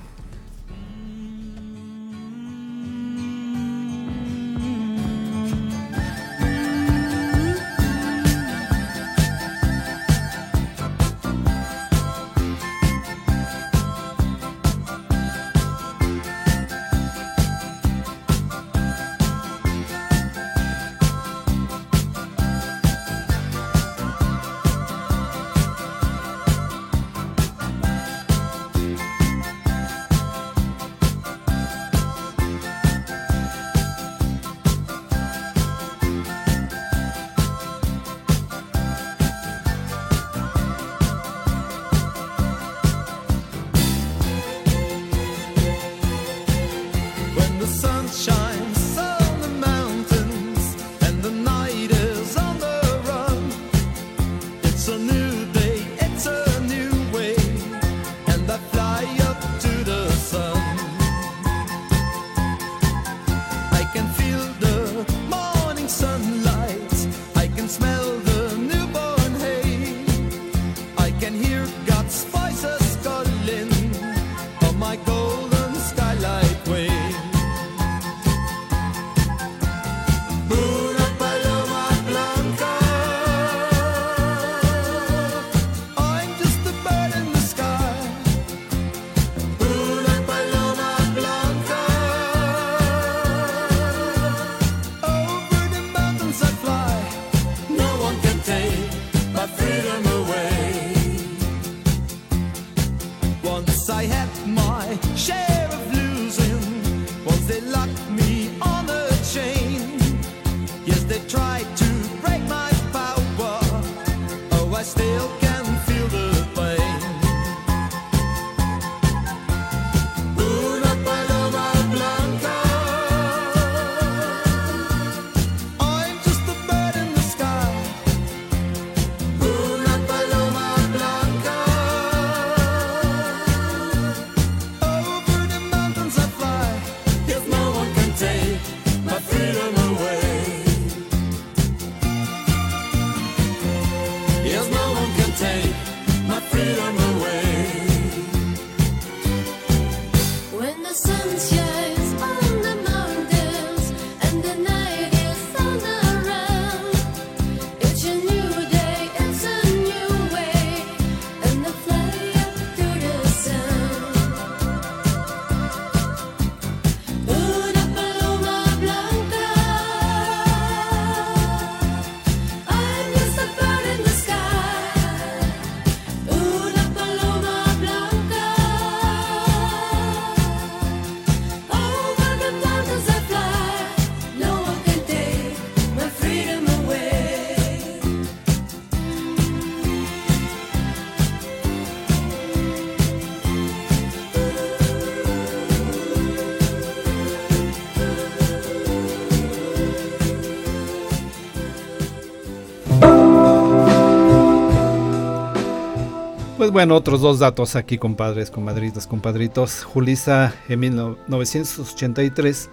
Pues 206.68 206.74
bueno, 206.74 206.96
otros 206.96 207.22
dos 207.22 207.38
datos 207.38 207.76
aquí, 207.76 207.96
compadres, 207.96 208.50
comadritas, 208.50 209.06
compadritos. 209.06 209.84
Julisa 209.84 210.52
en 210.68 210.80
1983 210.80 212.68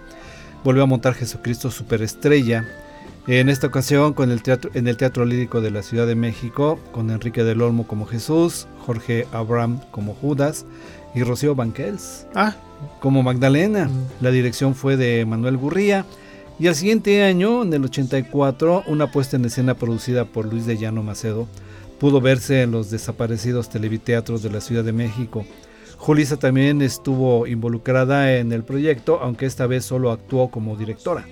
volvió 0.62 0.82
a 0.82 0.86
montar 0.86 1.14
Jesucristo 1.14 1.70
Superestrella. 1.70 2.68
En 3.26 3.48
esta 3.48 3.68
ocasión 3.68 4.12
con 4.12 4.30
el 4.30 4.42
teatro, 4.42 4.70
en 4.74 4.86
el 4.86 4.98
Teatro 4.98 5.24
Lírico 5.24 5.62
de 5.62 5.70
la 5.70 5.82
Ciudad 5.82 6.06
de 6.06 6.14
México, 6.14 6.78
con 6.92 7.10
Enrique 7.10 7.42
del 7.42 7.62
Olmo 7.62 7.86
como 7.86 8.04
Jesús, 8.04 8.66
Jorge 8.84 9.26
Abraham 9.32 9.80
como 9.92 10.12
Judas 10.12 10.66
y 11.14 11.22
Rocío 11.22 11.54
Banquels 11.54 12.26
Ah, 12.34 12.54
como 13.00 13.22
Magdalena. 13.22 13.88
La 14.20 14.30
dirección 14.30 14.74
fue 14.74 14.98
de 14.98 15.24
Manuel 15.24 15.56
Gurría. 15.56 16.04
Y 16.58 16.66
al 16.66 16.74
siguiente 16.74 17.24
año, 17.24 17.62
en 17.62 17.72
el 17.72 17.82
84, 17.82 18.84
una 18.88 19.10
puesta 19.10 19.36
en 19.36 19.46
escena 19.46 19.72
producida 19.72 20.26
por 20.26 20.44
Luis 20.44 20.66
de 20.66 20.76
Llano 20.76 21.02
Macedo 21.02 21.48
pudo 21.98 22.20
verse 22.20 22.62
en 22.62 22.70
los 22.70 22.90
desaparecidos 22.90 23.68
televiteatros 23.68 24.42
de 24.42 24.50
la 24.50 24.60
Ciudad 24.60 24.84
de 24.84 24.92
México. 24.92 25.44
Julisa 25.96 26.36
también 26.36 26.82
estuvo 26.82 27.46
involucrada 27.46 28.36
en 28.36 28.52
el 28.52 28.64
proyecto, 28.64 29.18
aunque 29.22 29.46
esta 29.46 29.66
vez 29.66 29.84
solo 29.84 30.10
actuó 30.10 30.50
como 30.50 30.76
directora. 30.76 31.24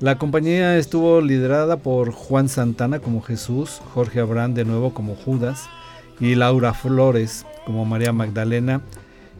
La 0.00 0.18
compañía 0.18 0.76
estuvo 0.76 1.20
liderada 1.22 1.78
por 1.78 2.12
Juan 2.12 2.48
Santana 2.48 2.98
como 2.98 3.22
Jesús, 3.22 3.80
Jorge 3.94 4.20
Abraham 4.20 4.52
de 4.52 4.64
nuevo 4.66 4.92
como 4.92 5.14
Judas 5.14 5.70
y 6.20 6.34
Laura 6.34 6.74
Flores 6.74 7.46
como 7.64 7.86
María 7.86 8.12
Magdalena. 8.12 8.82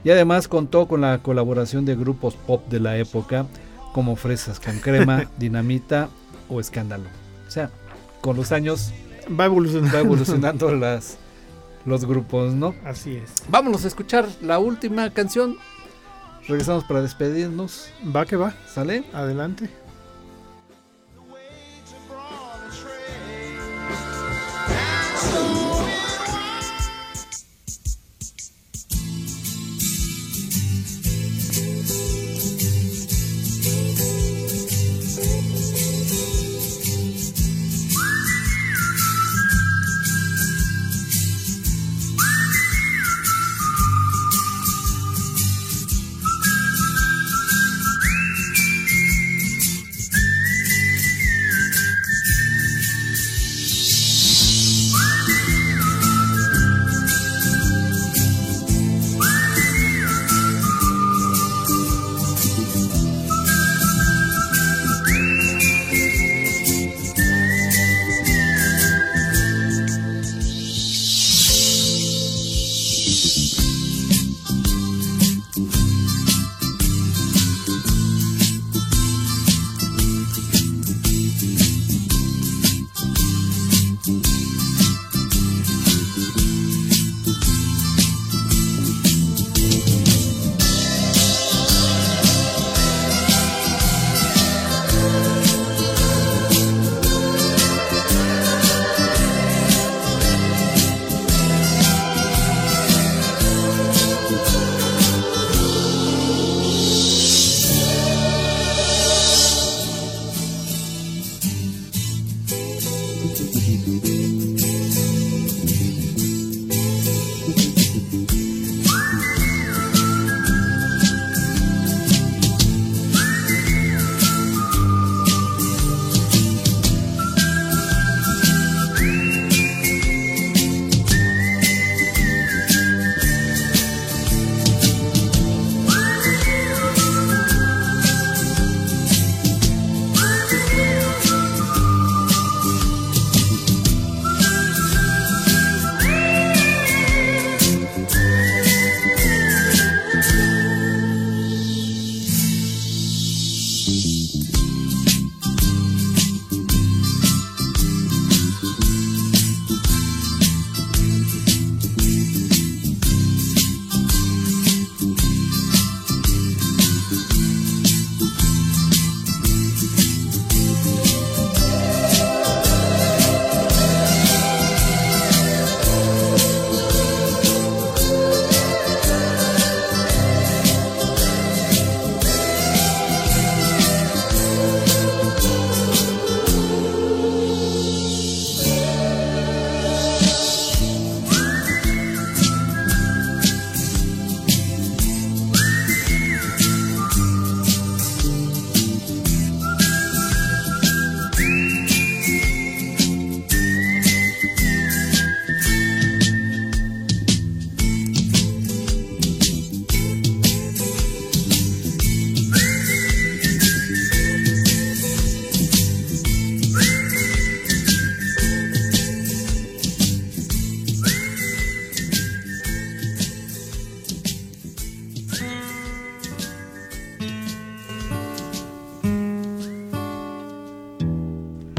Y 0.02 0.10
además 0.10 0.48
contó 0.48 0.86
con 0.86 1.02
la 1.02 1.18
colaboración 1.18 1.84
de 1.84 1.96
grupos 1.96 2.36
pop 2.36 2.66
de 2.68 2.80
la 2.80 2.96
época 2.96 3.46
como 3.92 4.16
Fresas 4.16 4.60
con 4.60 4.78
Crema, 4.78 5.30
Dinamita 5.38 6.08
o 6.48 6.60
Escándalo. 6.60 7.08
O 7.46 7.50
sea, 7.50 7.70
con 8.22 8.36
los 8.36 8.52
años 8.52 8.92
va 9.28 9.46
evolucionando. 9.46 9.94
va 9.94 10.00
evolucionando 10.04 10.74
las, 10.74 11.18
los 11.84 12.04
grupos, 12.04 12.54
¿no? 12.54 12.74
Así 12.84 13.16
es. 13.16 13.42
Vámonos 13.48 13.84
a 13.84 13.88
escuchar 13.88 14.28
la 14.42 14.58
última 14.58 15.10
canción. 15.10 15.56
Regresamos 16.48 16.84
para 16.84 17.02
despedirnos. 17.02 17.88
Va 18.14 18.24
que 18.24 18.36
va. 18.36 18.54
¿Sale? 18.72 19.04
Adelante. 19.12 19.70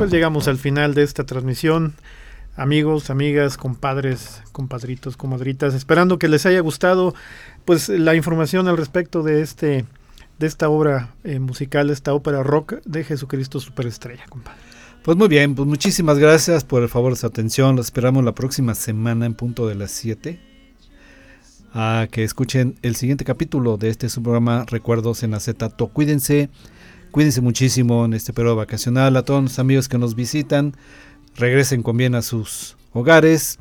Pues 0.07 0.13
llegamos 0.13 0.47
al 0.47 0.57
final 0.57 0.93
de 0.93 1.03
esta 1.03 1.25
transmisión. 1.25 1.93
Amigos, 2.55 3.09
amigas, 3.09 3.57
compadres, 3.57 4.41
compadritos, 4.53 5.17
comadritas, 5.17 5.73
esperando 5.73 6.17
que 6.17 6.29
les 6.29 6.45
haya 6.45 6.61
gustado 6.61 7.13
pues 7.65 7.89
la 7.89 8.15
información 8.15 8.69
al 8.69 8.77
respecto 8.77 9.21
de 9.21 9.41
este 9.41 9.83
de 10.39 10.47
esta 10.47 10.69
obra 10.69 11.13
eh, 11.25 11.39
musical, 11.39 11.89
esta 11.89 12.13
ópera 12.13 12.41
rock 12.41 12.75
de 12.85 13.03
Jesucristo 13.03 13.59
Superestrella. 13.59 14.23
Pues 15.03 15.17
muy 15.17 15.27
bien, 15.27 15.55
pues 15.55 15.67
muchísimas 15.67 16.17
gracias 16.19 16.63
por 16.63 16.83
el 16.83 16.87
favor 16.87 17.11
de 17.11 17.19
su 17.19 17.27
atención. 17.27 17.75
Los 17.75 17.87
esperamos 17.87 18.23
la 18.23 18.33
próxima 18.33 18.75
semana 18.75 19.25
en 19.25 19.33
punto 19.33 19.67
de 19.67 19.75
las 19.75 19.91
7 19.91 20.39
a 21.73 22.07
que 22.09 22.23
escuchen 22.23 22.75
el 22.81 22.95
siguiente 22.95 23.25
capítulo 23.25 23.75
de 23.75 23.89
este 23.89 24.07
su 24.07 24.23
programa 24.23 24.63
Recuerdos 24.69 25.23
en 25.23 25.33
Acetato. 25.33 25.87
Cuídense, 25.87 26.49
cuídense 27.11 27.41
muchísimo 27.41 28.05
en 28.05 28.13
este 28.13 28.33
periodo 28.33 28.55
vacacional. 28.55 29.15
A 29.17 29.23
todos 29.23 29.43
los 29.43 29.59
amigos 29.59 29.87
que 29.89 29.97
nos 29.97 30.15
visitan, 30.15 30.75
regresen 31.35 31.83
con 31.83 31.97
bien 31.97 32.15
a 32.15 32.21
sus 32.21 32.77
hogares 32.93 33.59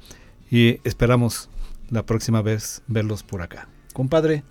y 0.51 0.81
esperamos 0.85 1.49
la 1.91 2.05
próxima 2.05 2.43
vez 2.43 2.83
verlos 2.87 3.23
por 3.23 3.43
acá. 3.43 3.69
Compadre. 3.93 4.43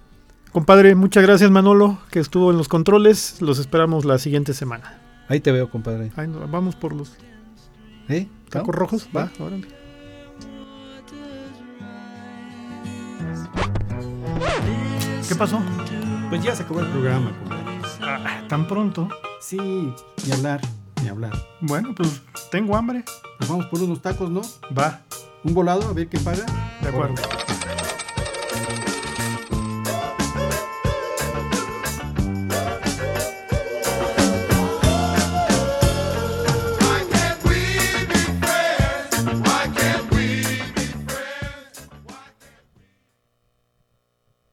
Compadre, 0.51 0.95
muchas 0.95 1.23
gracias 1.23 1.51
Manolo, 1.51 1.99
que 2.11 2.19
estuvo 2.19 2.49
en 2.51 2.57
los 2.57 2.67
controles. 2.69 3.41
Los 3.41 3.59
esperamos 3.59 4.05
la 4.05 4.17
siguiente 4.19 4.53
semana. 4.53 5.01
Ahí 5.27 5.39
te 5.39 5.51
veo, 5.51 5.69
compadre. 5.69 6.11
Ahí 6.15 6.27
nos- 6.27 6.49
vamos 6.49 6.75
por 6.75 6.93
los 6.93 7.13
¿Eh? 8.07 8.27
tacos 8.49 8.67
¿No? 8.67 8.73
rojos. 8.73 9.09
Va, 9.15 9.25
Va. 9.39 9.45
órale. 9.45 9.67
¿Qué 15.27 15.35
pasó? 15.35 15.59
Pues 16.29 16.43
ya 16.43 16.55
se 16.55 16.63
acabó 16.63 16.81
el 16.81 16.87
programa, 16.87 17.31
compadre. 17.39 17.64
Ah, 18.07 18.41
¿Tan 18.47 18.67
pronto? 18.67 19.09
Sí, 19.39 19.57
ni 19.57 20.31
hablar, 20.31 20.61
ni 21.01 21.09
hablar. 21.09 21.33
Bueno, 21.61 21.93
pues 21.95 22.21
tengo 22.51 22.75
hambre. 22.75 23.03
Nos 23.39 23.49
vamos 23.49 23.65
por 23.65 23.81
unos 23.81 24.01
tacos, 24.01 24.29
¿no? 24.29 24.41
Va, 24.77 25.01
Un 25.43 25.53
volado, 25.53 25.87
a 25.89 25.93
ver 25.93 26.07
qué 26.07 26.19
paga. 26.19 26.45
de 26.81 26.89
acuerdo. 26.89 27.15